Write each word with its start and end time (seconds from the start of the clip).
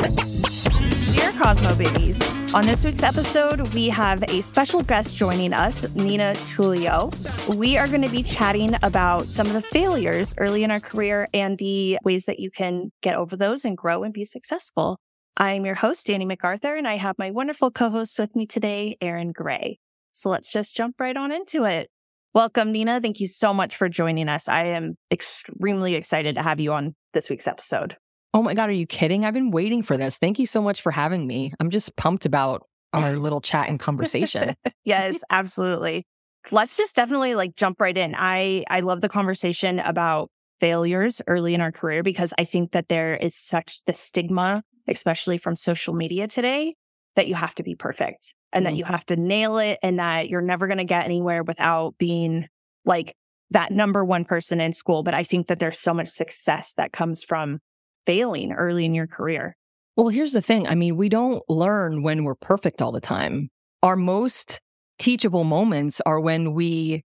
Dear 0.00 1.32
Cosmo 1.32 1.74
Babies, 1.74 2.22
on 2.54 2.64
this 2.64 2.86
week's 2.86 3.02
episode, 3.02 3.74
we 3.74 3.90
have 3.90 4.22
a 4.28 4.40
special 4.40 4.82
guest 4.82 5.14
joining 5.14 5.52
us, 5.52 5.86
Nina 5.94 6.32
Tulio. 6.36 7.12
We 7.54 7.76
are 7.76 7.86
going 7.86 8.00
to 8.00 8.08
be 8.08 8.22
chatting 8.22 8.76
about 8.82 9.26
some 9.26 9.46
of 9.46 9.52
the 9.52 9.60
failures 9.60 10.34
early 10.38 10.64
in 10.64 10.70
our 10.70 10.80
career 10.80 11.28
and 11.34 11.58
the 11.58 11.98
ways 12.02 12.24
that 12.24 12.40
you 12.40 12.50
can 12.50 12.90
get 13.02 13.14
over 13.14 13.36
those 13.36 13.66
and 13.66 13.76
grow 13.76 14.02
and 14.02 14.14
be 14.14 14.24
successful. 14.24 14.98
I'm 15.36 15.66
your 15.66 15.74
host, 15.74 16.06
Danny 16.06 16.24
MacArthur, 16.24 16.74
and 16.76 16.88
I 16.88 16.96
have 16.96 17.18
my 17.18 17.30
wonderful 17.30 17.70
co 17.70 17.90
host 17.90 18.18
with 18.18 18.34
me 18.34 18.46
today, 18.46 18.96
Erin 19.02 19.32
Gray. 19.32 19.78
So 20.12 20.30
let's 20.30 20.50
just 20.50 20.74
jump 20.74 20.98
right 20.98 21.16
on 21.16 21.30
into 21.30 21.64
it. 21.64 21.90
Welcome, 22.32 22.72
Nina. 22.72 23.02
Thank 23.02 23.20
you 23.20 23.28
so 23.28 23.52
much 23.52 23.76
for 23.76 23.90
joining 23.90 24.30
us. 24.30 24.48
I 24.48 24.66
am 24.66 24.96
extremely 25.10 25.94
excited 25.94 26.36
to 26.36 26.42
have 26.42 26.58
you 26.58 26.72
on 26.72 26.94
this 27.12 27.28
week's 27.28 27.46
episode. 27.46 27.96
Oh 28.32 28.42
my 28.42 28.54
God, 28.54 28.68
are 28.68 28.72
you 28.72 28.86
kidding? 28.86 29.24
I've 29.24 29.34
been 29.34 29.50
waiting 29.50 29.82
for 29.82 29.96
this. 29.96 30.18
Thank 30.18 30.38
you 30.38 30.46
so 30.46 30.62
much 30.62 30.82
for 30.82 30.92
having 30.92 31.26
me. 31.26 31.52
I'm 31.58 31.70
just 31.70 31.96
pumped 31.96 32.26
about 32.26 32.66
our 32.92 33.12
little 33.16 33.40
chat 33.40 33.68
and 33.68 33.78
conversation. 33.78 34.54
yes, 34.84 35.22
absolutely. 35.30 36.06
Let's 36.50 36.76
just 36.76 36.96
definitely 36.96 37.34
like 37.34 37.56
jump 37.56 37.80
right 37.80 37.96
in. 37.96 38.14
I 38.16 38.64
I 38.70 38.80
love 38.80 39.00
the 39.00 39.08
conversation 39.08 39.78
about 39.78 40.30
failures 40.60 41.20
early 41.26 41.54
in 41.54 41.60
our 41.60 41.72
career 41.72 42.02
because 42.02 42.32
I 42.38 42.44
think 42.44 42.72
that 42.72 42.88
there 42.88 43.16
is 43.16 43.34
such 43.34 43.82
the 43.84 43.94
stigma, 43.94 44.62
especially 44.86 45.38
from 45.38 45.56
social 45.56 45.94
media 45.94 46.28
today, 46.28 46.74
that 47.16 47.26
you 47.26 47.34
have 47.34 47.54
to 47.56 47.62
be 47.62 47.74
perfect 47.74 48.34
and 48.52 48.64
mm-hmm. 48.64 48.72
that 48.72 48.78
you 48.78 48.84
have 48.84 49.04
to 49.06 49.16
nail 49.16 49.58
it 49.58 49.78
and 49.82 49.98
that 49.98 50.28
you're 50.28 50.40
never 50.40 50.66
going 50.66 50.78
to 50.78 50.84
get 50.84 51.04
anywhere 51.04 51.42
without 51.42 51.96
being 51.98 52.46
like 52.84 53.14
that 53.50 53.72
number 53.72 54.04
one 54.04 54.24
person 54.24 54.60
in 54.60 54.72
school. 54.72 55.02
But 55.02 55.14
I 55.14 55.24
think 55.24 55.48
that 55.48 55.58
there's 55.58 55.78
so 55.78 55.92
much 55.92 56.08
success 56.08 56.74
that 56.74 56.92
comes 56.92 57.24
from 57.24 57.58
failing 58.06 58.52
early 58.52 58.84
in 58.84 58.94
your 58.94 59.06
career. 59.06 59.56
Well, 59.96 60.08
here's 60.08 60.32
the 60.32 60.42
thing. 60.42 60.66
I 60.66 60.74
mean, 60.74 60.96
we 60.96 61.08
don't 61.08 61.42
learn 61.48 62.02
when 62.02 62.24
we're 62.24 62.34
perfect 62.34 62.80
all 62.80 62.92
the 62.92 63.00
time. 63.00 63.50
Our 63.82 63.96
most 63.96 64.60
teachable 64.98 65.44
moments 65.44 66.00
are 66.06 66.20
when 66.20 66.54
we 66.54 67.02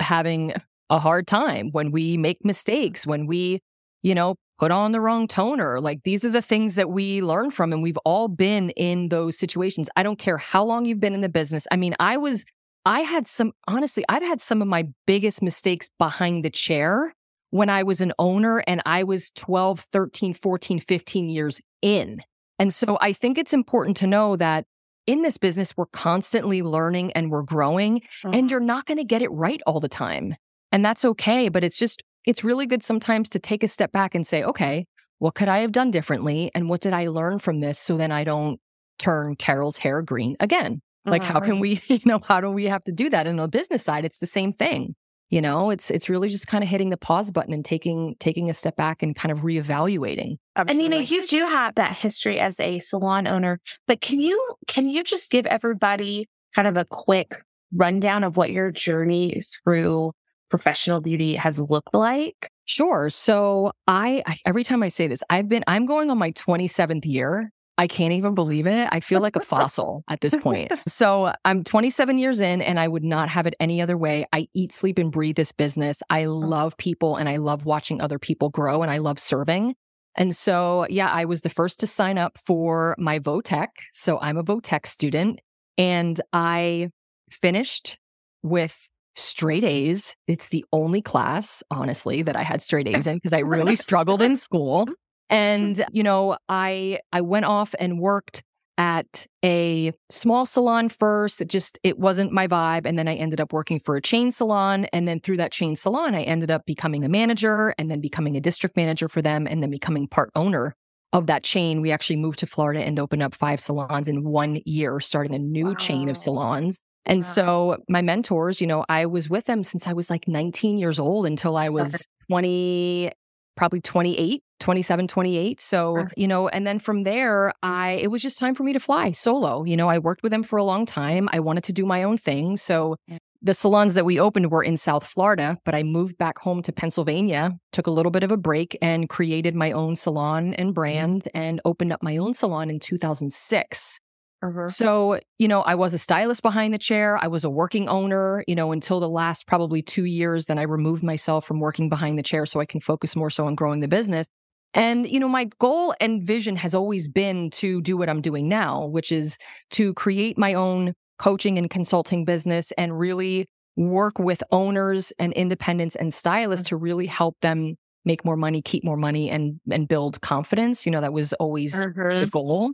having 0.00 0.54
a 0.88 0.98
hard 0.98 1.26
time, 1.26 1.70
when 1.72 1.92
we 1.92 2.16
make 2.16 2.44
mistakes, 2.44 3.06
when 3.06 3.26
we, 3.26 3.60
you 4.02 4.14
know, 4.14 4.34
put 4.58 4.70
on 4.70 4.92
the 4.92 5.00
wrong 5.00 5.26
toner. 5.26 5.80
Like 5.80 6.02
these 6.04 6.24
are 6.24 6.30
the 6.30 6.42
things 6.42 6.74
that 6.74 6.90
we 6.90 7.22
learn 7.22 7.50
from. 7.50 7.72
And 7.72 7.82
we've 7.82 7.98
all 8.04 8.28
been 8.28 8.70
in 8.70 9.08
those 9.08 9.38
situations. 9.38 9.88
I 9.96 10.02
don't 10.02 10.18
care 10.18 10.36
how 10.36 10.64
long 10.64 10.84
you've 10.84 11.00
been 11.00 11.14
in 11.14 11.20
the 11.20 11.28
business. 11.28 11.66
I 11.70 11.76
mean, 11.76 11.94
I 12.00 12.16
was, 12.16 12.44
I 12.84 13.00
had 13.00 13.26
some, 13.26 13.52
honestly, 13.68 14.04
I've 14.08 14.22
had 14.22 14.40
some 14.40 14.60
of 14.60 14.68
my 14.68 14.88
biggest 15.06 15.42
mistakes 15.42 15.88
behind 15.98 16.44
the 16.44 16.50
chair 16.50 17.14
when 17.50 17.68
I 17.68 17.82
was 17.82 18.00
an 18.00 18.12
owner 18.18 18.62
and 18.66 18.82
I 18.86 19.04
was 19.04 19.30
12, 19.32 19.80
13, 19.80 20.34
14, 20.34 20.80
15 20.80 21.28
years 21.28 21.60
in. 21.82 22.22
And 22.58 22.72
so 22.72 22.98
I 23.00 23.12
think 23.12 23.38
it's 23.38 23.52
important 23.52 23.96
to 23.98 24.06
know 24.06 24.36
that 24.36 24.66
in 25.06 25.22
this 25.22 25.38
business, 25.38 25.76
we're 25.76 25.86
constantly 25.86 26.62
learning 26.62 27.12
and 27.12 27.30
we're 27.30 27.42
growing, 27.42 28.00
mm-hmm. 28.00 28.34
and 28.34 28.50
you're 28.50 28.60
not 28.60 28.86
going 28.86 28.98
to 28.98 29.04
get 29.04 29.22
it 29.22 29.30
right 29.32 29.60
all 29.66 29.80
the 29.80 29.88
time. 29.88 30.36
And 30.70 30.84
that's 30.84 31.04
okay. 31.04 31.48
But 31.48 31.64
it's 31.64 31.78
just 31.78 32.02
it's 32.26 32.44
really 32.44 32.66
good 32.66 32.82
sometimes 32.82 33.28
to 33.30 33.38
take 33.38 33.62
a 33.62 33.68
step 33.68 33.92
back 33.92 34.14
and 34.14 34.26
say, 34.26 34.42
okay, 34.44 34.86
what 35.18 35.34
could 35.34 35.48
I 35.48 35.58
have 35.58 35.72
done 35.72 35.90
differently? 35.90 36.50
And 36.54 36.68
what 36.68 36.80
did 36.80 36.92
I 36.92 37.08
learn 37.08 37.38
from 37.38 37.60
this 37.60 37.78
so 37.78 37.96
then 37.96 38.12
I 38.12 38.24
don't 38.24 38.60
turn 38.98 39.36
Carol's 39.36 39.78
hair 39.78 40.02
green 40.02 40.36
again? 40.38 40.82
Like, 41.06 41.22
uh-huh. 41.22 41.32
how 41.32 41.40
can 41.40 41.60
we, 41.60 41.80
you 41.88 42.00
know, 42.04 42.20
how 42.22 42.40
do 42.40 42.50
we 42.50 42.66
have 42.66 42.84
to 42.84 42.92
do 42.92 43.10
that? 43.10 43.26
And 43.26 43.40
on 43.40 43.44
the 43.44 43.48
business 43.48 43.82
side, 43.82 44.04
it's 44.04 44.18
the 44.18 44.26
same 44.26 44.52
thing. 44.52 44.94
You 45.30 45.40
know, 45.40 45.70
it's 45.70 45.90
it's 45.90 46.08
really 46.08 46.28
just 46.28 46.48
kind 46.48 46.64
of 46.64 46.68
hitting 46.68 46.90
the 46.90 46.96
pause 46.96 47.30
button 47.30 47.54
and 47.54 47.64
taking 47.64 48.16
taking 48.18 48.50
a 48.50 48.54
step 48.54 48.76
back 48.76 49.02
and 49.02 49.14
kind 49.14 49.30
of 49.30 49.40
reevaluating. 49.40 50.38
Absolutely. 50.56 50.70
And 50.70 50.80
you 50.80 50.88
know, 50.88 51.04
you 51.04 51.26
do 51.26 51.46
have 51.46 51.76
that 51.76 51.96
history 51.96 52.40
as 52.40 52.58
a 52.58 52.80
salon 52.80 53.28
owner, 53.28 53.60
but 53.86 54.00
can 54.00 54.18
you 54.18 54.56
can 54.66 54.88
you 54.88 55.04
just 55.04 55.30
give 55.30 55.46
everybody 55.46 56.28
kind 56.54 56.66
of 56.66 56.76
a 56.76 56.84
quick 56.84 57.42
rundown 57.74 58.24
of 58.24 58.36
what 58.36 58.50
your 58.50 58.72
journey 58.72 59.40
through 59.62 60.12
professional 60.48 61.00
beauty 61.00 61.36
has 61.36 61.60
looked 61.60 61.94
like? 61.94 62.50
Sure. 62.64 63.08
So 63.08 63.72
I, 63.86 64.22
I, 64.26 64.38
every 64.46 64.64
time 64.64 64.82
I 64.82 64.88
say 64.88 65.06
this, 65.06 65.22
I've 65.30 65.48
been 65.48 65.64
I'm 65.66 65.86
going 65.86 66.10
on 66.10 66.18
my 66.18 66.32
27th 66.32 67.04
year. 67.04 67.52
I 67.80 67.86
can't 67.86 68.12
even 68.12 68.34
believe 68.34 68.66
it. 68.66 68.90
I 68.92 69.00
feel 69.00 69.22
like 69.22 69.36
a 69.36 69.40
fossil 69.40 70.04
at 70.06 70.20
this 70.20 70.36
point. 70.36 70.70
So 70.86 71.32
I'm 71.46 71.64
27 71.64 72.18
years 72.18 72.40
in 72.40 72.60
and 72.60 72.78
I 72.78 72.86
would 72.88 73.04
not 73.04 73.30
have 73.30 73.46
it 73.46 73.54
any 73.58 73.80
other 73.80 73.96
way. 73.96 74.26
I 74.34 74.48
eat, 74.52 74.70
sleep, 74.70 74.98
and 74.98 75.10
breathe 75.10 75.36
this 75.36 75.50
business. 75.50 76.02
I 76.10 76.24
oh. 76.24 76.36
love 76.36 76.76
people 76.76 77.16
and 77.16 77.26
I 77.26 77.38
love 77.38 77.64
watching 77.64 78.02
other 78.02 78.18
people 78.18 78.50
grow 78.50 78.82
and 78.82 78.90
I 78.90 78.98
love 78.98 79.18
serving. 79.18 79.76
And 80.14 80.36
so, 80.36 80.86
yeah, 80.90 81.08
I 81.08 81.24
was 81.24 81.40
the 81.40 81.48
first 81.48 81.80
to 81.80 81.86
sign 81.86 82.18
up 82.18 82.36
for 82.36 82.96
my 82.98 83.18
Votech. 83.18 83.68
So 83.94 84.18
I'm 84.20 84.36
a 84.36 84.44
Votech 84.44 84.84
student 84.84 85.40
and 85.78 86.20
I 86.34 86.90
finished 87.30 87.98
with 88.42 88.90
straight 89.16 89.64
A's. 89.64 90.16
It's 90.26 90.48
the 90.48 90.66
only 90.70 91.00
class, 91.00 91.62
honestly, 91.70 92.20
that 92.22 92.36
I 92.36 92.42
had 92.42 92.60
straight 92.60 92.88
A's 92.88 93.06
in 93.06 93.16
because 93.16 93.32
I 93.32 93.40
really 93.40 93.76
struggled 93.86 94.20
in 94.20 94.36
school. 94.36 94.86
And, 95.30 95.76
mm-hmm. 95.76 95.96
you 95.96 96.02
know, 96.02 96.36
I 96.48 97.00
I 97.12 97.22
went 97.22 97.46
off 97.46 97.74
and 97.78 97.98
worked 97.98 98.42
at 98.76 99.26
a 99.44 99.92
small 100.10 100.46
salon 100.46 100.88
first. 100.88 101.40
It 101.40 101.48
just 101.48 101.78
it 101.82 101.98
wasn't 101.98 102.32
my 102.32 102.48
vibe. 102.48 102.86
And 102.86 102.98
then 102.98 103.08
I 103.08 103.14
ended 103.14 103.40
up 103.40 103.52
working 103.52 103.78
for 103.78 103.96
a 103.96 104.02
chain 104.02 104.32
salon. 104.32 104.86
And 104.92 105.06
then 105.06 105.20
through 105.20 105.36
that 105.36 105.52
chain 105.52 105.76
salon, 105.76 106.14
I 106.14 106.22
ended 106.22 106.50
up 106.50 106.66
becoming 106.66 107.04
a 107.04 107.08
manager 107.08 107.74
and 107.78 107.90
then 107.90 108.00
becoming 108.00 108.36
a 108.36 108.40
district 108.40 108.76
manager 108.76 109.08
for 109.08 109.22
them 109.22 109.46
and 109.46 109.62
then 109.62 109.70
becoming 109.70 110.08
part 110.08 110.30
owner 110.34 110.74
of 111.12 111.26
that 111.26 111.42
chain. 111.42 111.80
We 111.80 111.90
actually 111.90 112.16
moved 112.16 112.38
to 112.40 112.46
Florida 112.46 112.80
and 112.80 112.98
opened 112.98 113.22
up 113.22 113.34
five 113.34 113.60
salons 113.60 114.08
in 114.08 114.24
one 114.24 114.60
year, 114.64 114.98
starting 115.00 115.34
a 115.34 115.38
new 115.38 115.68
wow. 115.68 115.74
chain 115.74 116.08
of 116.08 116.16
salons. 116.16 116.80
And 117.06 117.24
so 117.24 117.78
my 117.88 118.02
mentors, 118.02 118.60
you 118.60 118.66
know, 118.66 118.84
I 118.88 119.06
was 119.06 119.28
with 119.28 119.46
them 119.46 119.64
since 119.64 119.86
I 119.86 119.92
was 119.92 120.10
like 120.10 120.28
19 120.28 120.78
years 120.78 120.98
old 120.98 121.26
until 121.26 121.56
I 121.56 121.68
was 121.68 122.06
20, 122.30 123.10
probably 123.56 123.80
28, 123.80 124.42
27, 124.60 125.08
28. 125.08 125.60
So, 125.60 126.06
you 126.16 126.28
know, 126.28 126.48
and 126.48 126.66
then 126.66 126.78
from 126.78 127.02
there, 127.02 127.52
I, 127.62 127.92
it 127.92 128.08
was 128.08 128.22
just 128.22 128.38
time 128.38 128.54
for 128.54 128.62
me 128.62 128.72
to 128.72 128.80
fly 128.80 129.12
solo. 129.12 129.64
You 129.64 129.76
know, 129.76 129.88
I 129.88 129.98
worked 129.98 130.22
with 130.22 130.32
them 130.32 130.42
for 130.42 130.58
a 130.58 130.64
long 130.64 130.86
time. 130.86 131.28
I 131.32 131.40
wanted 131.40 131.64
to 131.64 131.72
do 131.72 131.84
my 131.84 132.02
own 132.02 132.16
thing. 132.16 132.56
So 132.56 132.96
the 133.42 133.54
salons 133.54 133.94
that 133.94 134.04
we 134.04 134.20
opened 134.20 134.50
were 134.50 134.62
in 134.62 134.76
South 134.76 135.06
Florida, 135.06 135.56
but 135.64 135.74
I 135.74 135.82
moved 135.82 136.18
back 136.18 136.38
home 136.38 136.62
to 136.62 136.72
Pennsylvania, 136.72 137.52
took 137.72 137.86
a 137.86 137.90
little 137.90 138.12
bit 138.12 138.22
of 138.22 138.30
a 138.30 138.36
break 138.36 138.76
and 138.82 139.08
created 139.08 139.54
my 139.54 139.72
own 139.72 139.96
salon 139.96 140.54
and 140.54 140.68
mm-hmm. 140.68 140.74
brand 140.74 141.28
and 141.34 141.60
opened 141.64 141.92
up 141.92 142.02
my 142.02 142.18
own 142.18 142.34
salon 142.34 142.68
in 142.68 142.78
2006. 142.78 144.00
Uh-huh. 144.42 144.68
So, 144.68 145.20
you 145.38 145.48
know, 145.48 145.60
I 145.60 145.74
was 145.74 145.92
a 145.92 145.98
stylist 145.98 146.42
behind 146.42 146.72
the 146.72 146.78
chair. 146.78 147.18
I 147.20 147.28
was 147.28 147.44
a 147.44 147.50
working 147.50 147.88
owner, 147.88 148.42
you 148.46 148.54
know, 148.54 148.72
until 148.72 148.98
the 148.98 149.08
last 149.08 149.46
probably 149.46 149.82
two 149.82 150.04
years. 150.04 150.46
Then 150.46 150.58
I 150.58 150.62
removed 150.62 151.02
myself 151.02 151.44
from 151.44 151.60
working 151.60 151.90
behind 151.90 152.18
the 152.18 152.22
chair 152.22 152.46
so 152.46 152.58
I 152.60 152.64
can 152.64 152.80
focus 152.80 153.16
more 153.16 153.28
so 153.28 153.46
on 153.46 153.54
growing 153.54 153.80
the 153.80 153.88
business. 153.88 154.26
And, 154.72 155.08
you 155.10 155.18
know, 155.18 155.28
my 155.28 155.48
goal 155.58 155.94
and 156.00 156.22
vision 156.22 156.56
has 156.56 156.74
always 156.74 157.08
been 157.08 157.50
to 157.50 157.80
do 157.82 157.96
what 157.96 158.08
I'm 158.08 158.20
doing 158.20 158.48
now, 158.48 158.86
which 158.86 159.10
is 159.10 159.36
to 159.70 159.92
create 159.94 160.38
my 160.38 160.54
own 160.54 160.94
coaching 161.18 161.58
and 161.58 161.68
consulting 161.68 162.24
business 162.24 162.72
and 162.78 162.98
really 162.98 163.48
work 163.76 164.18
with 164.18 164.42
owners 164.52 165.12
and 165.18 165.32
independents 165.32 165.96
and 165.96 166.14
stylists 166.14 166.66
mm-hmm. 166.66 166.76
to 166.76 166.80
really 166.80 167.06
help 167.06 167.36
them 167.42 167.74
make 168.04 168.24
more 168.24 168.36
money, 168.36 168.62
keep 168.62 168.84
more 168.84 168.96
money 168.96 169.28
and 169.28 169.60
and 169.70 169.88
build 169.88 170.20
confidence. 170.20 170.86
You 170.86 170.92
know, 170.92 171.00
that 171.00 171.12
was 171.12 171.32
always 171.34 171.74
mm-hmm. 171.74 172.20
the 172.20 172.26
goal 172.26 172.72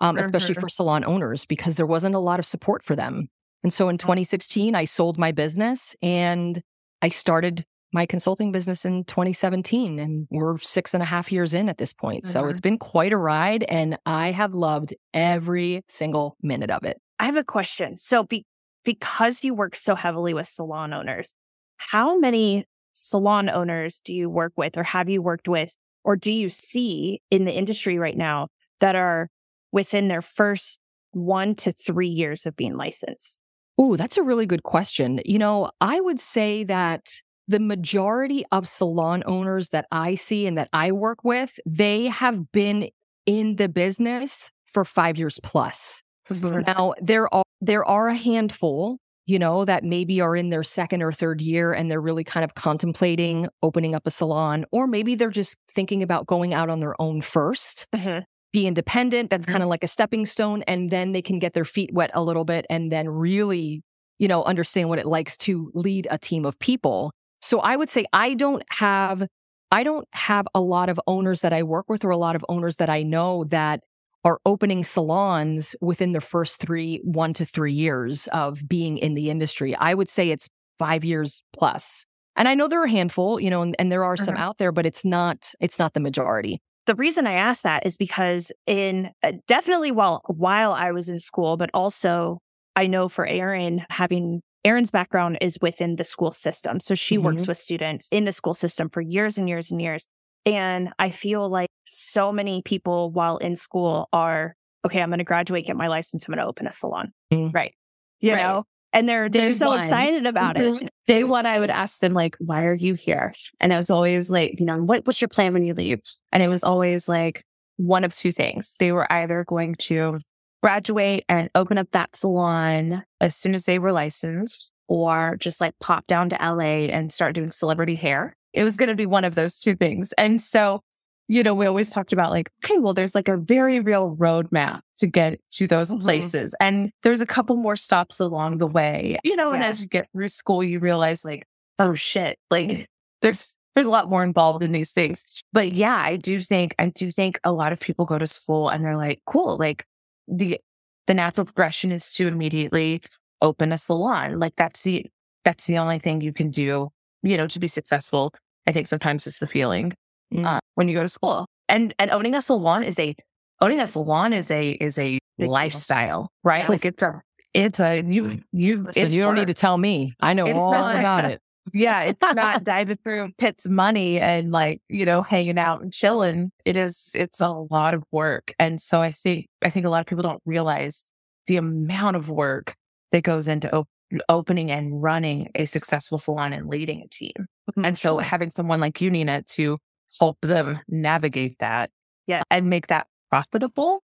um, 0.00 0.16
mm-hmm. 0.16 0.26
especially 0.26 0.54
for 0.54 0.68
salon 0.68 1.04
owners, 1.04 1.44
because 1.44 1.74
there 1.74 1.86
wasn't 1.86 2.14
a 2.14 2.20
lot 2.20 2.38
of 2.38 2.46
support 2.46 2.82
for 2.82 2.94
them. 2.94 3.28
And 3.62 3.72
so 3.72 3.88
in 3.88 3.98
2016, 3.98 4.74
I 4.74 4.84
sold 4.84 5.18
my 5.18 5.32
business 5.32 5.96
and 6.00 6.60
I 7.02 7.08
started 7.08 7.64
my 7.92 8.06
consulting 8.06 8.52
business 8.52 8.84
in 8.84 9.04
2017. 9.04 9.98
And 9.98 10.26
we're 10.30 10.58
six 10.58 10.94
and 10.94 11.02
a 11.02 11.06
half 11.06 11.32
years 11.32 11.54
in 11.54 11.68
at 11.68 11.78
this 11.78 11.92
point. 11.92 12.24
Mm-hmm. 12.24 12.32
So 12.32 12.46
it's 12.46 12.60
been 12.60 12.78
quite 12.78 13.12
a 13.12 13.16
ride. 13.16 13.64
And 13.64 13.98
I 14.04 14.30
have 14.32 14.54
loved 14.54 14.94
every 15.14 15.82
single 15.88 16.36
minute 16.42 16.70
of 16.70 16.84
it. 16.84 17.00
I 17.18 17.24
have 17.24 17.36
a 17.36 17.44
question. 17.44 17.98
So 17.98 18.24
be- 18.24 18.46
because 18.84 19.42
you 19.42 19.54
work 19.54 19.76
so 19.76 19.94
heavily 19.94 20.34
with 20.34 20.46
salon 20.46 20.92
owners, 20.92 21.34
how 21.76 22.18
many 22.18 22.64
salon 22.92 23.48
owners 23.48 24.00
do 24.04 24.12
you 24.12 24.28
work 24.28 24.52
with 24.56 24.76
or 24.76 24.82
have 24.82 25.08
you 25.08 25.22
worked 25.22 25.48
with 25.48 25.74
or 26.04 26.16
do 26.16 26.32
you 26.32 26.48
see 26.48 27.20
in 27.30 27.44
the 27.44 27.56
industry 27.56 27.98
right 27.98 28.16
now 28.16 28.48
that 28.80 28.96
are 28.96 29.28
within 29.72 30.08
their 30.08 30.22
first 30.22 30.80
one 31.12 31.54
to 31.54 31.72
three 31.72 32.08
years 32.08 32.46
of 32.46 32.56
being 32.56 32.76
licensed? 32.76 33.40
Oh, 33.76 33.96
that's 33.96 34.16
a 34.16 34.22
really 34.22 34.46
good 34.46 34.64
question. 34.64 35.20
You 35.24 35.38
know, 35.38 35.70
I 35.80 36.00
would 36.00 36.18
say 36.18 36.64
that 36.64 37.10
the 37.48 37.60
majority 37.60 38.44
of 38.52 38.68
salon 38.68 39.22
owners 39.26 39.70
that 39.70 39.86
I 39.90 40.14
see 40.14 40.46
and 40.46 40.56
that 40.58 40.68
I 40.72 40.92
work 40.92 41.24
with, 41.24 41.58
they 41.66 42.06
have 42.06 42.52
been 42.52 42.90
in 43.26 43.56
the 43.56 43.68
business 43.68 44.50
for 44.66 44.84
five 44.84 45.18
years 45.18 45.40
plus. 45.42 46.02
now, 46.30 46.94
there 47.00 47.32
are 47.34 47.44
there 47.60 47.84
are 47.84 48.08
a 48.08 48.14
handful, 48.14 48.98
you 49.26 49.38
know, 49.38 49.64
that 49.64 49.82
maybe 49.82 50.20
are 50.20 50.36
in 50.36 50.50
their 50.50 50.62
second 50.62 51.02
or 51.02 51.10
third 51.10 51.40
year 51.40 51.72
and 51.72 51.90
they're 51.90 52.00
really 52.00 52.22
kind 52.22 52.44
of 52.44 52.54
contemplating 52.54 53.48
opening 53.62 53.94
up 53.94 54.06
a 54.06 54.10
salon, 54.10 54.64
or 54.70 54.86
maybe 54.86 55.14
they're 55.14 55.30
just 55.30 55.56
thinking 55.74 56.02
about 56.02 56.26
going 56.26 56.54
out 56.54 56.70
on 56.70 56.80
their 56.80 57.00
own 57.00 57.20
1st 57.22 57.86
uh-huh 57.92 58.20
be 58.52 58.66
independent. 58.66 59.30
That's 59.30 59.46
kind 59.46 59.62
of 59.62 59.68
like 59.68 59.84
a 59.84 59.88
stepping 59.88 60.26
stone. 60.26 60.62
And 60.66 60.90
then 60.90 61.12
they 61.12 61.22
can 61.22 61.38
get 61.38 61.52
their 61.52 61.64
feet 61.64 61.92
wet 61.92 62.10
a 62.14 62.22
little 62.22 62.44
bit 62.44 62.66
and 62.70 62.90
then 62.90 63.08
really, 63.08 63.82
you 64.18 64.28
know, 64.28 64.42
understand 64.44 64.88
what 64.88 64.98
it 64.98 65.06
likes 65.06 65.36
to 65.38 65.70
lead 65.74 66.08
a 66.10 66.18
team 66.18 66.44
of 66.44 66.58
people. 66.58 67.12
So 67.40 67.60
I 67.60 67.76
would 67.76 67.90
say 67.90 68.04
I 68.12 68.34
don't 68.34 68.62
have, 68.70 69.26
I 69.70 69.82
don't 69.82 70.08
have 70.12 70.46
a 70.54 70.60
lot 70.60 70.88
of 70.88 71.00
owners 71.06 71.40
that 71.42 71.52
I 71.52 71.62
work 71.62 71.88
with 71.88 72.04
or 72.04 72.10
a 72.10 72.16
lot 72.16 72.36
of 72.36 72.44
owners 72.48 72.76
that 72.76 72.90
I 72.90 73.02
know 73.02 73.44
that 73.44 73.80
are 74.24 74.40
opening 74.44 74.82
salons 74.82 75.76
within 75.80 76.12
the 76.12 76.20
first 76.20 76.60
three, 76.60 77.00
one 77.04 77.32
to 77.34 77.44
three 77.44 77.72
years 77.72 78.26
of 78.28 78.68
being 78.68 78.98
in 78.98 79.14
the 79.14 79.30
industry. 79.30 79.74
I 79.76 79.94
would 79.94 80.08
say 80.08 80.30
it's 80.30 80.48
five 80.78 81.04
years 81.04 81.42
plus. 81.56 82.04
And 82.36 82.48
I 82.48 82.54
know 82.54 82.68
there 82.68 82.80
are 82.80 82.84
a 82.84 82.90
handful, 82.90 83.40
you 83.40 83.50
know, 83.50 83.62
and, 83.62 83.74
and 83.78 83.90
there 83.90 84.04
are 84.04 84.16
some 84.16 84.36
Mhm. 84.36 84.40
out 84.40 84.58
there, 84.58 84.72
but 84.72 84.86
it's 84.86 85.04
not, 85.04 85.52
it's 85.60 85.78
not 85.78 85.94
the 85.94 86.00
majority. 86.00 86.60
the 86.86 86.94
reason 86.94 87.26
I 87.26 87.34
asked 87.34 87.64
that 87.64 87.84
is 87.84 87.98
because 87.98 88.50
in 88.66 89.10
uh, 89.22 89.32
definitely 89.46 89.90
while 89.90 90.22
while 90.26 90.72
I 90.72 90.90
was 90.92 91.10
in 91.10 91.18
school, 91.18 91.58
but 91.58 91.68
also 91.74 92.38
I 92.76 92.86
know 92.86 93.08
for 93.08 93.26
Erin 93.26 93.84
having 93.90 94.40
Erin's 94.64 94.90
background 94.90 95.38
is 95.40 95.58
within 95.60 95.96
the 95.96 96.04
school 96.04 96.30
system. 96.30 96.80
So 96.80 96.94
she 96.94 97.16
works 97.18 97.46
with 97.46 97.56
students 97.56 98.08
in 98.10 98.24
the 98.24 98.32
school 98.32 98.54
system 98.54 98.88
for 98.90 99.00
years 99.00 99.38
and 99.38 99.48
years 99.48 99.70
and 99.70 99.80
years. 99.80 100.08
And 100.44 100.90
I 100.98 101.10
feel 101.10 101.48
like 101.48 101.68
so 101.86 102.32
many 102.32 102.62
people 102.62 103.10
while 103.10 103.36
in 103.38 103.54
school 103.56 104.08
are, 104.12 104.56
okay, 104.84 105.00
I'm 105.00 105.10
going 105.10 105.18
to 105.18 105.24
graduate, 105.24 105.66
get 105.66 105.76
my 105.76 105.88
license, 105.88 106.26
I'm 106.26 106.34
going 106.34 106.42
to 106.44 106.48
open 106.48 106.66
a 106.66 106.72
salon. 106.72 107.12
Mm. 107.32 107.54
Right. 107.54 107.74
You 108.20 108.32
Right. 108.32 108.42
know, 108.42 108.64
and 108.92 109.08
they're, 109.08 109.28
they're 109.28 109.52
so 109.52 109.68
one. 109.68 109.84
excited 109.84 110.26
about 110.26 110.56
it. 110.58 110.90
Day 111.06 111.22
one, 111.22 111.46
I 111.46 111.60
would 111.60 111.70
ask 111.70 112.00
them 112.00 112.14
like, 112.14 112.36
"Why 112.40 112.64
are 112.64 112.74
you 112.74 112.94
here?" 112.94 113.32
And 113.60 113.72
I 113.72 113.76
was 113.76 113.90
always 113.90 114.28
like, 114.30 114.58
"You 114.58 114.66
know, 114.66 114.82
what, 114.82 115.06
what's 115.06 115.20
your 115.20 115.28
plan 115.28 115.52
when 115.52 115.64
you 115.64 115.72
leave?" 115.74 116.00
And 116.32 116.42
it 116.42 116.48
was 116.48 116.64
always 116.64 117.08
like 117.08 117.44
one 117.76 118.02
of 118.04 118.14
two 118.14 118.32
things. 118.32 118.74
They 118.78 118.92
were 118.92 119.10
either 119.12 119.44
going 119.44 119.76
to 119.76 120.18
graduate 120.62 121.24
and 121.28 121.50
open 121.54 121.78
up 121.78 121.90
that 121.92 122.16
salon 122.16 123.04
as 123.20 123.36
soon 123.36 123.54
as 123.54 123.64
they 123.64 123.78
were 123.78 123.92
licensed, 123.92 124.72
or 124.88 125.36
just 125.38 125.60
like 125.60 125.74
pop 125.80 126.06
down 126.06 126.28
to 126.30 126.36
LA 126.40 126.86
and 126.90 127.12
start 127.12 127.34
doing 127.34 127.50
celebrity 127.50 127.94
hair. 127.94 128.34
It 128.52 128.64
was 128.64 128.76
going 128.76 128.88
to 128.88 128.94
be 128.94 129.06
one 129.06 129.24
of 129.24 129.34
those 129.34 129.60
two 129.60 129.76
things. 129.76 130.12
And 130.14 130.40
so, 130.40 130.80
you 131.28 131.42
know, 131.42 131.54
we 131.54 131.66
always 131.66 131.90
talked 131.90 132.12
about 132.14 132.30
like, 132.30 132.50
okay, 132.64 132.78
well, 132.78 132.94
there's 132.94 133.14
like 133.14 133.28
a 133.28 133.36
very 133.36 133.80
real 133.80 134.16
roadmap 134.16 134.80
to 134.96 135.06
get 135.06 135.38
to 135.52 135.66
those 135.66 135.90
Mhm. 135.90 136.00
places. 136.00 136.54
And 136.58 136.90
there's 137.02 137.20
a 137.20 137.26
couple 137.26 137.56
more 137.56 137.76
stops 137.76 138.18
along 138.18 138.58
the 138.58 138.66
way, 138.66 139.18
you 139.24 139.36
know, 139.36 139.52
and 139.52 139.62
as 139.62 139.82
you 139.82 139.88
get 139.88 140.08
through 140.12 140.28
school, 140.28 140.64
you 140.64 140.78
realize 140.80 141.24
like, 141.24 141.44
oh 141.78 141.94
shit, 141.94 142.38
like 142.50 142.88
there's, 143.20 143.58
there's 143.74 143.86
a 143.86 143.90
lot 143.90 144.08
more 144.08 144.24
involved 144.24 144.64
in 144.64 144.72
these 144.72 144.92
things. 144.92 145.42
But 145.52 145.72
yeah, 145.72 145.94
I 145.96 146.16
do 146.16 146.40
think, 146.40 146.74
I 146.78 146.88
do 146.88 147.10
think 147.10 147.38
a 147.44 147.52
lot 147.52 147.72
of 147.72 147.78
people 147.78 148.06
go 148.06 148.18
to 148.18 148.26
school 148.26 148.70
and 148.70 148.82
they're 148.84 148.96
like, 148.96 149.20
cool, 149.26 149.58
like 149.58 149.84
the, 150.30 150.58
the 151.06 151.14
natural 151.14 151.44
progression 151.46 151.92
is 151.92 152.12
to 152.14 152.28
immediately 152.28 153.00
open 153.42 153.72
a 153.72 153.78
salon. 153.78 154.38
Like 154.38 154.54
that's 154.56 154.82
the, 154.82 155.06
that's 155.44 155.66
the 155.66 155.78
only 155.78 155.98
thing 155.98 156.20
you 156.20 156.32
can 156.32 156.50
do, 156.50 156.88
you 157.22 157.36
know, 157.36 157.46
to 157.46 157.58
be 157.58 157.66
successful. 157.66 158.32
I 158.66 158.72
think 158.72 158.86
sometimes 158.86 159.26
it's 159.26 159.38
the 159.38 159.46
feeling 159.46 159.94
Mm. 160.34 160.44
uh, 160.44 160.60
when 160.74 160.88
you 160.90 160.94
go 160.94 161.00
to 161.02 161.08
school. 161.08 161.46
And 161.70 161.94
and 161.98 162.10
owning 162.10 162.34
a 162.34 162.42
salon 162.42 162.84
is 162.84 162.98
a 162.98 163.14
owning 163.62 163.80
a 163.80 163.86
salon 163.86 164.34
is 164.34 164.50
a 164.50 164.72
is 164.72 164.98
a 164.98 165.18
deal. 165.38 165.50
lifestyle, 165.50 166.28
right? 166.44 166.64
Yeah. 166.64 166.68
Like 166.68 166.84
it's 166.84 167.02
a 167.02 167.22
it's 167.54 167.80
a 167.80 168.02
you 168.06 168.42
you 168.52 168.82
Listen, 168.82 169.10
you 169.10 169.22
don't 169.22 169.36
need 169.36 169.46
to 169.46 169.54
tell 169.54 169.78
me. 169.78 170.12
I 170.20 170.34
know 170.34 170.44
It's 170.44 170.54
all 170.58 170.72
not- 170.72 170.96
about 170.98 171.24
it. 171.24 171.40
Yeah, 171.72 172.02
it's 172.02 172.20
not 172.20 172.64
diving 172.64 172.98
through 173.04 173.32
Pitt's 173.38 173.68
money 173.68 174.18
and 174.20 174.50
like, 174.52 174.80
you 174.88 175.04
know, 175.04 175.22
hanging 175.22 175.58
out 175.58 175.82
and 175.82 175.92
chilling. 175.92 176.50
It 176.64 176.76
is, 176.76 177.10
it's 177.14 177.40
a 177.40 177.48
lot 177.48 177.94
of 177.94 178.04
work. 178.12 178.54
And 178.58 178.80
so 178.80 179.00
I 179.00 179.12
see, 179.12 179.48
I 179.62 179.70
think 179.70 179.86
a 179.86 179.90
lot 179.90 180.00
of 180.00 180.06
people 180.06 180.22
don't 180.22 180.42
realize 180.44 181.08
the 181.46 181.56
amount 181.56 182.16
of 182.16 182.28
work 182.30 182.74
that 183.12 183.22
goes 183.22 183.48
into 183.48 183.74
op- 183.74 183.88
opening 184.28 184.70
and 184.70 185.02
running 185.02 185.50
a 185.54 185.64
successful 185.64 186.18
salon 186.18 186.52
and 186.52 186.68
leading 186.68 187.02
a 187.02 187.08
team. 187.08 187.32
Mm-hmm, 187.70 187.84
and 187.84 187.98
so 187.98 188.18
having 188.18 188.50
someone 188.50 188.80
like 188.80 189.00
you, 189.00 189.10
Nina, 189.10 189.42
to 189.42 189.78
help 190.18 190.38
them 190.40 190.80
navigate 190.88 191.58
that 191.58 191.90
Yeah. 192.26 192.42
and 192.50 192.70
make 192.70 192.86
that 192.88 193.06
profitable 193.30 194.02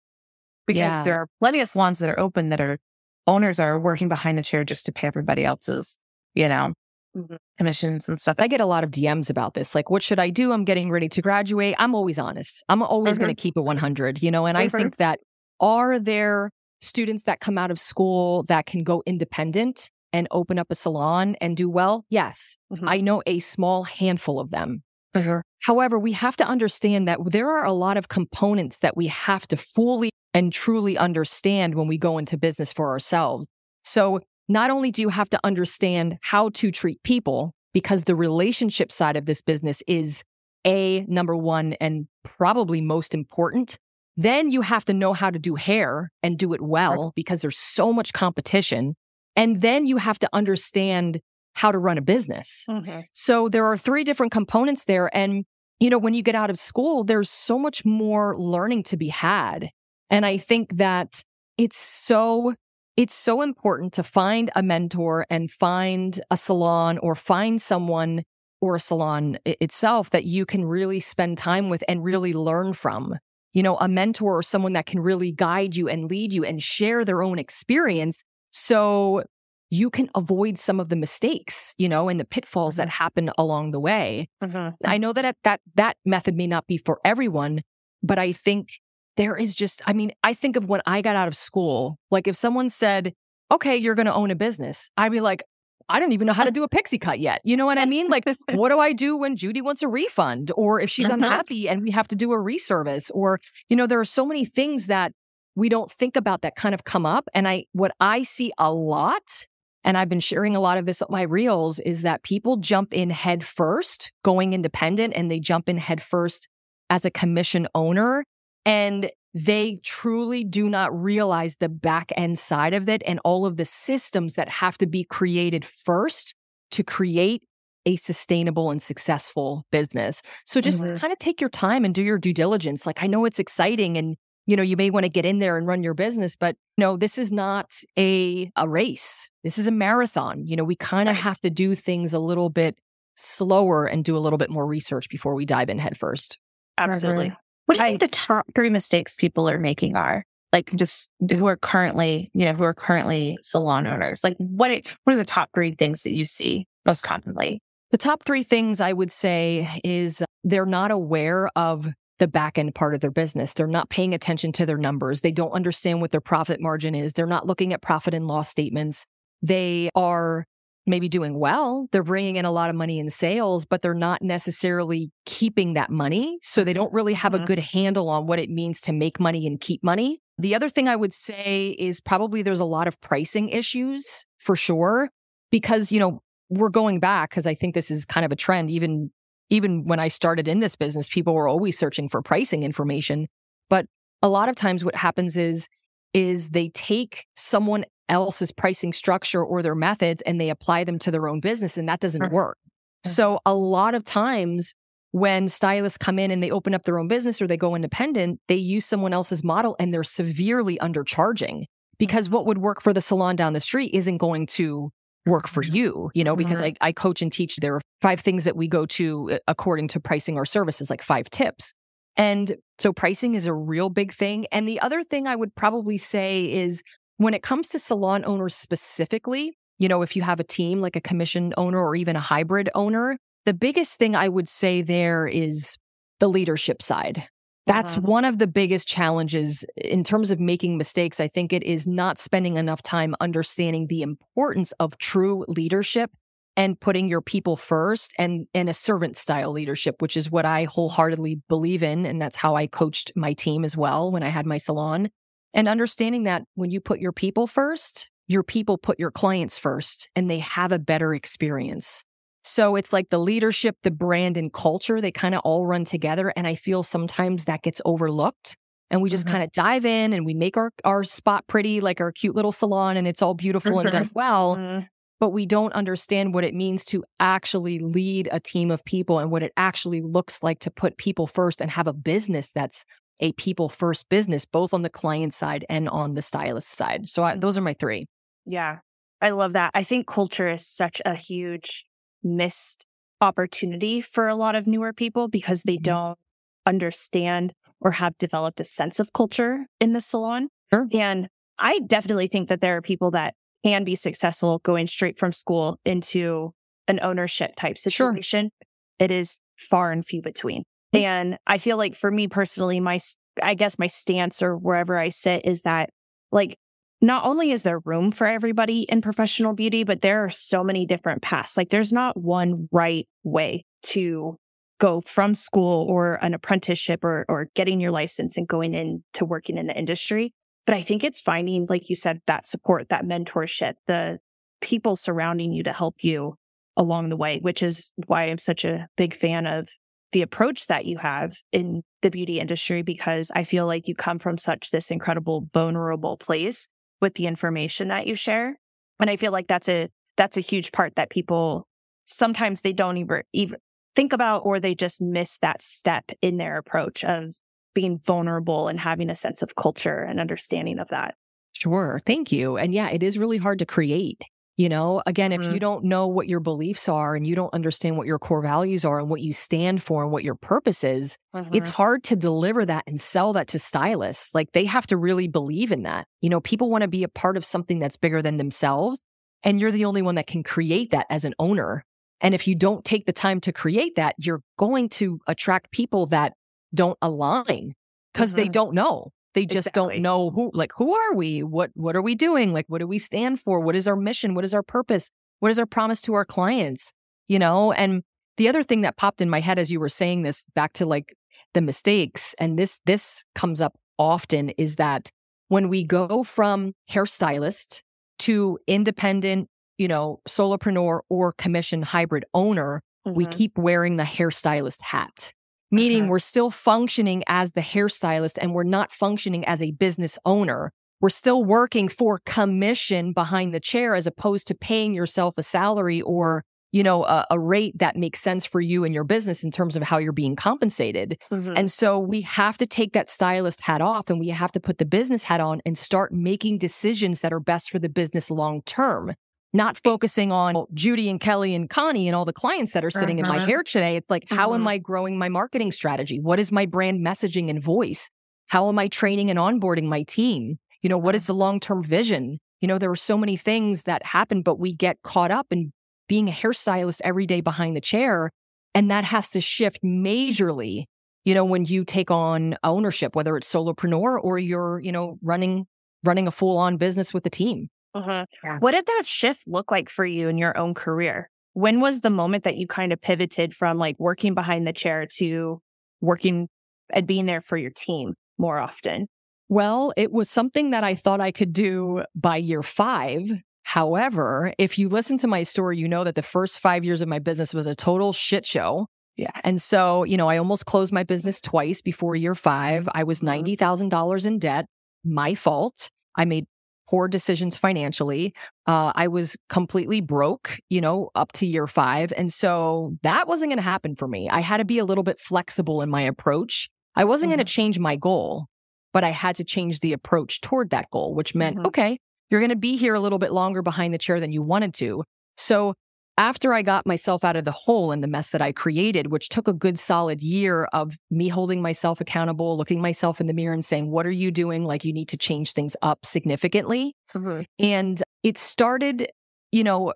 because 0.67 0.79
Yeah. 0.79 1.03
there 1.05 1.15
are 1.17 1.29
plenty 1.41 1.61
of 1.61 1.69
salons 1.69 1.99
that 2.01 2.11
are 2.11 2.19
open 2.21 2.51
that 2.51 2.61
are 2.61 2.79
owners 3.27 3.59
are 3.59 3.79
working 3.81 4.09
behind 4.09 4.37
the 4.37 4.43
chair 4.43 4.65
just 4.65 4.85
to 4.87 4.93
pay 4.93 5.07
everybody 5.07 5.45
else's, 5.47 5.97
you 6.35 6.49
know, 6.49 6.75
Mhm. 7.17 7.37
commissions 7.59 8.09
and 8.09 8.21
stuff. 8.21 8.37
I 8.39 8.49
get 8.49 8.61
a 8.61 8.67
lot 8.67 8.83
of 8.85 8.91
DMs 8.91 9.31
about 9.31 9.55
this. 9.55 9.75
Like, 9.75 9.91
what 9.91 10.03
should 10.03 10.19
I 10.19 10.31
do? 10.31 10.53
I'm 10.53 10.65
getting 10.65 10.91
ready 10.91 11.09
to 11.11 11.23
graduate. 11.23 11.75
I'm 11.79 11.95
always 11.95 12.19
honest. 12.19 12.65
I'm 12.69 12.83
always 12.83 13.19
going 13.19 13.35
to 13.35 13.41
keep 13.41 13.57
it 13.57 13.61
100, 13.63 14.23
you 14.23 14.31
know, 14.31 14.47
and 14.47 14.59
I 14.59 14.67
Mhm. 14.67 14.73
think 14.73 14.97
that 14.97 15.21
are 15.61 15.99
there 15.99 16.51
students 16.81 17.25
that 17.25 17.41
come 17.41 17.57
out 17.57 17.71
of 17.71 17.79
school 17.79 18.43
that 18.45 18.67
can 18.67 18.83
go 18.83 19.03
independent 19.07 19.91
and 20.13 20.27
open 20.31 20.59
up 20.59 20.67
a 20.71 20.75
salon 20.75 21.37
and 21.41 21.57
do 21.57 21.69
well? 21.71 22.05
Yes. 22.11 22.57
Mhm. 22.73 22.89
I 22.89 23.01
know 23.01 23.23
a 23.27 23.39
small 23.41 23.85
handful 23.85 24.39
of 24.41 24.51
them. 24.51 24.83
Sure. 25.17 25.43
However, 25.63 25.99
we 25.99 26.13
have 26.13 26.37
to 26.37 26.47
understand 26.47 27.07
that 27.09 27.19
there 27.27 27.49
are 27.49 27.65
a 27.65 27.73
lot 27.73 27.97
of 27.97 28.09
components 28.09 28.79
that 28.79 28.97
we 28.97 29.07
have 29.07 29.47
to 29.49 29.57
fully 29.57 30.11
and 30.35 30.53
truly 30.53 30.99
understand 30.99 31.75
when 31.77 31.87
we 31.87 31.97
go 31.97 32.19
into 32.19 32.37
business 32.37 32.73
for 32.73 32.91
ourselves. 32.91 33.47
So, 33.85 34.21
not 34.49 34.71
only 34.71 34.91
do 34.91 35.03
you 35.03 35.09
have 35.09 35.31
to 35.31 35.41
understand 35.45 36.19
how 36.23 36.51
to 36.51 36.71
treat 36.71 37.03
people, 37.03 37.55
because 37.73 38.05
the 38.05 38.15
relationship 38.15 38.93
side 38.93 39.17
of 39.17 39.27
this 39.27 39.43
business 39.43 39.83
is 39.87 40.23
a 40.67 41.05
number 41.09 41.37
one 41.37 41.75
and 41.81 42.07
probably 42.23 42.81
most 42.81 43.15
important, 43.15 43.79
then 44.17 44.51
you 44.51 44.61
have 44.61 44.85
to 44.85 44.95
know 44.95 45.13
how 45.13 45.29
to 45.29 45.39
do 45.39 45.57
hair 45.57 46.11
and 46.23 46.39
do 46.39 46.53
it 46.53 46.61
well 46.61 47.13
because 47.17 47.43
there's 47.43 47.59
so 47.59 47.93
much 47.93 48.13
competition. 48.13 48.95
And 49.35 49.61
then 49.61 49.87
you 49.87 49.97
have 49.97 50.19
to 50.21 50.29
understand 50.33 51.21
how 51.55 51.73
to 51.73 51.79
run 51.79 51.99
a 51.99 52.03
business. 52.03 52.65
Mhm. 52.69 53.05
So 53.13 53.49
there 53.49 53.67
are 53.67 53.77
three 53.77 54.05
different 54.05 54.33
components 54.33 54.85
there. 54.85 55.15
And, 55.15 55.45
you 55.81 55.91
know, 55.91 55.99
when 55.99 56.15
you 56.15 56.23
get 56.23 56.35
out 56.35 56.51
of 56.51 56.59
school, 56.59 57.03
there's 57.05 57.31
so 57.31 57.59
much 57.59 57.85
more 57.85 58.37
learning 58.39 58.85
to 58.85 58.97
be 58.97 59.09
had. 59.09 59.71
And 60.11 60.25
I 60.25 60.37
think 60.37 60.75
that 60.77 61.23
it's 61.59 61.77
so, 61.77 62.55
it's 62.97 63.15
so 63.15 63.43
important 63.43 63.93
to 63.95 64.03
find 64.03 64.51
a 64.55 64.63
mentor 64.63 65.27
and 65.31 65.51
find 65.51 66.21
a 66.31 66.37
salon 66.37 66.99
or 66.99 67.15
find 67.15 67.61
someone 67.61 68.23
or 68.61 68.77
a 68.77 68.81
salon 68.81 69.39
itself 69.45 70.11
that 70.11 70.25
you 70.25 70.47
can 70.47 70.65
really 70.65 71.01
spend 71.01 71.37
time 71.37 71.69
with 71.69 71.83
and 71.89 72.05
really 72.05 72.33
learn 72.33 72.73
from. 72.73 73.15
You 73.53 73.63
know, 73.63 73.77
a 73.77 73.89
mentor 73.89 74.39
or 74.39 74.43
someone 74.43 74.73
that 74.73 74.87
can 74.87 75.01
really 75.01 75.31
guide 75.31 75.77
you 75.77 75.89
and 75.89 76.07
lead 76.07 76.33
you 76.33 76.45
and 76.45 76.63
share 76.63 77.05
their 77.05 77.23
own 77.23 77.39
experience. 77.39 78.23
So 78.51 79.23
you 79.71 79.91
can 79.91 80.09
avoid 80.15 80.59
some 80.59 80.81
of 80.81 80.89
the 80.89 80.97
mistakes, 80.97 81.75
you 81.79 81.89
know, 81.89 82.09
and 82.09 82.19
the 82.19 82.25
pitfalls 82.25 82.77
that 82.77 82.89
happen 82.89 83.31
along 83.39 83.71
the 83.73 83.81
way. 83.81 84.29
Mhm. 84.43 84.75
I 84.85 84.99
know 84.99 85.13
that 85.13 85.37
that 85.45 85.61
that 85.75 85.97
method 86.05 86.35
may 86.37 86.47
not 86.47 86.67
be 86.67 86.79
for 86.79 87.01
everyone, 87.05 87.63
but 88.03 88.19
I 88.19 88.33
think 88.33 88.69
there 89.17 89.37
is 89.37 89.55
just 89.55 89.83
I 89.87 89.93
mean, 89.93 90.13
I 90.23 90.35
think 90.35 90.57
of 90.57 90.69
when 90.69 90.81
I 90.87 91.03
got 91.03 91.17
out 91.17 91.29
of 91.29 91.37
school, 91.37 91.99
like 92.11 92.27
if 92.29 92.37
someone 92.37 92.71
said, 92.71 93.13
"Okay, 93.53 93.77
you're 93.77 93.95
going 93.95 94.07
to 94.07 94.15
own 94.15 94.31
a 94.31 94.35
business." 94.35 94.91
I'd 94.97 95.13
be 95.13 95.21
like, 95.21 95.43
"I 95.89 96.01
don't 96.01 96.13
even 96.13 96.27
know 96.27 96.33
how 96.33 96.45
to 96.45 96.51
do 96.51 96.63
a 96.65 96.69
pixie 96.69 96.99
cut 96.99 97.21
yet." 97.21 97.41
You 97.45 97.57
know 97.57 97.67
what 97.67 97.79
I 97.79 97.85
mean? 97.87 98.09
Like, 98.09 98.25
what 98.53 98.71
do 98.71 98.79
I 98.81 98.93
do 98.93 99.17
when 99.17 99.37
Judy 99.37 99.61
wants 99.61 99.83
a 99.83 99.89
refund 99.89 100.51
or 100.57 100.81
if 100.81 100.91
she's 100.91 101.07
Mhm. 101.07 101.15
unhappy 101.15 101.69
and 101.69 101.83
we 101.83 101.91
have 101.91 102.09
to 102.09 102.17
do 102.17 102.33
a 102.33 102.39
reservice 102.41 103.11
or 103.11 103.41
you 103.69 103.77
know, 103.77 103.87
there 103.87 104.01
are 104.01 104.05
so 104.05 104.27
many 104.27 104.45
things 104.45 104.87
that 104.89 105.13
we 105.57 105.69
don't 105.69 105.91
think 105.93 106.17
about 106.17 106.43
that 106.43 106.57
kind 106.57 106.75
of 106.75 106.83
come 106.85 107.07
up 107.07 107.29
and 107.35 107.47
I 107.47 107.67
what 107.73 107.93
I 108.01 108.23
see 108.25 108.53
a 108.59 108.73
lot 108.73 109.47
and 109.85 109.97
I've 109.99 110.09
been 110.09 110.19
sharing 110.21 110.57
a 110.57 110.61
lot 110.61 110.79
of 110.79 110.87
this 110.87 111.01
on 111.03 111.09
my 111.11 111.23
reels 111.23 111.79
is 111.79 112.03
that 112.03 112.23
people 112.25 112.57
jump 112.57 112.93
in 112.95 113.11
head 113.11 113.45
first 113.45 114.11
going 114.25 114.53
independent 114.55 115.13
and 115.15 115.31
they 115.31 115.39
jump 115.39 115.69
in 115.69 115.77
head 115.79 116.03
first 116.03 116.49
as 116.91 117.05
a 117.05 117.11
commission 117.11 117.69
owner 117.75 118.25
and 118.65 119.11
they 119.35 119.81
truly 119.83 120.45
do 120.45 120.69
not 120.69 120.97
realize 120.99 121.57
the 121.57 121.69
back 121.69 122.13
end 122.17 122.39
side 122.39 122.73
of 122.75 122.89
it 122.89 123.03
and 123.07 123.21
all 123.25 123.47
of 123.47 123.57
the 123.57 123.65
systems 123.65 124.35
that 124.35 124.49
have 124.49 124.79
to 124.79 124.87
be 124.87 125.05
created 125.05 125.65
first 125.65 126.35
to 126.71 126.85
create 126.85 127.43
a 127.87 127.97
sustainable 127.97 128.71
and 128.71 128.81
successful 128.81 129.67
business. 129.71 130.23
So 130.47 130.61
just 130.61 130.87
Mhm. 130.87 130.97
kind 130.97 131.13
of 131.13 131.19
take 131.19 131.41
your 131.41 131.51
time 131.51 131.85
and 131.85 131.95
do 131.95 132.03
your 132.03 132.19
due 132.19 132.33
diligence. 132.33 132.87
Like 132.87 133.03
I 133.03 133.07
know 133.07 133.25
it's 133.25 133.39
exciting 133.39 133.97
and 133.99 134.17
you 134.47 134.57
know 134.57 134.63
you 134.63 134.77
may 134.77 134.91
want 134.91 135.05
to 135.05 135.09
get 135.11 135.27
in 135.27 135.39
there 135.39 135.57
and 135.59 135.67
run 135.67 135.83
your 135.83 135.95
business 135.95 136.37
but 136.37 136.57
no 136.79 136.97
this 136.97 137.19
is 137.19 137.33
not 137.33 137.73
a 137.99 138.51
a 138.57 138.69
race. 138.69 139.29
This 139.43 139.59
is 139.59 139.67
a 139.67 139.71
marathon. 139.73 140.47
You 140.47 140.57
know, 140.57 140.65
we 140.65 140.77
kind 140.77 141.09
of 141.09 141.17
have 141.17 141.41
to 141.41 141.51
do 141.51 141.75
things 141.75 142.15
a 142.15 142.19
little 142.19 142.49
bit 142.51 142.79
slower 143.17 143.85
and 143.87 144.05
do 144.05 144.17
a 144.17 144.19
little 144.21 144.39
bit 144.39 144.51
more 144.51 144.67
research 144.67 145.09
before 145.11 145.35
we 145.35 145.45
dive 145.45 145.69
in 145.69 145.79
head 145.79 145.97
first. 145.99 146.39
Absolutely. 146.79 147.33
What 147.67 147.77
do 147.77 147.83
you 147.83 147.89
think 147.91 148.01
the 148.01 148.09
top 148.09 148.47
three 148.55 148.71
mistakes 148.71 149.17
people 149.17 149.49
are 149.49 149.59
making 149.59 149.97
are? 149.97 150.25
Like 150.53 150.71
just 150.77 151.11
who 151.31 151.47
are 151.47 151.57
currently, 151.57 152.31
you 152.33 152.45
know, 152.45 152.53
who 152.53 152.63
are 152.63 152.75
currently 152.75 153.39
salon 153.43 153.87
owners. 153.87 154.23
Like 154.23 154.37
what 154.39 154.71
are, 154.71 154.81
what 155.05 155.15
are 155.15 155.17
the 155.17 155.25
top 155.25 155.51
three 155.55 155.73
things 155.73 156.03
that 156.03 156.15
you 156.15 156.25
see 156.25 156.67
most 156.87 157.03
commonly? 157.03 157.61
The 157.91 157.99
top 157.99 158.25
three 158.25 158.43
things 158.43 158.81
I 158.81 158.93
would 158.93 159.11
say 159.11 159.81
is 159.83 160.23
they're 160.45 160.67
not 160.67 160.91
aware 160.91 161.49
of 161.57 161.89
the 162.19 162.29
back 162.29 162.59
end 162.59 162.75
part 162.75 162.95
of 162.95 163.01
their 163.01 163.11
business. 163.11 163.53
They're 163.55 163.67
not 163.67 163.91
paying 163.91 164.15
attention 164.15 164.53
to 164.53 164.67
their 164.67 164.79
numbers. 164.79 165.21
They 165.21 165.33
don't 165.33 165.51
understand 165.51 166.01
what 166.01 166.13
their 166.13 166.21
profit 166.21 166.61
margin 166.61 166.95
is. 166.95 167.13
They're 167.13 167.27
not 167.27 167.47
looking 167.47 167.73
at 167.73 167.83
profit 167.83 168.15
and 168.15 168.29
loss 168.29 168.49
statements. 168.49 169.05
They 169.43 169.91
are 169.95 170.47
maybe 170.87 171.09
doing 171.09 171.39
well. 171.39 171.89
They're 171.93 172.03
bringing 172.03 172.37
in 172.37 172.45
a 172.45 172.51
lot 172.53 172.71
of 172.71 172.77
money 172.77 172.99
in 172.99 173.11
sales, 173.11 173.65
but 173.65 173.81
they're 173.83 173.95
not 173.95 174.23
necessarily 174.23 175.11
keeping 175.27 175.75
that 175.75 175.91
money. 175.91 176.39
So 176.43 176.63
they 176.65 176.73
don't 176.75 176.93
really 176.93 177.15
have 177.15 177.35
a 177.35 177.39
Mhm. 177.39 177.47
good 177.47 177.59
handle 177.59 178.09
on 178.11 178.27
what 178.27 178.39
it 178.39 178.51
means 178.51 178.81
to 178.83 178.93
make 178.93 179.19
money 179.19 179.47
and 179.47 179.61
keep 179.61 179.83
money. 179.83 180.21
The 180.39 180.55
other 180.55 180.69
thing 180.69 180.89
I 180.89 180.97
would 180.97 181.15
say 181.15 181.71
is 181.79 182.01
probably 182.01 182.43
there's 182.43 182.61
a 182.61 182.65
lot 182.65 182.87
of 182.89 183.01
pricing 183.01 183.49
issues 183.49 184.27
for 184.39 184.57
sure, 184.57 185.11
because, 185.51 185.91
you 185.93 186.01
know, 186.01 186.21
we're 186.51 186.69
going 186.69 187.01
back 187.01 187.31
because 187.31 187.47
I 187.47 187.55
think 187.55 187.75
this 187.75 187.91
is 187.91 188.05
kind 188.05 188.25
of 188.27 188.33
a 188.33 188.37
trend. 188.37 188.71
Even 188.71 189.11
even 189.51 189.85
when 189.87 190.01
I 190.01 190.09
started 190.09 190.49
in 190.49 190.61
this 190.61 190.75
business, 190.75 191.09
people 191.09 191.35
were 191.35 191.49
always 191.49 191.79
searching 191.79 192.09
for 192.09 192.23
pricing 192.23 192.63
information. 192.63 193.27
But 193.71 193.87
a 194.23 194.29
lot 194.29 194.49
of 194.49 194.57
times 194.57 194.85
what 194.85 194.95
happens 194.97 195.37
is 195.37 195.69
is 196.15 196.51
they 196.51 196.69
take 196.71 197.27
someone 197.37 197.85
else's 198.09 198.53
pricing 198.53 198.93
structure 198.93 199.45
or 199.45 199.63
their 199.63 199.75
methods 199.75 200.23
and 200.23 200.41
they 200.41 200.51
apply 200.51 200.85
them 200.85 200.99
to 201.01 201.11
their 201.11 201.29
own 201.29 201.41
business 201.41 201.77
and 201.77 201.89
that 201.89 202.01
doesn't 202.01 202.33
work. 202.33 202.59
So 203.05 203.41
a 203.45 203.55
lot 203.55 203.95
of 203.95 204.05
times 204.05 204.75
when 205.13 205.49
stylists 205.49 205.99
come 205.99 206.19
in 206.19 206.31
and 206.31 206.43
they 206.43 206.51
open 206.51 206.75
up 206.75 206.85
their 206.85 206.99
own 206.99 207.07
business 207.07 207.41
or 207.41 207.47
they 207.47 207.57
go 207.57 207.77
independent, 207.77 208.41
they 208.49 208.57
use 208.57 208.85
someone 208.87 209.13
else's 209.13 209.45
model 209.45 209.77
and 209.79 209.93
they're 209.93 210.03
severely 210.03 210.79
undercharging 210.79 211.65
because 211.99 212.29
what 212.29 212.47
would 212.47 212.59
work 212.59 212.83
for 212.83 212.93
the 212.93 213.01
salon 213.01 213.37
down 213.37 213.53
the 213.53 213.61
street 213.61 213.93
isn't 213.95 214.17
going 214.17 214.47
to 214.47 214.91
work 215.27 215.49
for 215.49 215.63
you, 215.63 216.11
you 216.15 216.25
know, 216.25 216.37
because 216.37 216.61
I, 216.61 216.75
I 216.81 216.93
coach 216.93 217.23
and 217.23 217.33
teach. 217.33 217.57
There 217.57 217.77
are 217.77 217.81
five 218.03 218.21
things 218.21 218.45
that 218.45 218.57
we 218.57 218.69
go 218.69 218.87
to 218.87 219.33
uh, 219.33 219.39
according 219.49 219.89
to 219.89 220.01
pricing 220.01 220.37
our 220.37 220.45
services, 220.45 220.91
like 220.91 221.03
five 221.03 221.31
tips. 221.31 221.73
And 222.17 222.57
so 222.79 222.93
pricing 222.93 223.35
is 223.35 223.47
a 223.47 223.55
real 223.55 223.91
big 223.91 224.13
thing. 224.13 224.47
And 224.53 224.69
the 224.69 224.81
other 224.81 225.03
thing 225.03 225.27
I 225.27 225.37
would 225.37 225.55
probably 225.55 225.99
say 225.99 226.51
is 226.51 226.83
when 227.17 227.35
it 227.35 227.43
comes 227.43 227.69
to 227.71 227.79
salon 227.79 228.25
owners 228.25 228.55
specifically, 228.55 229.57
you 229.79 229.89
know, 229.89 230.03
if 230.03 230.17
you 230.17 230.23
have 230.23 230.41
a 230.41 230.45
team 230.45 230.81
like 230.81 230.97
a 230.97 231.01
commission 231.01 231.53
owner 231.57 231.79
or 231.79 231.97
even 231.97 232.17
a 232.17 232.21
hybrid 232.21 232.71
owner, 232.75 233.19
the 233.45 233.55
biggest 233.55 233.99
thing 233.99 234.15
I 234.17 234.29
would 234.29 234.49
say 234.49 234.83
there 234.83 235.27
is 235.27 235.77
the 236.21 236.29
leadership 236.29 236.81
side. 236.83 237.29
That's 237.67 237.97
Mhm. 237.97 238.03
one 238.03 238.25
of 238.25 238.39
the 238.39 238.47
biggest 238.47 238.87
challenges 238.89 239.65
in 239.77 240.05
terms 240.05 240.31
of 240.31 240.39
making 240.39 240.77
mistakes. 240.77 241.19
I 241.19 241.29
think 241.29 241.53
it 241.53 241.63
is 241.63 241.87
not 241.87 242.19
spending 242.19 242.57
enough 242.57 242.83
time 242.83 243.15
understanding 243.21 243.87
the 243.87 244.03
importance 244.03 244.73
of 244.81 244.99
true 244.99 245.45
leadership 245.49 246.11
and 246.57 246.79
putting 246.79 247.09
your 247.09 247.21
people 247.21 247.57
first 247.57 248.13
and, 248.19 248.47
and 248.55 248.69
a 248.69 248.75
servant 248.75 249.17
style 249.17 249.51
leadership, 249.51 250.01
which 250.01 250.17
is 250.17 250.31
what 250.31 250.45
I 250.45 250.65
wholeheartedly 250.65 251.41
believe 251.49 251.83
in. 251.83 252.07
And 252.07 252.21
that's 252.21 252.37
how 252.37 252.55
I 252.55 252.67
coached 252.67 253.13
my 253.17 253.33
team 253.33 253.65
as 253.65 253.77
well 253.77 254.13
when 254.13 254.23
I 254.23 254.29
had 254.29 254.47
my 254.47 254.59
salon. 254.59 255.11
And 255.55 255.69
understanding 255.69 256.25
that 256.25 256.43
when 256.55 256.71
you 256.71 256.81
put 256.81 257.01
your 257.01 257.13
people 257.13 257.47
first, 257.47 258.11
your 258.29 258.43
people 258.43 258.77
put 258.79 258.99
your 258.99 259.11
clients 259.11 259.59
first 259.59 260.09
and 260.17 260.29
they 260.31 260.41
have 260.41 260.73
a 260.73 260.79
better 260.79 261.15
experience. 261.15 262.05
So 262.43 262.77
it's 262.77 262.93
like 262.93 263.09
the 263.11 263.19
leadership, 263.19 263.77
the 263.83 263.91
brand, 263.91 264.37
and 264.37 264.53
culture, 264.53 265.01
they 265.01 265.13
kind 265.13 265.35
of 265.35 265.41
all 265.45 265.67
run 265.67 265.85
together. 265.85 266.33
And 266.37 266.47
I 266.47 266.55
feel 266.55 266.83
sometimes 266.83 267.47
that 267.47 267.63
gets 267.63 267.81
overlooked. 267.85 268.57
And 268.91 269.01
we 269.03 269.09
just 269.11 269.27
Mhm. 269.27 269.31
kind 269.31 269.45
of 269.45 269.53
dive 269.53 269.87
in 269.87 270.13
and 270.13 270.27
we 270.27 270.35
make 270.35 270.57
our, 270.57 270.71
our 270.85 271.05
spot 271.05 271.47
pretty, 271.47 271.81
like 271.81 272.01
our 272.01 272.13
cute 272.13 272.37
little 272.37 272.53
salon, 272.53 272.97
and 272.97 273.07
it's 273.09 273.23
all 273.23 273.35
beautiful 273.35 273.79
and 273.81 273.91
done 273.91 274.11
well. 274.15 274.57
Mhm. 274.57 274.89
But 275.21 275.31
we 275.31 275.47
don't 275.47 275.73
understand 275.73 276.35
what 276.35 276.45
it 276.45 276.55
means 276.55 276.85
to 276.87 277.05
actually 277.21 277.79
lead 277.79 278.29
a 278.33 278.41
team 278.41 278.71
of 278.71 278.85
people 278.85 279.19
and 279.21 279.31
what 279.31 279.43
it 279.43 279.53
actually 279.57 280.03
looks 280.03 280.43
like 280.43 280.59
to 280.61 280.71
put 280.71 280.99
people 280.99 281.27
first 281.27 281.61
and 281.63 281.71
have 281.71 281.87
a 281.87 281.93
business 281.95 282.53
that's 282.53 282.85
a 283.21 283.33
people 283.33 283.69
first 283.69 284.09
business, 284.09 284.45
both 284.45 284.75
on 284.75 284.83
the 284.83 284.91
client 284.91 285.33
side 285.35 285.65
and 285.69 285.89
on 285.89 286.15
the 286.15 286.23
stylist 286.23 286.71
side. 286.71 287.09
So 287.09 287.23
I, 287.23 287.37
those 287.37 287.57
are 287.57 287.63
my 287.63 287.75
three. 287.75 288.07
Yeah. 288.45 288.79
I 289.21 289.31
love 289.31 289.53
that. 289.53 289.71
I 289.75 289.83
think 289.85 290.07
culture 290.07 290.49
is 290.49 290.67
such 290.67 291.01
a 291.05 291.15
huge 291.15 291.87
missed 292.23 292.85
opportunity 293.21 294.01
for 294.01 294.29
a 294.29 294.35
lot 294.35 294.55
of 294.55 294.67
newer 294.67 294.93
people 294.93 295.29
because 295.29 295.63
they 295.63 295.77
Mhm. 295.79 295.83
don't 295.83 296.19
understand 296.67 297.53
or 297.81 297.93
have 297.93 298.17
developed 298.19 298.61
a 298.61 298.65
sense 298.65 298.99
of 298.99 299.13
culture 299.13 299.67
in 299.81 299.93
the 299.93 300.01
salon. 300.01 300.49
Sure. 300.73 300.89
And 300.93 301.29
I 301.59 301.81
definitely 301.87 302.27
think 302.27 302.49
that 302.49 302.61
there 302.61 302.77
are 302.77 302.83
people 302.83 303.11
that 303.13 303.35
can 303.65 303.85
be 303.85 303.95
successful 303.95 304.59
going 304.59 304.87
straight 304.87 305.19
from 305.19 305.33
school 305.33 305.79
into 305.85 306.53
an 306.89 306.99
ownership 307.03 307.53
type 307.57 307.79
Sure. 307.79 307.91
situation. 307.91 308.51
It 308.99 309.11
is 309.11 309.39
far 309.57 309.93
and 309.93 310.05
few 310.05 310.21
between. 310.21 310.65
And 311.05 311.39
I 311.47 311.59
feel 311.59 311.77
like 311.77 311.95
for 311.95 312.11
me 312.11 312.29
personally, 312.29 312.81
my, 312.81 313.01
I 313.43 313.55
guess 313.55 313.79
my 313.79 313.89
stance 313.89 314.43
or 314.43 314.57
wherever 314.57 314.99
I 314.99 315.09
sit 315.09 315.45
is 315.45 315.63
that 315.63 315.91
like 316.31 316.57
not 317.01 317.27
only 317.27 317.51
is 317.51 317.65
there 317.65 317.81
room 317.81 318.11
for 318.11 318.27
everybody 318.27 318.83
in 318.83 319.03
professional 319.03 319.55
beauty, 319.55 319.85
but 319.85 320.01
there 320.01 320.25
are 320.25 320.31
so 320.31 320.65
many 320.65 320.87
different 320.87 321.23
paths. 321.23 321.57
Like 321.57 321.69
there's 321.71 321.93
not 321.93 322.17
one 322.17 322.69
right 322.73 323.07
way 323.25 323.65
to 323.83 324.37
go 324.79 325.03
from 325.03 325.35
school 325.35 325.87
or 325.89 326.15
an 326.23 326.35
apprenticeship 326.35 327.05
or, 327.05 327.25
or 327.29 327.49
getting 327.55 327.81
your 327.81 327.91
license 327.91 328.37
and 328.37 328.49
going 328.49 328.75
into 328.75 329.25
working 329.25 329.59
in 329.59 329.67
the 329.67 329.77
industry. 329.77 330.33
But 330.67 330.75
I 330.77 330.81
think 330.81 331.05
it's 331.05 331.21
finding, 331.21 331.67
like 331.69 331.91
you 331.91 331.97
said, 331.97 332.21
that 332.27 332.47
support, 332.47 332.89
that 332.89 333.05
mentorship, 333.05 333.75
the 333.87 334.19
people 334.61 334.97
surrounding 334.97 335.53
you 335.53 335.63
to 335.65 335.73
help 335.73 335.97
you 336.01 336.37
along 336.77 337.11
the 337.11 337.17
way, 337.17 337.39
which 337.41 337.63
is 337.63 337.93
why 338.07 338.25
I'm 338.25 338.39
such 338.39 338.65
a 338.65 338.89
big 338.97 339.15
fan 339.15 339.47
of 339.47 339.69
the 340.15 340.23
approach 340.23 340.69
that 340.69 340.87
you 340.87 340.97
have 340.97 341.35
in 341.53 341.83
the 342.01 342.11
beauty 342.11 342.39
industry, 342.41 342.83
because 342.83 343.31
I 343.35 343.45
feel 343.45 343.67
like 343.67 343.89
you 343.89 343.95
come 343.95 344.19
from 344.21 344.39
such 344.39 344.71
this 344.71 344.91
incredible 344.91 345.49
vulnerable 345.53 346.17
place 346.17 346.69
with 347.01 347.15
the 347.15 347.27
information 347.27 347.89
that 347.89 348.07
you 348.07 348.15
share. 348.15 348.57
And 349.01 349.11
I 349.11 349.17
feel 349.17 349.33
like 349.33 349.49
that's 349.49 349.69
a, 349.69 349.89
that's 350.17 350.37
a 350.37 350.41
huge 350.41 350.71
part 350.71 350.95
that 350.95 351.11
people 351.11 351.67
sometimes 352.05 352.61
they 352.61 352.73
don't 352.73 352.97
even, 352.97 353.23
even 353.33 353.59
think 353.97 354.13
about, 354.13 354.47
or 354.47 354.61
they 354.61 354.75
just 354.75 355.03
miss 355.03 355.37
that 355.39 355.61
step 355.61 356.05
in 356.23 356.37
their 356.37 356.59
approach 356.59 357.05
of 357.05 357.35
being 357.75 357.99
vulnerable 357.99 358.69
and 358.69 358.79
having 358.79 359.11
a 359.11 359.17
sense 359.17 359.43
of 359.43 359.57
culture 359.57 359.99
and 359.99 360.21
understanding 360.21 360.79
of 360.79 360.89
that. 360.89 361.17
Sure. 361.55 362.01
Thank 362.07 362.31
you. 362.31 362.57
And 362.57 362.73
yeah, 362.73 362.89
it 362.89 363.03
is 363.03 363.19
really 363.19 363.39
hard 363.39 363.59
to 363.59 363.67
create. 363.67 364.23
You 364.57 364.69
know, 364.69 365.03
again, 365.07 365.33
if 365.33 365.43
Mhm. 365.43 365.53
you 365.53 365.59
don't 365.59 365.85
know 365.85 366.07
what 366.07 366.29
your 366.29 366.39
beliefs 366.41 366.89
are 366.89 367.17
and 367.17 367.27
you 367.27 367.35
don't 367.35 367.53
understand 367.53 367.97
what 367.97 368.07
your 368.07 368.21
core 368.21 368.41
values 368.41 368.85
are 368.85 369.01
and 369.01 369.11
what 369.11 369.21
you 369.21 369.33
stand 369.33 369.83
for 369.83 370.03
and 370.05 370.13
what 370.13 370.23
your 370.23 370.37
purpose 370.37 370.85
is, 370.85 371.17
it's 371.53 371.71
hard 371.71 372.05
to 372.05 372.17
deliver 372.17 372.65
that 372.65 372.85
and 372.87 373.01
sell 373.01 373.33
that 373.33 373.49
to 373.49 373.59
stylists. 373.59 374.33
Like 374.35 374.53
they 374.53 374.65
have 374.65 374.87
to 374.89 374.97
really 374.97 375.27
believe 375.27 375.73
in 375.73 375.83
that. 375.83 376.07
You 376.21 376.31
know, 376.31 376.41
people 376.41 376.71
want 376.71 376.83
to 376.83 376.89
be 376.89 377.03
a 377.03 377.09
part 377.09 377.37
of 377.37 377.45
something 377.45 377.81
that's 377.81 377.97
bigger 377.97 378.23
than 378.23 378.37
themselves. 378.37 379.01
And 379.43 379.61
you're 379.61 379.73
the 379.73 379.85
only 379.85 380.03
one 380.03 380.15
that 380.15 380.27
can 380.29 380.43
create 380.45 380.91
that 380.93 381.07
as 381.11 381.25
an 381.25 381.35
owner. 381.39 381.85
And 382.21 382.35
if 382.35 382.47
you 382.47 382.55
don't 382.55 382.85
take 382.85 383.07
the 383.07 383.13
time 383.13 383.41
to 383.43 383.53
create 383.53 383.97
that, 383.97 384.15
you're 384.19 384.43
going 384.57 384.89
to 384.91 385.19
attract 385.27 385.73
people 385.73 386.07
that 386.07 386.33
don't 386.75 386.99
align 387.03 387.75
because 388.13 388.35
they 388.35 388.49
Mhm. 388.49 388.53
don't 388.53 388.75
know. 388.75 389.11
They 389.35 389.47
just 389.47 389.69
Exactly. 389.69 389.95
don't 389.97 390.03
know 390.03 390.31
who, 390.31 390.51
like, 390.55 390.73
who 390.77 390.95
are 390.95 391.15
we? 391.15 391.43
What, 391.43 391.71
what 391.75 391.97
are 391.97 392.03
we 392.03 392.15
doing? 392.15 392.53
Like, 392.53 392.67
what 392.69 392.79
do 392.81 392.87
we 392.87 392.99
stand 392.99 393.41
for? 393.41 393.61
What 393.61 393.75
is 393.77 393.87
our 393.89 393.97
mission? 393.97 394.35
What 394.35 394.45
is 394.45 394.55
our 394.55 394.63
purpose? 394.63 395.11
What 395.41 395.51
is 395.51 395.59
our 395.59 395.67
promise 395.67 396.01
to 396.03 396.15
our 396.15 396.25
clients? 396.25 396.93
You 397.29 397.39
know, 397.39 397.73
and 397.73 398.03
the 398.37 398.49
other 398.49 398.63
thing 398.63 398.83
that 398.83 398.97
popped 398.97 399.21
in 399.21 399.29
my 399.31 399.41
head 399.41 399.59
as 399.59 399.71
you 399.73 399.81
were 399.81 399.89
saying 399.89 400.23
this 400.23 400.45
back 400.55 400.73
to 400.75 400.87
like 400.87 401.15
the 401.53 401.61
mistakes, 401.61 402.35
and 402.39 402.59
this, 402.59 402.79
this 402.87 403.25
comes 403.35 403.61
up 403.61 403.75
often 403.99 404.51
is 404.51 404.77
that 404.77 405.11
when 405.49 405.69
we 405.69 405.85
go 405.85 406.25
from 406.25 406.73
hairstylist 406.91 407.83
to 408.21 408.59
independent, 408.67 409.49
you 409.79 409.89
know, 409.89 410.21
solopreneur 410.29 411.01
or 411.09 411.33
commission 411.33 411.83
hybrid 411.83 412.25
owner, 412.35 412.83
we 413.05 413.27
Mhm. 413.27 413.31
keep 413.33 413.59
wearing 413.59 413.97
the 413.97 414.05
hairstylist 414.05 414.81
hat, 414.83 415.33
meaning 415.75 416.03
Uh-huh. 416.03 416.11
we're 416.11 416.19
still 416.19 416.51
functioning 416.51 417.23
as 417.27 417.53
the 417.53 417.61
hairstylist 417.61 418.39
and 418.41 418.55
we're 418.55 418.65
not 418.65 418.91
functioning 418.93 419.45
as 419.45 419.61
a 419.63 419.73
business 419.73 420.19
owner. 420.25 420.73
We're 421.01 421.11
still 421.11 421.45
working 421.45 421.89
for 421.89 422.21
commission 422.25 423.13
behind 423.13 423.55
the 423.55 423.61
chair 423.61 423.95
as 423.95 424.07
opposed 424.07 424.47
to 424.49 424.55
paying 424.55 424.95
yourself 424.95 425.37
a 425.37 425.43
salary 425.43 426.01
or, 426.01 426.45
you 426.73 426.83
know, 426.83 427.05
a, 427.05 427.27
a 427.31 427.39
rate 427.39 427.77
that 427.79 427.97
makes 427.97 428.21
sense 428.21 428.47
for 428.47 428.61
you 428.61 428.85
and 428.85 428.95
your 428.95 429.05
business 429.05 429.45
in 429.45 429.51
terms 429.51 429.77
of 429.77 429.83
how 429.83 429.99
you're 429.99 430.13
being 430.13 430.35
compensated. 430.37 431.19
Mhm. 431.31 431.53
And 431.57 431.71
so 431.71 431.99
we 431.99 432.23
have 432.23 432.57
to 432.59 432.67
take 432.67 432.93
that 432.95 433.11
stylist 433.11 433.61
hat 433.61 433.81
off 433.83 434.09
and 434.09 434.19
we 434.19 434.29
have 434.29 434.53
to 434.53 434.61
put 434.61 434.79
the 434.79 434.85
business 434.87 435.25
hat 435.25 435.41
on 435.41 435.61
and 435.67 435.77
start 435.77 436.13
making 436.13 436.59
decisions 436.59 437.21
that 437.21 437.33
are 437.33 437.41
best 437.41 437.71
for 437.71 437.79
the 437.79 437.89
business 437.91 438.31
long 438.31 438.63
term. 438.63 439.15
Not 439.55 439.79
focusing 439.83 440.33
on 440.33 440.67
Judy 440.75 441.09
and 441.09 441.21
Kelly 441.21 441.55
and 441.55 441.71
Connie 441.71 442.09
and 442.09 442.17
all 442.17 442.25
the 442.25 442.33
clients 442.33 442.73
that 442.73 442.85
are 442.85 442.91
sitting 442.91 443.21
in 443.21 443.27
my 443.27 443.37
Uh-huh. 443.37 443.47
hair 443.47 443.63
today. 443.63 443.97
It's 443.97 444.11
like, 444.11 444.25
how 444.29 444.53
am 444.53 444.65
Mhm. 444.65 444.69
I 444.69 444.79
growing 444.79 445.17
my 445.17 445.29
marketing 445.29 445.71
strategy? 445.71 446.19
What 446.21 446.41
is 446.41 446.51
my 446.53 446.67
brand 446.67 447.01
messaging 447.07 447.49
and 447.49 447.63
voice? 447.63 448.11
How 448.49 448.69
am 448.69 448.79
I 448.79 448.89
training 448.89 449.31
and 449.31 449.39
onboarding 449.39 449.85
my 449.85 450.03
team? 450.03 450.57
You 450.83 450.89
know, 450.91 450.99
what 450.99 451.15
is 451.15 451.27
the 451.27 451.35
long 451.35 451.61
term 451.61 451.83
vision? 451.85 452.39
You 452.61 452.69
know, 452.69 452.79
there 452.79 452.91
are 452.91 452.97
so 452.97 453.17
many 453.17 453.37
things 453.37 453.85
that 453.85 454.05
happen, 454.05 454.43
but 454.43 454.59
we 454.59 454.75
get 454.75 455.01
caught 455.03 455.31
up 455.31 455.47
in 455.51 455.73
being 456.09 456.29
a 456.29 456.33
hairstylist 456.33 457.01
every 457.05 457.27
day 457.27 457.41
behind 457.41 457.77
the 457.77 457.81
chair. 457.81 458.31
And 458.75 458.91
that 458.91 459.05
has 459.05 459.31
to 459.31 459.41
shift 459.41 459.83
majorly 459.85 460.85
you 461.27 461.33
know, 461.35 461.45
when 461.47 461.65
you 461.65 461.87
take 461.87 462.11
on 462.11 462.55
ownership, 462.65 463.17
whether 463.17 463.35
it's 463.35 463.51
solopreneur 463.51 464.19
or 464.23 464.39
you're, 464.39 464.79
you 464.81 464.93
know, 464.93 465.17
running 465.23 465.65
running 466.03 466.27
a 466.29 466.31
full 466.31 466.59
on 466.59 466.77
business 466.77 467.15
with 467.15 467.25
a 467.25 467.31
team. 467.31 467.69
Uh-huh. 467.95 468.27
Yeah. 468.43 468.59
What 468.59 468.73
did 468.73 468.87
that 468.87 469.03
shift 469.07 469.45
look 469.47 469.71
like 469.71 469.89
for 469.89 470.05
you 470.05 470.29
in 470.29 470.39
your 470.39 470.57
own 470.59 470.75
career? 470.75 471.31
When 471.53 471.81
was 471.81 472.01
the 472.01 472.11
moment 472.11 472.45
that 472.45 472.57
you 472.57 472.67
kind 472.67 472.93
of 472.93 473.01
pivoted 473.01 473.55
from 473.55 473.79
like 473.79 473.97
working 473.99 474.35
behind 474.35 474.67
the 474.67 474.73
chair 474.73 475.07
to 475.19 475.61
working 476.01 476.49
and 476.93 477.07
being 477.07 477.27
there 477.27 477.41
for 477.41 477.57
your 477.57 477.71
team 477.71 478.15
more 478.39 478.59
often? 478.59 479.07
Well, 479.49 479.93
it 479.97 480.11
was 480.11 480.29
something 480.29 480.71
that 480.71 480.83
I 480.83 480.95
thought 480.95 481.21
I 481.21 481.31
could 481.31 481.53
do 481.53 482.05
by 482.15 482.39
year 482.39 482.63
five. 482.63 483.31
However, 483.63 484.53
if 484.59 484.79
you 484.79 484.89
listen 484.89 485.17
to 485.19 485.27
my 485.27 485.43
story, 485.43 485.79
you 485.79 485.89
know 485.89 486.05
that 486.05 486.17
the 486.17 486.23
first 486.23 486.59
five 486.59 486.85
years 486.85 487.01
of 487.01 487.09
my 487.09 487.19
business 487.19 487.55
was 487.55 487.67
a 487.67 487.75
total 487.75 488.13
shit 488.13 488.45
show. 488.45 488.87
Yeah. 489.17 489.31
And 489.45 489.63
so, 489.63 490.03
you 490.03 490.17
know, 490.17 490.29
I 490.29 490.39
almost 490.39 490.67
closed 490.67 490.93
my 490.93 491.05
business 491.05 491.41
twice 491.41 491.81
before 491.81 492.17
year 492.17 492.35
five. 492.35 492.89
I 492.93 493.05
was 493.05 493.21
$90,000 493.21 493.57
mm-hmm. 493.57 494.27
in 494.27 494.39
debt, 494.39 494.67
my 495.05 495.35
fault. 495.35 495.91
I 496.17 496.25
made 496.25 496.47
poor 496.89 497.09
decisions 497.09 497.57
financially. 497.57 498.35
Uh, 498.67 498.93
I 498.95 499.09
was 499.09 499.37
completely 499.49 500.01
broke, 500.01 500.59
you 500.69 500.81
know, 500.81 501.11
up 501.15 501.33
to 501.33 501.47
year 501.47 501.67
five. 501.67 502.13
And 502.17 502.33
so 502.33 502.97
that 503.03 503.27
wasn't 503.29 503.51
going 503.51 503.59
to 503.59 503.63
happen 503.63 503.97
for 503.97 504.09
me. 504.09 504.29
I 504.29 504.41
had 504.41 504.59
to 504.59 504.65
be 504.65 504.79
a 504.79 504.85
little 504.85 505.05
bit 505.05 505.19
flexible 505.21 505.83
in 505.83 505.91
my 505.91 506.03
approach. 506.03 506.69
I 506.95 507.05
wasn't 507.05 507.31
mm-hmm. 507.31 507.39
going 507.39 507.47
to 507.47 507.53
change 507.53 507.79
my 507.79 507.97
goal, 507.97 508.47
but 508.93 509.05
I 509.05 509.11
had 509.11 509.37
to 509.37 509.45
change 509.45 509.81
the 509.81 509.93
approach 509.93 510.41
toward 510.41 510.71
that 510.71 510.91
goal, 510.91 511.15
which 511.15 511.35
meant, 511.35 511.57
mm-hmm. 511.57 511.67
okay, 511.67 511.99
you're 512.31 512.41
going 512.41 512.51
to 512.51 512.57
be 512.57 512.77
here 512.77 512.95
a 512.95 513.01
little 513.01 513.19
bit 513.19 513.33
longer 513.33 513.63
behind 513.63 513.93
the 513.93 513.99
chair 513.99 514.21
than 514.21 514.33
you 514.33 514.43
wanted 514.43 514.75
to. 514.75 515.05
So 515.37 515.75
after 516.17 516.53
I 516.53 516.63
got 516.63 516.87
myself 516.87 517.25
out 517.25 517.37
of 517.37 517.45
the 517.45 517.51
hole 517.51 517.91
in 517.91 518.01
the 518.01 518.07
mess 518.07 518.31
that 518.31 518.41
I 518.41 518.53
created, 518.53 519.09
which 519.09 519.29
took 519.29 519.49
a 519.49 519.53
good 519.53 519.79
solid 519.79 520.23
year 520.23 520.65
of 520.73 520.97
me 521.11 521.29
holding 521.29 521.61
myself 521.61 522.01
accountable, 522.01 522.57
looking 522.57 522.81
myself 522.81 523.21
in 523.21 523.27
the 523.27 523.33
mirror 523.33 523.53
and 523.53 523.65
saying, 523.65 523.91
What 523.91 524.07
are 524.07 524.13
you 524.13 524.31
doing? 524.31 524.65
Like, 524.65 524.85
you 524.85 524.93
need 524.93 525.09
to 525.09 525.17
change 525.17 525.53
things 525.53 525.77
up 525.83 526.05
significantly. 526.05 526.95
Mm-hmm. 527.15 527.43
And 527.59 528.03
it 528.23 528.39
started, 528.39 529.09
you 529.51 529.65
know, 529.65 529.93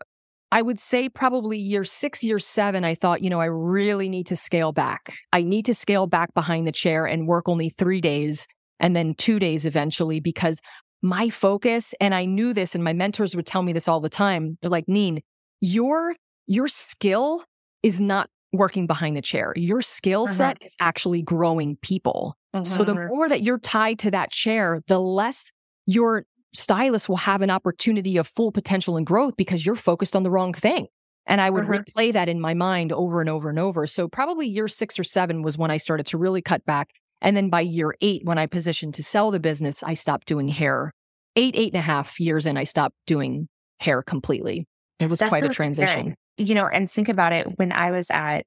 I 0.51 0.63
would 0.63 0.79
say 0.79 1.09
probably 1.09 1.59
year 1.59 1.85
six, 1.85 2.25
year 2.25 2.39
seven, 2.39 2.85
I 2.85 2.95
thought, 2.95 3.23
you 3.23 3.31
know, 3.31 3.41
I 3.41 3.47
really 3.47 4.09
need 4.09 4.27
to 4.29 4.37
scale 4.37 4.73
back. 4.73 5.15
I 5.33 5.43
need 5.43 5.67
to 5.67 5.75
scale 5.75 6.07
back 6.07 6.33
behind 6.35 6.67
the 6.67 6.73
chair 6.73 7.05
and 7.05 7.29
work 7.29 7.49
only 7.49 7.69
three 7.69 8.01
days 8.01 8.47
and 8.81 8.97
then 8.97 9.15
two 9.15 9.39
days 9.39 9.67
eventually 9.67 10.21
because 10.21 10.59
my 11.03 11.29
focus, 11.29 11.95
and 12.01 12.15
I 12.15 12.25
knew 12.25 12.53
this, 12.53 12.75
and 12.75 12.83
my 12.83 12.93
mentors 12.93 13.37
would 13.37 13.47
tell 13.47 13.63
me 13.63 13.73
this 13.73 13.87
all 13.87 14.01
the 14.01 14.09
time. 14.09 14.59
They're 14.61 14.71
like, 14.71 14.89
Neen, 14.89 15.21
your 15.61 16.15
your 16.47 16.69
skill 16.69 17.45
is 17.83 18.01
not 18.01 18.29
working 18.53 18.87
behind 18.87 19.17
the 19.17 19.23
chair. 19.23 19.53
Your 19.57 19.83
skill 19.83 20.25
uh-huh. 20.25 20.33
set 20.33 20.59
is 20.63 20.75
actually 20.81 21.23
growing 21.23 21.77
people. 21.83 22.37
Uh-huh. 22.55 22.65
So 22.65 22.85
the 22.85 22.95
mm-hmm. 22.95 23.09
more 23.09 23.29
that 23.29 23.43
you're 23.43 23.59
tied 23.59 23.99
to 24.01 24.11
that 24.11 24.31
chair, 24.31 24.83
the 24.89 24.99
less 24.99 25.53
your 25.87 26.25
stylist 26.55 27.09
will 27.09 27.17
have 27.17 27.43
an 27.43 27.51
opportunity 27.51 28.17
of 28.17 28.27
full 28.27 28.51
potential 28.51 28.97
and 28.97 29.07
growth 29.07 29.37
because 29.37 29.65
you're 29.65 29.77
focused 29.77 30.17
on 30.17 30.23
the 30.23 30.31
wrong 30.31 30.55
thing. 30.55 30.87
And 31.27 31.43
I 31.43 31.51
would 31.51 31.65
uh-huh. 31.65 31.83
replay 31.83 32.13
that 32.15 32.31
in 32.31 32.41
my 32.41 32.55
mind 32.55 32.91
over 32.91 33.21
and 33.21 33.29
over 33.29 33.51
and 33.51 33.59
over. 33.59 33.87
So 33.87 34.09
probably 34.09 34.47
year 34.47 34.67
six 34.67 34.99
or 34.99 35.05
seven 35.05 35.43
was 35.43 35.59
when 35.59 35.71
I 35.71 35.77
started 35.77 36.07
to 36.07 36.19
really 36.19 36.41
cut 36.41 36.65
back. 36.65 36.89
And 37.21 37.37
then 37.37 37.51
by 37.51 37.61
year 37.61 37.95
eight, 38.01 38.23
when 38.25 38.39
I 38.39 38.47
positioned 38.47 38.95
to 38.95 39.03
sell 39.03 39.31
the 39.31 39.41
business, 39.41 39.83
I 39.83 39.95
stopped 39.95 40.27
doing 40.27 40.49
hair. 40.49 40.93
Eight, 41.37 41.55
eight 41.55 41.73
and 41.75 41.81
a 41.81 41.83
half 41.83 42.19
years 42.19 42.47
in, 42.47 42.57
I 42.57 42.65
stopped 42.65 42.97
doing 43.07 43.49
hair 43.79 44.03
completely. 44.03 44.67
It 44.99 45.09
was 45.09 45.21
That's 45.21 45.29
quite 45.29 45.45
a 45.45 45.49
transition. 45.49 46.15
You 46.37 46.55
know, 46.55 46.67
and 46.67 46.91
think 46.91 47.09
about 47.09 47.33
it 47.33 47.59
when 47.59 47.73
I 47.73 47.91
was 47.91 48.11
at 48.11 48.45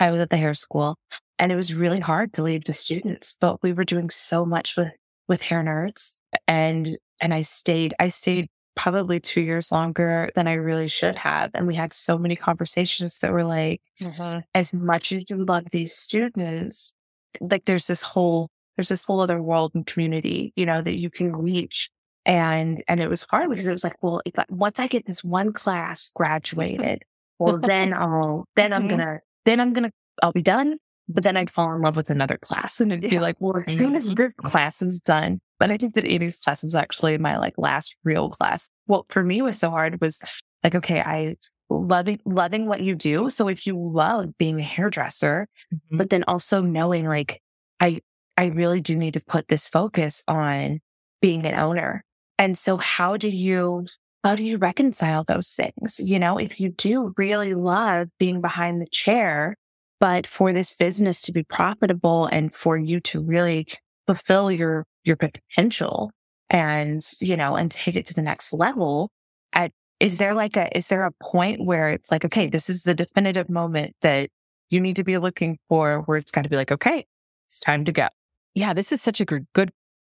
I 0.00 0.10
was 0.10 0.20
at 0.20 0.30
the 0.30 0.36
hair 0.36 0.54
school 0.54 0.96
and 1.38 1.52
it 1.52 1.56
was 1.56 1.74
really 1.74 2.00
hard 2.00 2.32
to 2.34 2.42
leave 2.42 2.64
the 2.64 2.72
students, 2.72 3.36
but 3.40 3.62
we 3.62 3.72
were 3.72 3.84
doing 3.84 4.10
so 4.10 4.44
much 4.44 4.76
with 4.76 4.92
with 5.28 5.42
hair 5.42 5.62
nerds 5.62 6.18
and 6.46 6.98
and 7.20 7.32
I 7.32 7.42
stayed 7.42 7.94
I 7.98 8.08
stayed 8.08 8.48
probably 8.76 9.20
2 9.20 9.40
years 9.40 9.70
longer 9.70 10.30
than 10.34 10.48
I 10.48 10.54
really 10.54 10.88
should 10.88 11.14
have 11.14 11.52
and 11.54 11.66
we 11.66 11.76
had 11.76 11.92
so 11.92 12.18
many 12.18 12.34
conversations 12.34 13.20
that 13.20 13.30
were 13.30 13.44
like 13.44 13.80
mm-hmm. 14.00 14.40
as 14.52 14.74
much 14.74 15.12
as 15.12 15.30
you 15.30 15.36
love 15.36 15.66
these 15.70 15.94
students 15.94 16.92
like 17.40 17.66
there's 17.66 17.86
this 17.86 18.02
whole 18.02 18.50
there's 18.76 18.88
this 18.88 19.04
whole 19.04 19.20
other 19.20 19.40
world 19.40 19.72
and 19.74 19.86
community, 19.86 20.52
you 20.56 20.66
know, 20.66 20.82
that 20.82 20.96
you 20.96 21.10
can 21.10 21.34
reach 21.34 21.90
and, 22.26 22.82
and 22.88 23.00
it 23.00 23.08
was 23.08 23.26
hard 23.28 23.50
because 23.50 23.66
it 23.66 23.72
was 23.72 23.84
like, 23.84 24.02
well, 24.02 24.22
I, 24.36 24.44
once 24.48 24.78
I 24.80 24.86
get 24.86 25.06
this 25.06 25.22
one 25.22 25.52
class 25.52 26.10
graduated, 26.14 27.02
well, 27.38 27.58
then 27.58 27.92
I'll, 27.92 28.46
then 28.56 28.72
I'm 28.72 28.82
mm-hmm. 28.82 28.90
gonna, 28.90 29.20
then 29.44 29.60
I'm 29.60 29.72
gonna, 29.72 29.90
I'll 30.22 30.32
be 30.32 30.42
done. 30.42 30.78
But 31.06 31.22
then 31.22 31.36
I'd 31.36 31.50
fall 31.50 31.74
in 31.74 31.82
love 31.82 31.96
with 31.96 32.08
another 32.08 32.38
class 32.38 32.80
and 32.80 32.90
it'd 32.90 33.10
be 33.10 33.18
like, 33.18 33.36
well, 33.38 33.62
as 33.66 33.76
soon 33.76 33.94
as 33.94 34.08
your 34.08 34.32
class 34.32 34.80
is 34.80 35.00
done. 35.00 35.38
But 35.58 35.70
I 35.70 35.76
think 35.76 35.92
that 35.94 36.06
Amy's 36.06 36.40
class 36.40 36.62
was 36.62 36.74
actually 36.74 37.18
my 37.18 37.36
like 37.36 37.54
last 37.58 37.98
real 38.04 38.30
class. 38.30 38.70
What 38.86 39.12
for 39.12 39.22
me 39.22 39.42
was 39.42 39.58
so 39.58 39.68
hard 39.68 40.00
was 40.00 40.22
like, 40.62 40.74
okay, 40.74 41.02
I 41.02 41.36
loving, 41.68 42.20
loving 42.24 42.66
what 42.66 42.80
you 42.80 42.94
do. 42.94 43.28
So 43.28 43.48
if 43.48 43.66
you 43.66 43.76
love 43.78 44.36
being 44.38 44.58
a 44.58 44.62
hairdresser, 44.62 45.46
mm-hmm. 45.72 45.98
but 45.98 46.08
then 46.08 46.24
also 46.26 46.62
knowing 46.62 47.06
like, 47.06 47.42
I, 47.80 48.00
I 48.38 48.46
really 48.46 48.80
do 48.80 48.96
need 48.96 49.14
to 49.14 49.22
put 49.26 49.48
this 49.48 49.68
focus 49.68 50.24
on 50.26 50.80
being 51.20 51.44
an 51.46 51.54
owner 51.54 52.04
and 52.38 52.56
so 52.56 52.76
how 52.76 53.16
do 53.16 53.28
you, 53.28 53.86
how 54.22 54.34
do 54.34 54.44
you 54.44 54.56
reconcile 54.56 55.24
those 55.24 55.50
things? 55.50 56.00
You 56.00 56.18
know, 56.18 56.38
if 56.38 56.60
you 56.60 56.70
do 56.70 57.12
really 57.16 57.54
love 57.54 58.08
being 58.18 58.40
behind 58.40 58.80
the 58.80 58.86
chair, 58.86 59.56
but 60.00 60.26
for 60.26 60.52
this 60.52 60.76
business 60.76 61.22
to 61.22 61.32
be 61.32 61.44
profitable 61.44 62.26
and 62.26 62.52
for 62.52 62.76
you 62.76 63.00
to 63.00 63.22
really 63.22 63.66
fulfill 64.06 64.50
your, 64.50 64.84
your 65.04 65.16
potential 65.16 66.10
and, 66.50 67.02
you 67.20 67.36
know, 67.36 67.56
and 67.56 67.70
take 67.70 67.96
it 67.96 68.06
to 68.06 68.14
the 68.14 68.22
next 68.22 68.52
level 68.52 69.10
at, 69.52 69.70
is 70.00 70.18
there 70.18 70.34
like 70.34 70.56
a, 70.56 70.76
is 70.76 70.88
there 70.88 71.04
a 71.04 71.12
point 71.22 71.64
where 71.64 71.88
it's 71.90 72.10
like, 72.10 72.24
okay, 72.24 72.48
this 72.48 72.68
is 72.68 72.82
the 72.82 72.94
definitive 72.94 73.48
moment 73.48 73.94
that 74.02 74.28
you 74.70 74.80
need 74.80 74.96
to 74.96 75.04
be 75.04 75.16
looking 75.18 75.58
for 75.68 76.02
where 76.02 76.18
it's 76.18 76.30
got 76.30 76.42
to 76.42 76.50
be 76.50 76.56
like, 76.56 76.72
okay, 76.72 77.06
it's 77.46 77.60
time 77.60 77.84
to 77.84 77.92
go. 77.92 78.08
Yeah, 78.54 78.74
this 78.74 78.92
is 78.92 79.00
such 79.00 79.20
a 79.20 79.24
good, 79.24 79.46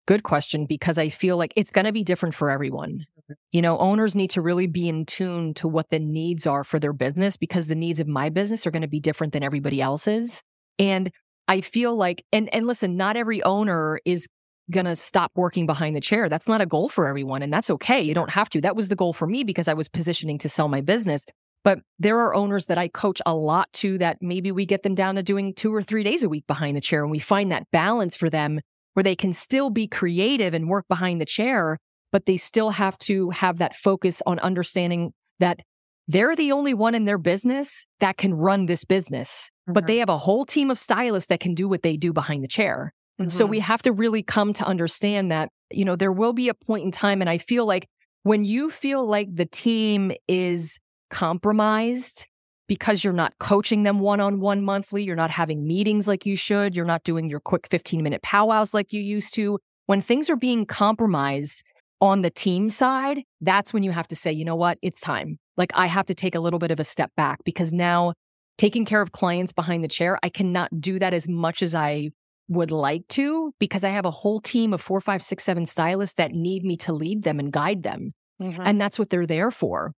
good 0.05 0.23
question, 0.23 0.65
because 0.65 0.97
I 0.97 1.09
feel 1.09 1.37
like 1.37 1.53
it's 1.55 1.71
going 1.71 1.85
to 1.85 1.91
be 1.91 2.03
different 2.03 2.35
for 2.35 2.49
everyone. 2.49 3.05
You 3.51 3.61
know, 3.61 3.77
owners 3.77 4.15
need 4.15 4.31
to 4.31 4.41
really 4.41 4.67
be 4.67 4.89
in 4.89 5.05
tune 5.05 5.53
to 5.55 5.67
what 5.67 5.89
the 5.89 5.99
needs 5.99 6.45
are 6.45 6.63
for 6.63 6.79
their 6.79 6.93
business 6.93 7.37
because 7.37 7.67
the 7.67 7.75
needs 7.75 7.99
of 7.99 8.07
my 8.07 8.29
business 8.29 8.67
are 8.67 8.71
going 8.71 8.81
to 8.81 8.87
be 8.87 8.99
different 8.99 9.33
than 9.33 9.43
everybody 9.43 9.81
else's. 9.81 10.43
And 10.77 11.11
I 11.47 11.61
feel 11.61 11.95
like, 11.95 12.25
and, 12.33 12.53
and 12.53 12.67
listen, 12.67 12.97
not 12.97 13.15
every 13.15 13.41
owner 13.43 13.99
is 14.05 14.27
going 14.71 14.85
to 14.85 14.95
stop 14.95 15.31
working 15.35 15.65
behind 15.65 15.95
the 15.95 16.01
chair. 16.01 16.29
That's 16.29 16.47
not 16.47 16.61
a 16.61 16.65
goal 16.65 16.89
for 16.89 17.07
everyone. 17.07 17.41
And 17.41 17.51
that's 17.51 17.69
okay. 17.69 18.01
You 18.01 18.13
don't 18.13 18.29
have 18.29 18.49
to. 18.51 18.61
That 18.61 18.75
was 18.75 18.89
the 18.89 18.95
goal 18.95 19.13
for 19.13 19.27
me 19.27 19.43
because 19.43 19.67
I 19.67 19.73
was 19.73 19.87
positioning 19.87 20.37
to 20.39 20.49
sell 20.49 20.67
my 20.67 20.81
business. 20.81 21.25
But 21.63 21.79
there 21.97 22.19
are 22.19 22.35
owners 22.35 22.65
that 22.65 22.77
I 22.77 22.89
coach 22.89 23.21
a 23.25 23.33
lot 23.33 23.71
to 23.73 23.97
that 23.99 24.17
maybe 24.21 24.51
we 24.51 24.65
get 24.65 24.83
them 24.83 24.95
down 24.95 25.15
to 25.15 25.23
doing 25.23 25.53
two 25.53 25.73
or 25.73 25.81
three 25.81 26.03
days 26.03 26.23
a 26.23 26.29
week 26.29 26.45
behind 26.45 26.75
the 26.75 26.81
chair 26.81 27.03
and 27.03 27.11
we 27.11 27.19
find 27.19 27.51
that 27.51 27.71
balance 27.71 28.15
for 28.15 28.29
them 28.29 28.59
where 28.93 29.03
they 29.03 29.15
can 29.15 29.33
still 29.33 29.69
be 29.69 29.87
creative 29.87 30.53
and 30.53 30.69
work 30.69 30.85
behind 30.87 31.19
the 31.19 31.25
chair, 31.25 31.79
but 32.11 32.25
they 32.25 32.37
still 32.37 32.71
have 32.71 32.97
to 32.99 33.29
have 33.31 33.57
that 33.57 33.75
focus 33.75 34.21
on 34.25 34.39
understanding 34.39 35.13
that 35.39 35.61
they're 36.07 36.35
the 36.35 36.51
only 36.51 36.73
one 36.73 36.95
in 36.95 37.05
their 37.05 37.17
business 37.17 37.85
that 37.99 38.17
can 38.17 38.33
run 38.33 38.65
this 38.65 38.83
business, 38.83 39.49
mm-hmm. 39.67 39.73
but 39.73 39.87
they 39.87 39.97
have 39.97 40.09
a 40.09 40.17
whole 40.17 40.45
team 40.45 40.69
of 40.69 40.77
stylists 40.77 41.27
that 41.27 41.39
can 41.39 41.53
do 41.53 41.67
what 41.67 41.81
they 41.81 41.97
do 41.97 42.13
behind 42.13 42.43
the 42.43 42.47
chair. 42.47 42.93
Mm-hmm. 43.19 43.29
So 43.29 43.45
we 43.45 43.59
have 43.59 43.81
to 43.83 43.91
really 43.91 44.23
come 44.23 44.53
to 44.53 44.65
understand 44.65 45.31
that, 45.31 45.49
you 45.71 45.85
know, 45.85 45.95
there 45.95 46.11
will 46.11 46.33
be 46.33 46.49
a 46.49 46.53
point 46.53 46.83
in 46.83 46.91
time. 46.91 47.21
And 47.21 47.29
I 47.29 47.37
feel 47.37 47.65
like 47.65 47.87
when 48.23 48.43
you 48.43 48.69
feel 48.69 49.05
like 49.05 49.33
the 49.33 49.45
team 49.45 50.11
is 50.27 50.79
compromised 51.09 52.27
because 52.67 53.03
you're 53.03 53.13
not 53.13 53.37
coaching 53.39 53.83
them 53.83 53.99
one 53.99 54.19
on 54.19 54.39
one 54.39 54.63
monthly, 54.63 55.03
you're 55.03 55.15
not 55.15 55.29
having 55.29 55.67
meetings 55.67 56.07
like 56.07 56.25
you 56.25 56.35
should, 56.35 56.75
you're 56.75 56.85
not 56.85 57.03
doing 57.03 57.29
your 57.29 57.39
quick 57.39 57.67
15 57.67 58.01
minute 58.01 58.21
powwows 58.21 58.73
like 58.73 58.93
you 58.93 59.01
used 59.01 59.33
to. 59.35 59.59
When 59.85 60.01
things 60.01 60.29
are 60.29 60.35
being 60.35 60.65
compromised 60.65 61.63
on 61.99 62.21
the 62.21 62.29
team 62.29 62.69
side, 62.69 63.23
that's 63.41 63.73
when 63.73 63.83
you 63.83 63.91
have 63.91 64.07
to 64.07 64.15
say, 64.15 64.31
you 64.31 64.45
know 64.45 64.55
what, 64.55 64.77
it's 64.81 65.01
time. 65.01 65.37
Like 65.57 65.71
I 65.75 65.87
have 65.87 66.05
to 66.07 66.13
take 66.13 66.35
a 66.35 66.39
little 66.39 66.59
bit 66.59 66.71
of 66.71 66.79
a 66.79 66.83
step 66.83 67.11
back 67.15 67.39
because 67.43 67.73
now 67.73 68.13
taking 68.57 68.85
care 68.85 69.01
of 69.01 69.11
clients 69.11 69.51
behind 69.51 69.83
the 69.83 69.87
chair, 69.87 70.17
I 70.23 70.29
cannot 70.29 70.69
do 70.79 70.99
that 70.99 71.13
as 71.13 71.27
much 71.27 71.61
as 71.61 71.75
I 71.75 72.09
would 72.49 72.71
like 72.71 73.07
to 73.09 73.53
because 73.59 73.83
I 73.83 73.89
have 73.89 74.05
a 74.05 74.11
whole 74.11 74.39
team 74.39 74.73
of 74.73 74.81
four, 74.81 75.01
five, 75.01 75.23
six, 75.23 75.43
seven 75.43 75.65
stylists 75.65 76.15
that 76.15 76.31
need 76.31 76.63
me 76.63 76.77
to 76.77 76.93
lead 76.93 77.23
them 77.23 77.39
and 77.39 77.51
guide 77.51 77.83
them. 77.83 78.13
Mm-hmm. 78.41 78.61
And 78.63 78.81
that's 78.81 78.99
what 78.99 79.09
they're 79.09 79.25
there 79.25 79.51
for. 79.51 79.93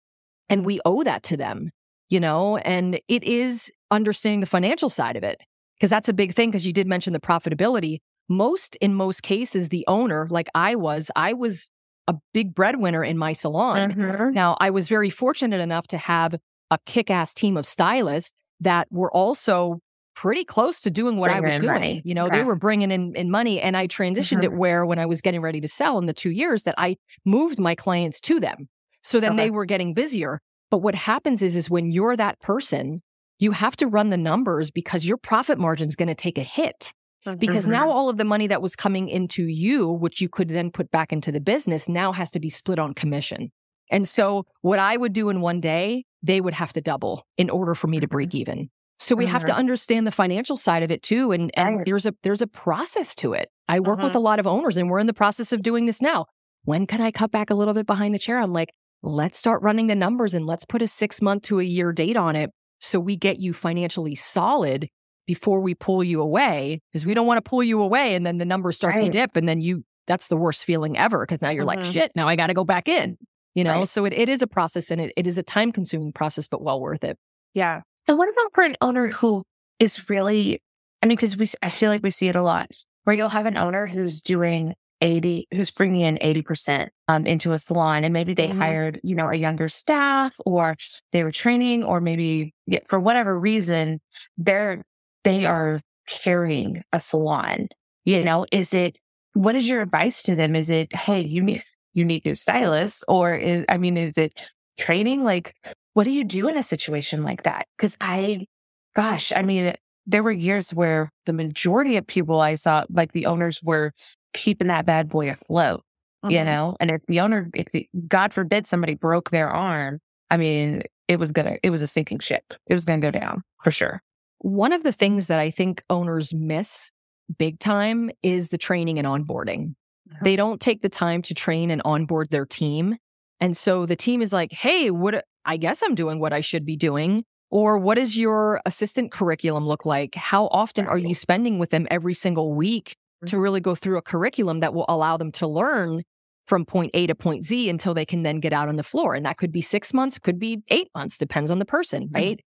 And 0.49 0.65
we 0.65 0.79
owe 0.85 1.03
that 1.03 1.23
to 1.23 1.37
them 1.37 1.71
you 2.15 2.21
know, 2.21 2.55
and 2.55 2.97
it 3.09 3.25
is 3.25 3.69
understanding 3.91 4.39
the 4.39 4.45
financial 4.45 4.87
side 4.87 5.17
of 5.17 5.23
it 5.23 5.41
because 5.75 5.89
that's 5.89 6.07
a 6.07 6.13
big 6.13 6.33
thing 6.33 6.49
because 6.49 6.65
you 6.65 6.71
did 6.71 6.87
mention 6.87 7.11
the 7.11 7.19
profitability. 7.19 7.99
Most, 8.29 8.77
in 8.77 8.93
most 8.93 9.21
cases, 9.21 9.67
the 9.67 9.83
owner, 9.89 10.25
like 10.29 10.47
I 10.55 10.75
was, 10.75 11.11
I 11.17 11.33
was 11.33 11.69
a 12.07 12.15
big 12.33 12.55
breadwinner 12.55 13.03
in 13.03 13.17
my 13.17 13.33
salon. 13.33 13.91
Mm-hmm. 13.91 14.31
Now, 14.31 14.55
I 14.61 14.69
was 14.69 14.87
very 14.87 15.09
fortunate 15.09 15.59
enough 15.59 15.87
to 15.87 15.97
have 15.97 16.35
a 16.71 16.79
kick 16.85 17.11
ass 17.11 17.33
team 17.33 17.57
of 17.57 17.65
stylists 17.65 18.31
that 18.61 18.87
were 18.91 19.11
also 19.11 19.81
pretty 20.15 20.45
close 20.45 20.79
to 20.79 20.89
doing 20.89 21.17
what 21.17 21.31
I 21.31 21.41
was 21.41 21.57
doing. 21.57 21.73
Money. 21.73 22.01
You 22.05 22.15
know, 22.15 22.29
they 22.29 22.45
were 22.45 22.55
bringing 22.55 22.91
in, 22.91 23.13
in 23.17 23.29
money 23.29 23.59
and 23.59 23.75
I 23.75 23.87
transitioned 23.87 24.37
mm-hmm. 24.37 24.43
it 24.45 24.53
where 24.53 24.85
when 24.85 24.99
I 24.99 25.05
was 25.05 25.19
getting 25.19 25.41
ready 25.41 25.59
to 25.59 25.67
sell 25.67 25.97
in 25.97 26.05
the 26.05 26.13
two 26.13 26.31
years 26.31 26.63
that 26.63 26.75
I 26.77 26.95
moved 27.25 27.59
my 27.59 27.75
clients 27.75 28.21
to 28.21 28.39
them. 28.39 28.69
So 29.03 29.19
then 29.19 29.33
okay. 29.33 29.43
they 29.43 29.51
were 29.51 29.65
getting 29.65 29.93
busier. 29.93 30.39
But 30.75 30.81
what 30.81 30.95
happens 30.95 31.41
is, 31.41 31.55
is 31.55 31.69
when 31.69 31.93
you're 31.93 32.17
that 32.17 32.41
person, 32.41 33.01
you 33.39 33.51
have 33.51 33.77
to 33.77 33.87
run 33.87 34.09
the 34.09 34.17
numbers 34.17 34.71
because 34.71 35.05
your 35.05 35.15
profit 35.15 35.57
margin 35.57 35.87
is 35.87 35.95
going 35.95 36.09
to 36.09 36.15
take 36.15 36.37
a 36.37 36.43
hit. 36.43 36.91
Because 37.37 37.63
mm-hmm. 37.63 37.71
now 37.71 37.89
all 37.89 38.09
of 38.09 38.17
the 38.17 38.25
money 38.25 38.47
that 38.47 38.61
was 38.61 38.75
coming 38.75 39.07
into 39.07 39.43
you, 39.45 39.89
which 39.89 40.19
you 40.19 40.27
could 40.27 40.49
then 40.49 40.71
put 40.71 40.91
back 40.91 41.13
into 41.13 41.31
the 41.31 41.39
business, 41.39 41.87
now 41.87 42.11
has 42.11 42.29
to 42.31 42.41
be 42.41 42.49
split 42.49 42.77
on 42.77 42.93
commission. 42.93 43.53
And 43.89 44.05
so 44.05 44.47
what 44.63 44.77
I 44.77 44.97
would 44.97 45.13
do 45.13 45.29
in 45.29 45.39
one 45.39 45.61
day, 45.61 46.03
they 46.21 46.41
would 46.41 46.55
have 46.55 46.73
to 46.73 46.81
double 46.81 47.25
in 47.37 47.49
order 47.49 47.73
for 47.73 47.87
me 47.87 48.01
to 48.01 48.07
break 48.09 48.31
mm-hmm. 48.31 48.39
even. 48.39 48.69
So 48.99 49.15
we 49.15 49.23
mm-hmm. 49.23 49.31
have 49.31 49.45
to 49.45 49.53
mm-hmm. 49.53 49.59
understand 49.59 50.05
the 50.05 50.11
financial 50.11 50.57
side 50.57 50.83
of 50.83 50.91
it 50.91 51.03
too. 51.03 51.31
And, 51.31 51.51
and 51.53 51.85
there's 51.85 52.05
a 52.05 52.13
there's 52.23 52.41
a 52.41 52.47
process 52.47 53.15
to 53.15 53.31
it. 53.31 53.47
I 53.69 53.79
work 53.79 53.99
with 53.99 54.09
mm-hmm. 54.09 54.17
a 54.17 54.19
lot 54.19 54.39
of 54.41 54.45
owners 54.45 54.75
and 54.75 54.89
we're 54.89 54.99
in 54.99 55.07
the 55.07 55.13
process 55.13 55.53
of 55.53 55.61
doing 55.61 55.85
this 55.85 56.01
now. 56.01 56.25
When 56.65 56.85
can 56.85 56.99
I 56.99 57.11
cut 57.11 57.31
back 57.31 57.49
a 57.49 57.55
little 57.55 57.73
bit 57.73 57.85
behind 57.85 58.13
the 58.13 58.19
chair? 58.19 58.39
I'm 58.39 58.51
like, 58.51 58.71
let's 59.01 59.37
start 59.37 59.61
running 59.61 59.87
the 59.87 59.95
numbers 59.95 60.33
and 60.33 60.45
let's 60.45 60.65
put 60.65 60.81
a 60.81 60.87
six 60.87 61.21
month 61.21 61.43
to 61.43 61.59
a 61.59 61.63
year 61.63 61.91
date 61.91 62.17
on 62.17 62.35
it 62.35 62.51
so 62.79 62.99
we 62.99 63.15
get 63.15 63.39
you 63.39 63.53
financially 63.53 64.15
solid 64.15 64.89
before 65.25 65.59
we 65.59 65.73
pull 65.73 66.03
you 66.03 66.21
away 66.21 66.81
because 66.91 67.05
we 67.05 67.13
don't 67.13 67.27
want 67.27 67.43
to 67.43 67.47
pull 67.47 67.63
you 67.63 67.81
away 67.81 68.15
and 68.15 68.25
then 68.25 68.37
the 68.37 68.45
numbers 68.45 68.77
start 68.77 68.95
right. 68.95 69.05
to 69.05 69.09
dip 69.09 69.35
and 69.35 69.47
then 69.47 69.61
you 69.61 69.83
that's 70.07 70.27
the 70.27 70.37
worst 70.37 70.65
feeling 70.65 70.97
ever 70.97 71.25
because 71.25 71.41
now 71.41 71.49
you're 71.49 71.65
mm-hmm. 71.65 71.81
like 71.81 71.91
shit 71.91 72.11
now 72.15 72.27
i 72.27 72.35
got 72.35 72.47
to 72.47 72.53
go 72.53 72.63
back 72.63 72.87
in 72.87 73.17
you 73.53 73.63
know 73.63 73.79
right. 73.79 73.87
so 73.87 74.05
it, 74.05 74.13
it 74.13 74.29
is 74.29 74.41
a 74.41 74.47
process 74.47 74.91
and 74.91 75.01
it, 75.01 75.13
it 75.17 75.27
is 75.27 75.37
a 75.37 75.43
time 75.43 75.71
consuming 75.71 76.11
process 76.11 76.47
but 76.47 76.61
well 76.61 76.79
worth 76.79 77.03
it 77.03 77.17
yeah 77.53 77.81
and 78.07 78.17
what 78.17 78.29
about 78.29 78.53
for 78.53 78.63
an 78.63 78.75
owner 78.81 79.07
who 79.07 79.43
is 79.79 80.09
really 80.09 80.61
i 81.01 81.05
mean 81.05 81.15
because 81.15 81.37
we 81.37 81.47
i 81.61 81.69
feel 81.69 81.89
like 81.89 82.03
we 82.03 82.11
see 82.11 82.27
it 82.27 82.35
a 82.35 82.41
lot 82.41 82.69
where 83.03 83.15
you'll 83.15 83.29
have 83.29 83.45
an 83.45 83.57
owner 83.57 83.87
who's 83.87 84.21
doing 84.21 84.73
80 85.01 85.47
who's 85.53 85.71
bringing 85.71 86.01
in 86.01 86.17
80% 86.17 86.87
um, 87.07 87.25
into 87.25 87.51
a 87.51 87.59
salon 87.59 88.03
and 88.03 88.13
maybe 88.13 88.33
they 88.33 88.47
mm-hmm. 88.47 88.61
hired 88.61 88.99
you 89.03 89.15
know 89.15 89.29
a 89.29 89.35
younger 89.35 89.67
staff 89.67 90.35
or 90.45 90.75
they 91.11 91.23
were 91.23 91.31
training 91.31 91.83
or 91.83 91.99
maybe 91.99 92.53
for 92.87 92.99
whatever 92.99 93.37
reason 93.37 93.99
they're 94.37 94.83
they 95.23 95.45
are 95.45 95.81
carrying 96.07 96.81
a 96.93 96.99
salon 96.99 97.67
you 98.05 98.23
know 98.23 98.45
is 98.51 98.73
it 98.73 98.99
what 99.35 99.55
is 99.55 99.67
your 99.67 99.81
advice 99.81 100.23
to 100.23 100.35
them? 100.35 100.55
Is 100.55 100.69
it 100.69 100.95
hey 100.95 101.21
you 101.21 101.43
need 101.43 101.61
you 101.93 102.03
need 102.03 102.25
new 102.25 102.35
stylists 102.35 103.03
or 103.07 103.35
is 103.35 103.65
i 103.69 103.77
mean 103.77 103.97
is 103.97 104.17
it 104.17 104.33
training? 104.79 105.23
Like 105.23 105.53
what 105.93 106.05
do 106.05 106.11
you 106.11 106.23
do 106.23 106.47
in 106.47 106.57
a 106.57 106.63
situation 106.63 107.23
like 107.23 107.43
that? 107.43 107.67
Because 107.77 107.95
i 108.01 108.47
gosh 108.95 109.33
i 109.35 109.41
mean 109.41 109.73
there 110.07 110.23
were 110.23 110.31
years 110.31 110.73
where 110.73 111.11
the 111.25 111.33
majority 111.33 111.97
of 111.97 112.05
people 112.05 112.39
I 112.39 112.55
saw, 112.55 112.85
like 112.91 113.11
the 113.11 113.25
owners 113.25 113.61
were 113.63 113.91
keeping 114.35 114.67
that 114.67 114.85
bad 114.85 115.09
boy 115.09 115.29
afloat, 115.29 115.83
mm-hmm. 116.23 116.31
you 116.31 116.43
know? 116.43 116.75
And 116.79 116.91
if 116.91 117.01
the 117.07 117.19
owner, 117.21 117.49
if 117.53 117.71
the, 117.71 117.87
God 118.07 118.33
forbid 118.33 118.67
somebody 118.67 118.93
broke 118.93 119.31
their 119.31 119.49
arm, 119.49 119.99
I 120.29 120.37
mean, 120.37 120.83
it 121.07 121.19
was 121.19 121.31
gonna, 121.31 121.57
it 121.63 121.69
was 121.69 121.81
a 121.81 121.87
sinking 121.87 122.19
ship. 122.19 122.43
It 122.67 122.73
was 122.73 122.85
gonna 122.85 123.01
go 123.01 123.11
down 123.11 123.41
for 123.63 123.71
sure. 123.71 124.01
One 124.39 124.73
of 124.73 124.83
the 124.83 124.91
things 124.91 125.27
that 125.27 125.39
I 125.39 125.49
think 125.49 125.83
owners 125.89 126.33
miss 126.33 126.91
big 127.37 127.59
time 127.59 128.11
is 128.21 128.49
the 128.49 128.57
training 128.57 128.99
and 128.99 129.07
onboarding. 129.07 129.73
Mm-hmm. 130.09 130.23
They 130.23 130.35
don't 130.35 130.61
take 130.61 130.81
the 130.81 130.89
time 130.89 131.21
to 131.23 131.33
train 131.33 131.71
and 131.71 131.81
onboard 131.85 132.29
their 132.29 132.45
team. 132.45 132.97
And 133.39 133.57
so 133.57 133.85
the 133.85 133.95
team 133.95 134.21
is 134.21 134.31
like, 134.31 134.51
hey, 134.51 134.91
what 134.91 135.25
I 135.45 135.57
guess 135.57 135.81
I'm 135.83 135.95
doing 135.95 136.19
what 136.19 136.33
I 136.33 136.41
should 136.41 136.65
be 136.65 136.75
doing. 136.75 137.23
Or 137.51 137.77
what 137.77 137.95
does 137.95 138.17
your 138.17 138.61
assistant 138.65 139.11
curriculum 139.11 139.65
look 139.65 139.85
like? 139.85 140.15
How 140.15 140.47
often 140.47 140.87
are 140.87 140.97
you 140.97 141.13
spending 141.13 141.59
with 141.59 141.69
them 141.69 141.87
every 141.91 142.13
single 142.13 142.53
week 142.53 142.97
to 143.27 143.39
really 143.39 143.59
go 143.59 143.75
through 143.75 143.97
a 143.97 144.01
curriculum 144.01 144.59
that 144.59 144.73
will 144.73 144.85
allow 144.87 145.17
them 145.17 145.31
to 145.33 145.47
learn 145.47 146.03
from 146.45 146.65
point 146.65 146.91
A 146.93 147.07
to 147.07 147.15
point 147.15 147.43
Z 147.43 147.69
until 147.69 147.93
they 147.93 148.05
can 148.05 148.23
then 148.23 148.39
get 148.39 148.53
out 148.53 148.69
on 148.69 148.75
the 148.75 148.83
floor? 148.83 149.15
And 149.15 149.25
that 149.25 149.37
could 149.37 149.51
be 149.51 149.61
six 149.61 149.93
months, 149.93 150.19
could 150.19 150.39
be 150.39 150.61
eight 150.69 150.89
months, 150.95 151.17
depends 151.17 151.51
on 151.51 151.59
the 151.59 151.65
person, 151.65 152.03
mm-hmm. 152.03 152.15
right? 152.15 152.37
Mm-hmm. 152.37 152.45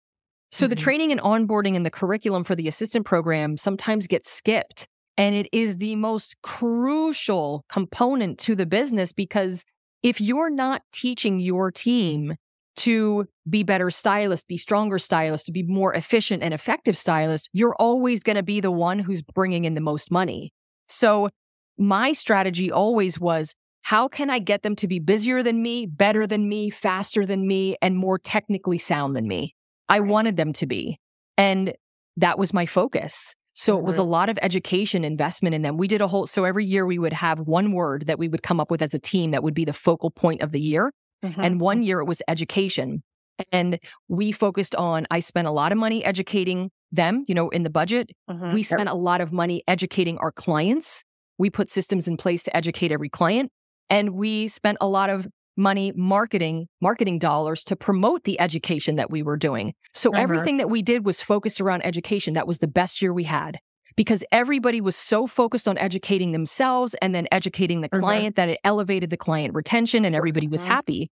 So 0.52 0.68
the 0.68 0.76
training 0.76 1.12
and 1.12 1.22
onboarding 1.22 1.76
and 1.76 1.86
the 1.86 1.92
curriculum 1.92 2.44
for 2.44 2.56
the 2.56 2.68
assistant 2.68 3.06
program 3.06 3.58
sometimes 3.58 4.08
gets 4.08 4.32
skipped. 4.32 4.88
And 5.18 5.36
it 5.36 5.48
is 5.52 5.78
the 5.78 5.96
most 5.96 6.36
crucial 6.44 7.66
component 7.70 8.38
to 8.40 8.56
the 8.56 8.66
business 8.66 9.14
because 9.14 9.64
if 10.04 10.22
you're 10.22 10.50
not 10.50 10.82
teaching 10.94 11.40
your 11.40 11.72
team 11.72 12.36
to 12.78 13.26
be 13.50 13.64
better 13.64 13.90
stylists, 13.90 14.46
be 14.46 14.58
stronger 14.58 15.00
stylists, 15.00 15.46
to 15.46 15.52
be 15.52 15.64
more 15.64 15.94
efficient 15.94 16.44
and 16.44 16.54
effective 16.54 16.98
stylists, 16.98 17.48
you're 17.54 17.76
always 17.76 18.24
going 18.24 18.36
to 18.36 18.44
be 18.44 18.60
the 18.60 18.72
one 18.72 19.00
who's 19.00 19.22
bringing 19.22 19.66
in 19.66 19.76
the 19.76 19.82
most 19.82 20.12
money. 20.12 20.52
So 20.88 21.30
my 21.78 22.12
strategy 22.14 22.72
always 22.72 23.20
was 23.20 23.56
how 23.82 24.08
can 24.08 24.30
I 24.30 24.40
get 24.40 24.64
them 24.64 24.76
to 24.78 24.88
be 24.88 25.00
busier 25.00 25.44
than 25.44 25.62
me, 25.62 25.86
better 25.86 26.26
than 26.26 26.50
me, 26.50 26.70
faster 26.70 27.26
than 27.26 27.48
me, 27.48 27.78
and 27.82 27.96
more 27.96 28.18
technically 28.18 28.80
sound 28.80 29.16
than 29.16 29.28
me? 29.28 29.56
I 29.88 30.00
wanted 30.00 30.38
them 30.38 30.54
to 30.54 30.66
be. 30.66 31.00
And 31.38 31.74
that 32.18 32.40
was 32.40 32.54
my 32.54 32.66
focus. 32.66 33.36
So 33.54 33.78
it 33.78 33.84
was 33.84 33.98
a 33.98 34.02
mm-hmm. 34.02 34.10
lot 34.10 34.30
of 34.30 34.40
education 34.42 35.06
investment 35.06 35.56
in 35.56 35.62
them. 35.62 35.78
We 35.78 35.88
did 35.88 36.02
a 36.02 36.08
whole, 36.08 36.28
so 36.28 36.44
every 36.44 36.66
year 36.66 36.86
we 36.86 37.00
would 37.00 37.14
have 37.14 37.40
one 37.40 37.72
word 37.72 38.08
that 38.08 38.20
we 38.20 38.28
would 38.28 38.44
come 38.44 38.60
up 38.60 38.70
with 38.70 38.82
as 38.82 38.94
a 38.94 39.00
team 39.00 39.32
that 39.32 39.44
would 39.44 39.54
be 39.54 39.64
the 39.66 39.72
focal 39.72 40.12
point 40.12 40.42
of 40.42 40.52
the 40.52 40.60
year. 40.60 40.92
Mm-hmm. 41.26 41.42
And 41.42 41.60
one 41.60 41.84
year 41.84 42.00
it 42.00 42.06
was 42.06 42.22
education. 42.28 43.04
And 43.52 43.80
we 44.08 44.32
focused 44.32 44.76
on, 44.76 45.08
I 45.12 45.20
spent 45.20 45.48
a 45.48 45.52
lot 45.52 45.72
of 45.72 45.78
money 45.78 46.04
educating 46.06 46.72
them, 46.92 47.26
you 47.28 47.36
know, 47.36 47.50
in 47.50 47.64
the 47.64 47.70
budget. 47.70 48.12
Mm-hmm. 48.30 48.54
We 48.54 48.64
spent 48.64 48.88
a 48.88 48.94
lot 48.94 49.20
of 49.20 49.34
money 49.34 49.64
educating 49.68 50.18
our 50.20 50.32
clients. 50.32 51.04
We 51.38 51.50
put 51.50 51.70
systems 51.70 52.08
in 52.08 52.16
place 52.16 52.44
to 52.44 52.56
educate 52.56 52.92
every 52.92 53.10
client. 53.10 53.52
And 53.90 54.12
we 54.12 54.48
spent 54.48 54.78
a 54.80 54.88
lot 54.88 55.10
of 55.10 55.28
money 55.58 55.92
marketing, 55.96 56.68
marketing 56.82 57.20
dollars 57.20 57.64
to 57.66 57.76
promote 57.76 58.24
the 58.24 58.40
education 58.40 58.96
that 58.96 59.10
we 59.10 59.24
were 59.24 59.38
doing. 59.38 59.74
So 59.94 60.12
mm-hmm. 60.12 60.22
everything 60.22 60.58
that 60.58 60.70
we 60.70 60.82
did 60.82 61.06
was 61.06 61.22
focused 61.22 61.60
around 61.60 61.86
education. 61.86 62.36
That 62.36 62.48
was 62.48 62.60
the 62.60 62.68
best 62.68 63.02
year 63.02 63.14
we 63.14 63.24
had 63.24 63.58
because 63.96 64.24
everybody 64.32 64.82
was 64.82 64.96
so 64.96 65.28
focused 65.28 65.68
on 65.68 65.78
educating 65.78 66.32
themselves 66.32 66.96
and 67.02 67.16
then 67.16 67.28
educating 67.32 67.82
the 67.82 67.90
mm-hmm. 67.90 68.02
client 68.02 68.36
that 68.36 68.50
it 68.50 68.60
elevated 68.64 69.10
the 69.10 69.18
client 69.18 69.54
retention 69.54 70.06
and 70.06 70.16
everybody 70.16 70.48
was 70.48 70.62
mm-hmm. 70.62 70.72
happy. 70.72 71.12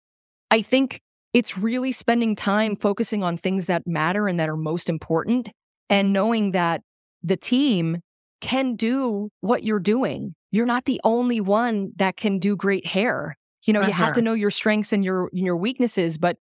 I 0.52 0.62
think 0.62 1.02
it's 1.34 1.58
really 1.58 1.92
spending 1.92 2.36
time 2.36 2.76
focusing 2.76 3.24
on 3.24 3.38
things 3.38 3.66
that 3.66 3.88
matter 3.88 4.28
and 4.28 4.40
that 4.40 4.50
are 4.50 4.58
most 4.58 4.90
important 4.90 5.50
and 5.90 6.14
knowing 6.14 6.52
that 6.52 6.82
the 7.24 7.38
team 7.38 7.98
can 8.42 8.76
do 8.76 9.30
what 9.42 9.64
you're 9.64 9.80
doing. 9.80 10.36
You're 10.52 10.66
not 10.66 10.86
the 10.86 11.02
only 11.04 11.42
one 11.42 11.92
that 11.96 12.18
can 12.18 12.38
do 12.38 12.56
great 12.56 12.86
hair. 12.86 13.38
You 13.64 13.74
know, 13.74 13.80
uh-huh. 13.80 13.88
you 13.88 13.94
have 13.94 14.14
to 14.16 14.22
know 14.22 14.34
your 14.34 14.52
strengths 14.52 14.92
and 14.92 15.04
your 15.04 15.30
your 15.32 15.56
weaknesses, 15.56 16.18
but 16.18 16.38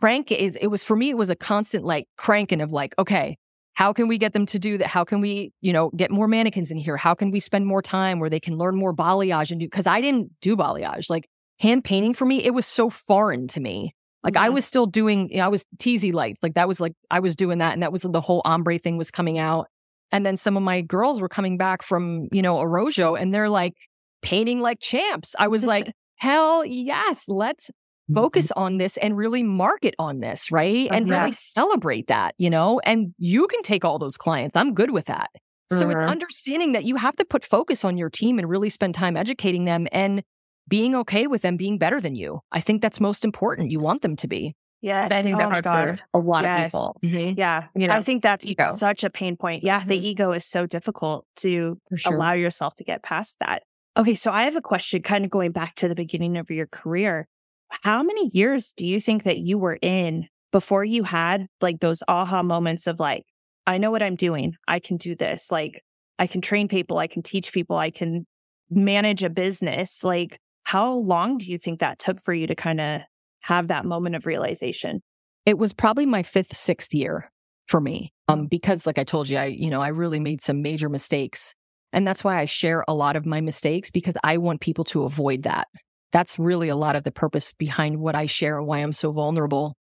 crank 0.00 0.32
is 0.32 0.58
it 0.60 0.66
was 0.66 0.82
for 0.82 0.96
me 0.96 1.10
it 1.10 1.16
was 1.16 1.30
a 1.30 1.36
constant 1.36 1.84
like 1.84 2.06
cranking 2.18 2.60
of 2.60 2.72
like, 2.72 2.94
okay, 2.98 3.38
how 3.74 3.92
can 3.92 4.08
we 4.08 4.18
get 4.18 4.32
them 4.32 4.46
to 4.46 4.58
do 4.58 4.78
that? 4.78 4.86
How 4.86 5.04
can 5.04 5.20
we, 5.20 5.52
you 5.60 5.72
know, 5.72 5.90
get 5.90 6.10
more 6.10 6.28
mannequins 6.28 6.70
in 6.70 6.78
here? 6.78 6.96
How 6.96 7.14
can 7.14 7.30
we 7.30 7.40
spend 7.40 7.66
more 7.66 7.82
time 7.82 8.20
where 8.20 8.30
they 8.30 8.40
can 8.40 8.56
learn 8.56 8.76
more 8.76 8.94
balayage 8.94 9.50
and 9.50 9.60
do? 9.60 9.66
Because 9.66 9.86
I 9.86 10.00
didn't 10.00 10.30
do 10.40 10.56
balayage. 10.56 11.10
Like 11.10 11.28
hand 11.58 11.84
painting 11.84 12.14
for 12.14 12.24
me, 12.24 12.42
it 12.42 12.54
was 12.54 12.66
so 12.66 12.88
foreign 12.88 13.48
to 13.48 13.60
me. 13.60 13.94
Like 14.22 14.34
mm-hmm. 14.34 14.44
I 14.44 14.48
was 14.48 14.64
still 14.64 14.86
doing, 14.86 15.28
you 15.30 15.38
know, 15.38 15.44
I 15.44 15.48
was 15.48 15.66
teasy 15.78 16.12
lights. 16.12 16.42
Like 16.42 16.54
that 16.54 16.68
was 16.68 16.80
like 16.80 16.94
I 17.10 17.20
was 17.20 17.34
doing 17.36 17.58
that, 17.58 17.72
and 17.74 17.82
that 17.82 17.92
was 17.92 18.02
the 18.02 18.20
whole 18.20 18.42
ombre 18.44 18.78
thing 18.78 18.96
was 18.96 19.10
coming 19.10 19.38
out. 19.38 19.66
And 20.12 20.24
then 20.24 20.36
some 20.36 20.56
of 20.56 20.62
my 20.62 20.80
girls 20.80 21.20
were 21.20 21.28
coming 21.28 21.58
back 21.58 21.82
from, 21.82 22.28
you 22.30 22.42
know, 22.42 22.56
Arrojo, 22.56 23.20
and 23.20 23.34
they're 23.34 23.50
like 23.50 23.74
painting 24.22 24.60
like 24.60 24.78
champs. 24.80 25.34
I 25.38 25.48
was 25.48 25.64
like, 25.64 25.92
hell 26.16 26.64
yes, 26.64 27.28
let's. 27.28 27.70
Focus 28.12 28.50
on 28.52 28.78
this 28.78 28.96
and 28.96 29.16
really 29.16 29.42
market 29.42 29.94
on 29.98 30.20
this, 30.20 30.50
right? 30.50 30.88
And 30.90 31.08
really 31.08 31.32
celebrate 31.32 32.08
that, 32.08 32.34
you 32.38 32.50
know? 32.50 32.80
And 32.84 33.14
you 33.18 33.46
can 33.46 33.62
take 33.62 33.84
all 33.84 33.98
those 33.98 34.16
clients. 34.16 34.56
I'm 34.56 34.74
good 34.74 34.90
with 34.90 35.06
that. 35.06 35.30
So 35.72 35.88
it's 35.88 35.96
mm-hmm. 35.96 36.08
understanding 36.08 36.72
that 36.72 36.84
you 36.84 36.96
have 36.96 37.16
to 37.16 37.24
put 37.24 37.44
focus 37.44 37.84
on 37.84 37.96
your 37.96 38.10
team 38.10 38.38
and 38.38 38.48
really 38.48 38.68
spend 38.68 38.94
time 38.94 39.16
educating 39.16 39.64
them 39.64 39.88
and 39.92 40.22
being 40.68 40.94
okay 40.96 41.26
with 41.26 41.42
them 41.42 41.56
being 41.56 41.78
better 41.78 42.00
than 42.00 42.14
you. 42.14 42.40
I 42.52 42.60
think 42.60 42.82
that's 42.82 43.00
most 43.00 43.24
important. 43.24 43.70
You 43.70 43.80
want 43.80 44.02
them 44.02 44.16
to 44.16 44.28
be. 44.28 44.54
Yeah, 44.80 45.08
I 45.10 45.22
think 45.22 45.36
oh 45.36 45.38
that's 45.38 45.66
hard 45.66 45.98
for 45.98 46.04
a 46.12 46.18
lot 46.18 46.44
yes. 46.44 46.74
of 46.74 46.94
people. 47.00 47.00
Mm-hmm. 47.02 47.38
Yeah, 47.38 47.68
you 47.74 47.88
know, 47.88 47.94
I 47.94 48.02
think 48.02 48.22
that's 48.22 48.44
ego. 48.44 48.74
such 48.74 49.02
a 49.02 49.08
pain 49.08 49.34
point. 49.34 49.64
Yeah, 49.64 49.82
the 49.82 49.96
mm-hmm. 49.96 50.04
ego 50.04 50.32
is 50.32 50.44
so 50.44 50.66
difficult 50.66 51.24
to 51.36 51.80
sure. 51.96 52.14
allow 52.14 52.32
yourself 52.32 52.74
to 52.76 52.84
get 52.84 53.02
past 53.02 53.38
that. 53.40 53.62
Okay, 53.96 54.14
so 54.14 54.30
I 54.30 54.42
have 54.42 54.56
a 54.56 54.60
question 54.60 55.00
kind 55.00 55.24
of 55.24 55.30
going 55.30 55.52
back 55.52 55.76
to 55.76 55.88
the 55.88 55.94
beginning 55.94 56.36
of 56.36 56.50
your 56.50 56.66
career 56.66 57.26
how 57.70 58.02
many 58.02 58.30
years 58.32 58.72
do 58.76 58.86
you 58.86 59.00
think 59.00 59.24
that 59.24 59.38
you 59.38 59.58
were 59.58 59.78
in 59.80 60.28
before 60.52 60.84
you 60.84 61.02
had 61.02 61.46
like 61.60 61.80
those 61.80 62.02
aha 62.06 62.42
moments 62.42 62.86
of 62.86 63.00
like, 63.00 63.24
I 63.66 63.78
know 63.78 63.90
what 63.90 64.02
I'm 64.02 64.16
doing. 64.16 64.54
I 64.68 64.78
can 64.78 64.96
do 64.96 65.16
this. 65.16 65.50
Like, 65.50 65.82
I 66.18 66.26
can 66.26 66.40
train 66.40 66.68
people. 66.68 66.98
I 66.98 67.06
can 67.06 67.22
teach 67.22 67.52
people. 67.52 67.76
I 67.76 67.90
can 67.90 68.26
manage 68.70 69.24
a 69.24 69.30
business. 69.30 70.04
Like, 70.04 70.38
how 70.62 70.94
long 70.94 71.38
do 71.38 71.50
you 71.50 71.58
think 71.58 71.80
that 71.80 71.98
took 71.98 72.20
for 72.20 72.32
you 72.32 72.46
to 72.46 72.54
kind 72.54 72.80
of 72.80 73.00
have 73.40 73.68
that 73.68 73.84
moment 73.84 74.14
of 74.14 74.26
realization? 74.26 75.02
It 75.44 75.58
was 75.58 75.72
probably 75.72 76.06
my 76.06 76.22
fifth, 76.22 76.54
sixth 76.54 76.94
year. 76.94 77.30
for 77.66 77.80
me. 77.80 78.12
Um, 78.28 78.46
because 78.46 78.86
like 78.86 78.98
I 78.98 79.04
told 79.04 79.28
you, 79.28 79.36
I, 79.36 79.46
you 79.46 79.70
know, 79.70 79.80
I 79.80 79.88
really 79.88 80.20
made 80.20 80.40
some 80.40 80.62
major 80.62 80.88
mistakes. 80.88 81.54
And 81.92 82.06
that's 82.06 82.24
why 82.24 82.38
I 82.40 82.44
share 82.44 82.84
a 82.88 82.94
lot 82.94 83.16
of 83.16 83.26
my 83.26 83.40
mistakes 83.40 83.90
because 83.90 84.14
I 84.24 84.38
want 84.38 84.60
people 84.60 84.84
to 84.86 85.04
avoid 85.04 85.44
that. 85.44 85.68
That's 86.14 86.38
really 86.38 86.68
a 86.68 86.76
lot 86.76 86.94
of 86.94 87.02
the 87.02 87.10
purpose 87.10 87.52
behind 87.52 87.98
what 87.98 88.14
I 88.14 88.26
share 88.26 88.56
and 88.56 88.68
why 88.68 88.78
I'm 88.78 88.92
so 88.92 89.10
vulnerable. 89.10 89.74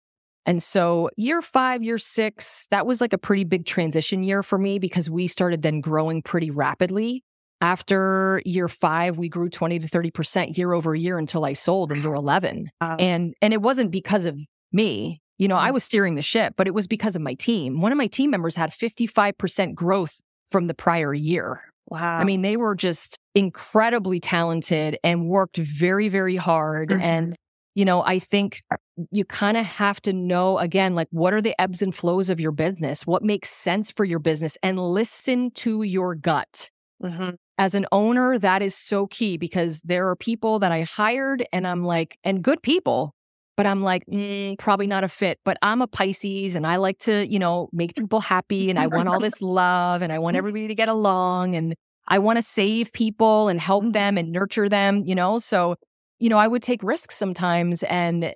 And 0.47 0.63
so 0.63 1.11
year 1.19 1.43
five, 1.43 1.83
year 1.83 1.99
six, 1.99 2.67
that 2.71 2.87
was 2.87 3.03
like 3.03 3.13
a 3.13 3.19
pretty 3.19 3.45
big 3.45 3.67
transition 3.67 4.23
year 4.23 4.43
for 4.43 4.57
me 4.57 4.79
because 4.79 5.11
we 5.11 5.27
started 5.27 5.61
then 5.61 5.83
growing 5.83 6.23
pretty 6.23 6.51
rapidly. 6.51 7.23
After 7.61 8.41
year 8.47 8.67
five, 8.67 9.19
we 9.19 9.29
grew 9.29 9.51
20 9.51 9.81
to 9.81 9.87
30% 9.87 10.57
year 10.57 10.73
over 10.73 10.95
year 10.95 11.19
until 11.19 11.45
I 11.45 11.53
sold 11.53 11.93
in 11.93 12.03
year 12.03 12.15
11. 12.15 12.71
Wow. 12.81 12.97
And, 12.99 13.35
and 13.43 13.53
it 13.53 13.61
wasn't 13.61 13.91
because 13.91 14.25
of 14.25 14.35
me. 14.73 15.21
You 15.37 15.49
know, 15.49 15.59
I 15.59 15.69
mm. 15.69 15.75
was 15.75 15.85
steering 15.85 16.15
the 16.15 16.23
ship, 16.23 16.55
but 16.57 16.67
it 16.67 16.73
was 16.73 16.87
because 16.87 17.15
of 17.15 17.21
my 17.21 17.35
team. 17.35 17.83
One 17.83 17.93
of 17.93 17.99
my 17.99 18.07
team 18.07 18.31
members 18.31 18.57
had 18.57 18.71
55% 18.71 19.75
growth 19.75 20.19
from 20.49 20.67
the 20.67 20.75
prior 20.75 21.13
year. 21.13 21.61
Wow. 21.93 22.19
I 22.21 22.25
mean, 22.25 22.43
they 22.43 22.57
were 22.57 22.75
just 22.75 23.19
incredibly 23.35 24.21
talented 24.21 24.99
and 25.05 25.29
worked 25.29 25.59
very, 25.59 26.09
very 26.09 26.37
hard. 26.37 26.91
Mhm. 26.91 27.03
And, 27.03 27.37
you 27.75 27.85
know, 27.85 28.03
I 28.03 28.19
think 28.19 28.61
you 29.11 29.25
kind 29.25 29.57
of 29.57 29.67
have 29.67 30.01
to 30.03 30.13
know 30.13 30.59
again, 30.59 30.95
like, 30.95 31.09
what 31.11 31.35
are 31.35 31.41
the 31.43 31.55
ebbs 31.61 31.83
and 31.83 31.95
flows 31.95 32.31
of 32.31 32.41
your 32.41 32.53
business? 32.53 33.07
What 33.07 33.23
makes 33.23 33.51
sense 33.51 33.91
for 33.91 34.05
your 34.05 34.19
business? 34.21 34.57
And 34.63 34.79
listen 34.79 35.51
to 35.53 35.83
your 35.83 36.15
gut. 36.15 36.71
Mhm. 37.03 37.37
As 37.59 37.75
an 37.75 37.87
owner, 37.93 38.39
that 38.39 38.63
is 38.63 38.75
so 38.75 39.07
key 39.07 39.37
because 39.37 39.81
there 39.83 40.09
are 40.09 40.17
people 40.17 40.59
that 40.61 40.73
I 40.73 40.83
hired 40.83 41.47
and 41.53 41.67
I'm 41.67 41.85
like, 41.85 42.19
and 42.25 42.43
good 42.43 42.63
people, 42.63 43.15
but 43.63 43.69
I'm 43.71 43.81
like, 43.81 44.05
mm, 44.07 44.59
probably 44.59 44.89
not 44.89 45.05
a 45.05 45.09
fit. 45.09 45.39
But 45.45 45.57
I'm 45.63 45.83
a 45.83 45.87
Pisces 45.87 46.57
and 46.57 46.67
I 46.67 46.77
like 46.77 46.99
to, 47.01 47.25
you 47.25 47.39
know, 47.39 47.69
make 47.73 47.95
people 47.95 48.21
happy 48.21 48.71
and 48.71 48.79
I 48.79 48.89
want 48.89 49.09
all 49.09 49.21
this 49.21 49.41
love 49.41 50.03
and 50.03 50.13
I 50.13 50.19
want 50.19 50.37
everybody 50.37 50.67
to 50.67 50.75
get 50.75 50.89
along 50.89 51.55
and 51.55 51.77
I 52.09 52.19
want 52.19 52.39
to 52.39 52.43
save 52.43 52.93
people 52.93 53.47
and 53.47 53.61
help 53.61 53.93
them 53.93 54.19
and 54.19 54.33
nurture 54.33 54.69
them, 54.69 55.05
you 55.07 55.15
know? 55.15 55.39
So, 55.39 55.77
you 56.19 56.29
know, 56.29 56.39
I 56.39 56.49
would 56.49 56.61
take 56.61 56.83
risks 56.83 57.15
sometimes 57.15 57.85
and 57.85 58.35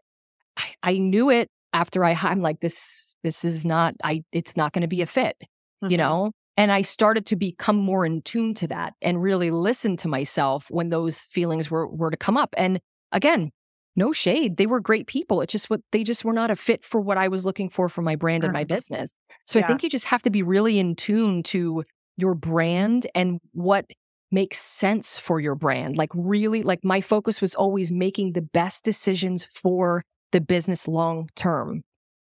I, 0.56 0.74
I 0.84 0.98
knew 0.98 1.28
it 1.28 1.48
after 1.72 2.04
I, 2.04 2.12
I'm 2.12 2.40
like, 2.40 2.60
this, 2.60 3.16
this 3.24 3.44
is 3.44 3.64
not, 3.66 3.94
I, 4.04 4.22
it's 4.30 4.56
not 4.56 4.72
going 4.74 4.82
to 4.82 4.88
be 4.88 5.02
a 5.02 5.06
fit, 5.06 5.36
you 5.82 5.96
Mhm. 5.96 5.98
know? 5.98 6.32
And 6.56 6.70
I 6.70 6.82
started 6.82 7.26
to 7.26 7.36
become 7.36 7.76
more 7.76 8.06
in 8.06 8.22
tune 8.22 8.54
to 8.54 8.68
that 8.68 8.94
and 9.02 9.20
really 9.20 9.50
listen 9.50 9.96
to 9.98 10.08
myself 10.08 10.66
when 10.70 10.90
those 10.90 11.22
feelings 11.22 11.68
were, 11.68 11.88
were 11.88 12.12
to 12.12 12.16
come 12.16 12.36
up. 12.36 12.54
And 12.56 12.78
again, 13.10 13.50
no 13.96 14.12
shade. 14.12 14.56
They 14.56 14.66
were 14.66 14.80
great 14.80 15.06
people. 15.06 15.40
It's 15.40 15.52
just 15.52 15.70
what 15.70 15.80
they 15.90 16.04
just 16.04 16.24
were 16.24 16.32
not 16.32 16.50
a 16.50 16.56
fit 16.56 16.84
for 16.84 17.00
what 17.00 17.18
I 17.18 17.28
was 17.28 17.44
looking 17.46 17.68
for 17.68 17.88
for 17.88 18.02
my 18.02 18.14
brand 18.16 18.44
and 18.44 18.52
my 18.52 18.64
Mhm. 18.64 18.68
business. 18.68 19.16
So 19.46 19.58
I 19.58 19.62
think 19.66 19.82
you 19.82 19.88
just 19.90 20.04
have 20.06 20.22
to 20.22 20.30
be 20.30 20.42
really 20.42 20.78
in 20.78 20.94
tune 20.94 21.42
to 21.44 21.82
your 22.16 22.34
brand 22.34 23.06
and 23.14 23.40
what 23.52 23.86
makes 24.30 24.58
sense 24.58 25.18
for 25.18 25.40
your 25.40 25.54
brand. 25.54 25.96
Like 25.96 26.10
really 26.14 26.62
like 26.62 26.84
my 26.84 27.00
focus 27.00 27.40
was 27.40 27.54
always 27.54 27.90
making 27.92 28.32
the 28.32 28.42
best 28.42 28.84
decisions 28.84 29.44
for 29.44 30.02
the 30.32 30.40
business 30.40 30.86
long 30.88 31.28
term. 31.36 31.82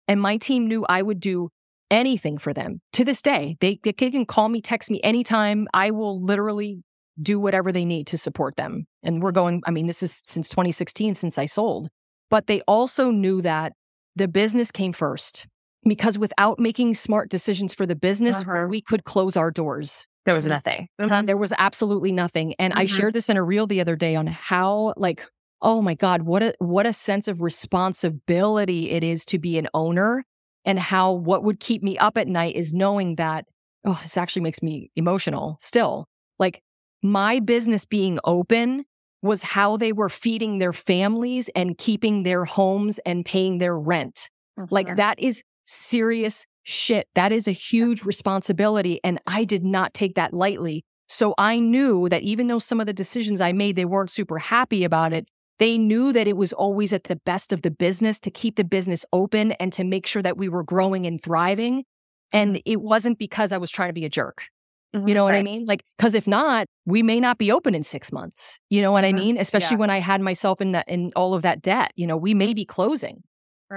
And 0.08 0.22
my 0.22 0.38
team 0.38 0.67
knew 0.67 0.86
I 0.88 1.02
would 1.02 1.19
do 1.19 1.50
anything 1.91 2.38
for 2.38 2.54
them 2.54 2.80
to 2.93 3.04
this 3.04 3.22
day. 3.22 3.58
They, 3.60 3.80
they 3.84 3.93
can 3.93 4.26
call 4.26 4.50
me, 4.50 4.62
text 4.62 4.91
me 4.91 5.02
anytime. 5.04 5.67
I 5.74 5.91
will 5.91 6.22
literally 6.22 6.84
do 7.21 7.39
whatever 7.39 7.71
they 7.71 7.86
need 7.86 8.08
to 8.08 8.17
support 8.17 8.55
them. 8.55 8.86
And 9.03 9.21
we're 9.21 9.32
going, 9.32 9.62
I 9.65 9.71
mean, 9.71 9.88
this 9.88 10.01
is 10.03 10.21
since 10.25 10.49
2016, 10.49 11.15
since 11.15 11.38
I 11.38 11.45
sold. 11.45 11.89
But 12.29 12.47
they 12.47 12.62
also 12.62 13.12
knew 13.12 13.41
that 13.41 13.73
the 14.15 14.27
business 14.27 14.71
came 14.71 14.93
first 14.93 15.47
because 15.84 16.17
without 16.17 16.60
making 16.60 16.95
smart 16.95 17.29
decisions 17.29 17.73
for 17.73 17.86
the 17.86 17.95
business, 17.95 18.41
Uh-huh. 18.41 18.67
we 18.69 18.82
could 18.82 19.03
close 19.03 19.36
our 19.38 19.51
doors. 19.51 20.05
There 20.25 20.36
was 20.36 20.45
nothing. 20.45 20.88
There 21.25 21.38
was 21.38 21.53
absolutely 21.58 22.12
nothing. 22.12 22.53
And 22.60 22.73
I 22.73 22.84
Mhm. 22.86 22.89
shared 22.89 23.13
this 23.13 23.29
in 23.29 23.38
a 23.38 23.43
reel 23.43 23.65
the 23.65 23.82
other 23.82 23.95
day 23.95 24.15
on 24.15 24.27
how 24.27 24.93
like, 24.97 25.25
oh 25.62 25.82
my 25.82 25.95
God, 25.95 26.23
what 26.23 26.43
a 26.43 26.53
what 26.60 26.86
a 26.86 26.93
sense 26.93 27.27
of 27.27 27.41
responsibility 27.41 28.91
it 28.91 29.03
is 29.03 29.25
to 29.25 29.39
be 29.39 29.58
an 29.58 29.67
owner 29.73 30.23
and 30.65 30.79
how 30.79 31.13
what 31.13 31.43
would 31.43 31.60
keep 31.60 31.82
me 31.84 31.97
up 31.97 32.17
at 32.17 32.27
night 32.27 32.55
is 32.55 32.73
knowing 32.73 33.15
that, 33.15 33.45
oh, 33.86 33.97
this 34.01 34.17
actually 34.17 34.41
makes 34.43 34.62
me 34.62 34.91
emotional 34.95 35.58
still. 35.60 36.05
Like 36.38 36.62
my 37.01 37.39
business 37.39 37.85
being 37.85 38.19
open 38.23 38.85
was 39.21 39.43
how 39.43 39.77
they 39.77 39.91
were 39.91 40.09
feeding 40.09 40.59
their 40.59 40.73
families 40.73 41.49
and 41.55 41.77
keeping 41.77 42.23
their 42.23 42.45
homes 42.45 42.99
and 43.05 43.25
paying 43.25 43.57
their 43.57 43.77
rent. 43.77 44.29
Like 44.69 44.88
Mhm. 44.88 44.95
that 44.97 45.19
is 45.19 45.43
serious 45.65 46.45
shit. 46.63 47.07
That 47.15 47.31
is 47.31 47.47
a 47.47 47.51
huge 47.51 48.03
responsibility. 48.03 48.99
And 49.03 49.19
I 49.27 49.43
did 49.43 49.63
not 49.65 49.93
take 49.93 50.15
that 50.15 50.33
lightly. 50.33 50.83
So 51.07 51.33
I 51.38 51.59
knew 51.59 52.07
that 52.09 52.21
even 52.23 52.47
though 52.47 52.59
some 52.59 52.79
of 52.79 52.85
the 52.85 52.93
decisions 52.93 53.41
I 53.41 53.51
made, 53.51 53.75
they 53.75 53.85
weren't 53.85 54.12
super 54.12 54.38
happy 54.38 54.83
about 54.83 55.12
it. 55.13 55.27
They 55.57 55.77
knew 55.77 56.13
that 56.13 56.27
it 56.27 56.38
was 56.38 56.53
always 56.53 56.93
at 56.93 57.05
the 57.05 57.17
best 57.17 57.51
of 57.51 57.63
the 57.63 57.71
business 57.71 58.19
to 58.21 58.31
keep 58.31 58.55
the 58.55 58.63
business 58.63 59.05
open 59.12 59.51
and 59.53 59.73
to 59.73 59.83
make 59.83 60.05
sure 60.07 60.21
that 60.21 60.38
we 60.38 60.47
were 60.47 60.63
growing 60.63 61.05
and 61.05 61.21
thriving. 61.21 61.83
And 62.31 62.62
it 62.65 62.81
wasn't 62.81 63.17
because 63.17 63.51
I 63.51 63.57
was 63.57 63.71
trying 63.71 63.89
to 63.89 63.93
be 63.93 64.05
a 64.05 64.09
jerk. 64.09 64.47
You 64.93 65.13
know 65.13 65.23
what 65.23 65.36
I 65.36 65.43
mean? 65.43 65.65
Like, 65.65 65.84
because 65.97 66.15
if 66.15 66.28
not, 66.28 66.67
we 66.86 67.04
may 67.04 67.19
not 67.19 67.38
be 67.38 67.52
open 67.52 67.75
in 67.75 67.84
six 67.84 68.12
months. 68.12 68.60
You 68.69 68.82
know 68.82 68.91
what 68.91 69.06
I 69.06 69.12
Mhm. 69.12 69.15
mean? 69.15 69.38
Especially 69.38 69.75
Yeah. 69.75 69.80
when 69.82 69.89
I 69.91 69.99
had 69.99 70.19
myself 70.21 70.62
in 70.62 70.71
that 70.71 70.88
in 70.88 71.12
all 71.15 71.34
of 71.36 71.43
that 71.43 71.62
debt. 71.62 71.91
You 71.95 72.08
know, 72.08 72.17
we 72.17 72.34
may 72.34 72.54
be 72.54 72.65
closing. 72.65 73.21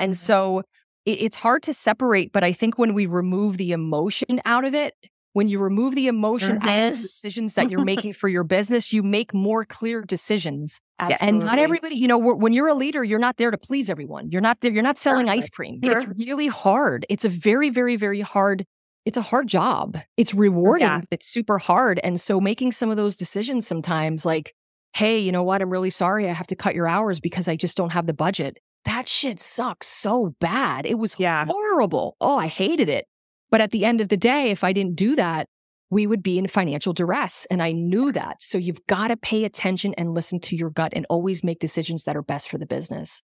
And 0.01 0.13
Mhm. 0.13 0.17
so 0.17 0.63
it, 1.05 1.21
it's 1.21 1.37
hard 1.37 1.63
to 1.65 1.75
separate, 1.75 2.33
but 2.33 2.43
I 2.45 2.53
think 2.53 2.79
when 2.79 2.95
we 2.95 3.05
remove 3.07 3.59
the 3.59 3.73
emotion 3.73 4.41
out 4.47 4.65
of 4.65 4.75
it, 4.75 4.95
when 5.35 5.49
you 5.49 5.59
remove 5.59 5.95
the 5.95 6.07
emotion 6.09 6.59
out 6.63 6.63
of 6.63 6.93
the 6.93 6.99
Mhm. 6.99 7.03
decisions 7.03 7.55
that 7.55 7.71
you're 7.71 7.85
making 7.85 8.13
for 8.15 8.29
your 8.29 8.45
business, 8.45 8.93
you 8.93 9.03
make 9.03 9.35
more 9.35 9.65
clear 9.67 10.01
decisions. 10.03 10.79
Yeah, 11.01 11.17
and 11.21 11.41
not 11.41 11.59
everybody, 11.59 11.97
you 11.97 12.07
know, 12.07 12.17
when 12.19 12.53
you're 12.53 12.69
a 12.69 12.75
leader, 12.75 13.03
you're 13.03 13.19
not 13.19 13.37
there 13.37 13.51
to 13.51 13.59
please 13.59 13.91
everyone. 13.91 14.31
You're 14.31 14.41
not 14.41 14.61
there. 14.61 14.71
You're 14.71 14.83
not 14.85 14.97
selling 14.99 15.29
ice 15.29 15.51
cream. 15.51 15.81
It's 15.83 16.07
really 16.17 16.47
hard. 16.47 17.05
It's 17.09 17.25
a 17.25 17.29
very, 17.29 17.71
very, 17.71 17.97
very 17.97 18.21
hard. 18.21 18.65
It's 19.05 19.17
a 19.17 19.23
hard 19.23 19.49
job. 19.49 19.99
It's 20.17 20.35
rewarding. 20.35 20.87
Yeah. 20.87 21.01
It's 21.11 21.27
super 21.27 21.59
hard. 21.59 22.01
And 22.05 22.21
so 22.21 22.41
making 22.41 22.73
some 22.73 22.91
of 22.91 22.97
those 22.97 23.17
decisions 23.17 23.67
sometimes, 23.67 24.25
like, 24.25 24.55
hey, 24.95 25.19
you 25.19 25.33
know 25.33 25.43
what? 25.43 25.63
I'm 25.63 25.71
really 25.71 25.91
sorry. 25.91 26.29
I 26.29 26.33
have 26.33 26.47
to 26.49 26.57
cut 26.57 26.75
your 26.75 26.87
hours 26.87 27.19
because 27.19 27.49
I 27.49 27.57
just 27.57 27.77
don't 27.77 27.93
have 27.93 28.07
the 28.07 28.13
budget. 28.13 28.59
That 28.85 29.09
shit 29.09 29.41
sucks 29.41 29.87
so 29.87 30.35
bad. 30.41 30.87
It 30.87 30.99
was 30.99 31.17
Yeah. 31.19 31.47
horrible. 31.47 32.17
Oh, 32.21 32.37
I 32.37 32.47
hated 32.47 32.89
it. 32.89 33.07
But 33.51 33.61
at 33.61 33.71
the 33.71 33.85
end 33.85 34.01
of 34.01 34.09
the 34.09 34.17
day, 34.17 34.51
if 34.51 34.65
I 34.65 34.73
didn't 34.73 34.97
do 34.97 35.17
that, 35.17 35.49
we 35.91 36.07
would 36.07 36.23
be 36.23 36.39
in 36.39 36.47
financial 36.47 36.93
duress. 36.93 37.47
And 37.51 37.63
I 37.63 37.73
knew 37.73 38.13
that. 38.13 38.43
So 38.43 38.57
you've 38.57 38.87
got 38.87 39.09
to 39.09 39.17
pay 39.17 39.45
attention 39.45 39.95
and 39.99 40.15
listen 40.15 40.41
to 40.41 40.57
your 40.57 40.71
gut 40.71 40.93
and 40.95 41.07
always 41.11 41.45
make 41.45 41.59
decisions 41.59 42.05
that 42.05 42.17
are 42.17 42.23
best 42.23 42.49
for 42.49 42.59
the 42.59 42.67
business. 42.67 43.23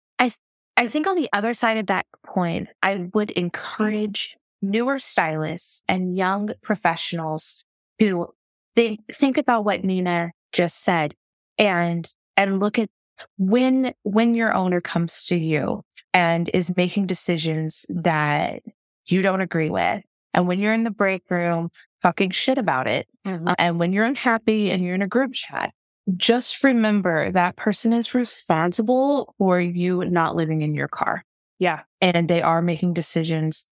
I 0.77 0.87
think 0.87 1.07
on 1.07 1.15
the 1.15 1.27
other 1.33 1.55
side 1.55 1.77
of 1.77 1.87
that 1.87 2.05
coin, 2.23 2.67
I 2.83 3.09
would 3.13 3.29
mm. 3.29 3.37
encourage 3.37 4.37
newer 4.61 4.99
stylists 4.99 5.81
and 5.87 6.17
young 6.17 6.51
professionals 6.61 7.63
who 7.99 8.27
think, 8.75 9.01
think 9.11 9.37
about 9.37 9.65
what 9.65 9.83
Nina 9.83 10.31
just 10.51 10.83
said 10.83 11.13
and, 11.57 12.11
and 12.35 12.59
look 12.59 12.79
at 12.79 12.89
when, 13.37 13.93
when 14.03 14.35
your 14.35 14.53
owner 14.53 14.81
comes 14.81 15.25
to 15.25 15.35
you 15.35 15.83
and 16.13 16.49
is 16.53 16.75
making 16.75 17.07
decisions 17.07 17.85
that 17.89 18.61
you 19.07 19.21
don't 19.21 19.41
agree 19.41 19.69
with. 19.69 20.03
And 20.33 20.47
when 20.47 20.59
you're 20.59 20.73
in 20.73 20.83
the 20.83 20.91
break 20.91 21.23
room 21.29 21.69
talking 22.03 22.29
shit 22.29 22.57
about 22.57 22.87
it, 22.87 23.07
uh, 23.25 23.55
and 23.57 23.79
when 23.79 23.91
you're 23.91 24.05
unhappy 24.05 24.69
and 24.69 24.83
you're 24.83 24.95
in 24.95 25.01
a 25.01 25.07
group 25.07 25.33
chat, 25.33 25.73
just 26.15 26.63
remember 26.63 27.31
that 27.31 27.55
person 27.55 27.91
is 27.91 28.13
responsible 28.13 29.33
for 29.37 29.59
you 29.59 30.05
not 30.05 30.35
living 30.35 30.61
in 30.61 30.73
your 30.73 30.87
car. 30.87 31.25
Yeah. 31.59 31.83
And 32.01 32.29
they 32.29 32.41
are 32.41 32.61
making 32.61 32.93
decisions, 32.93 33.65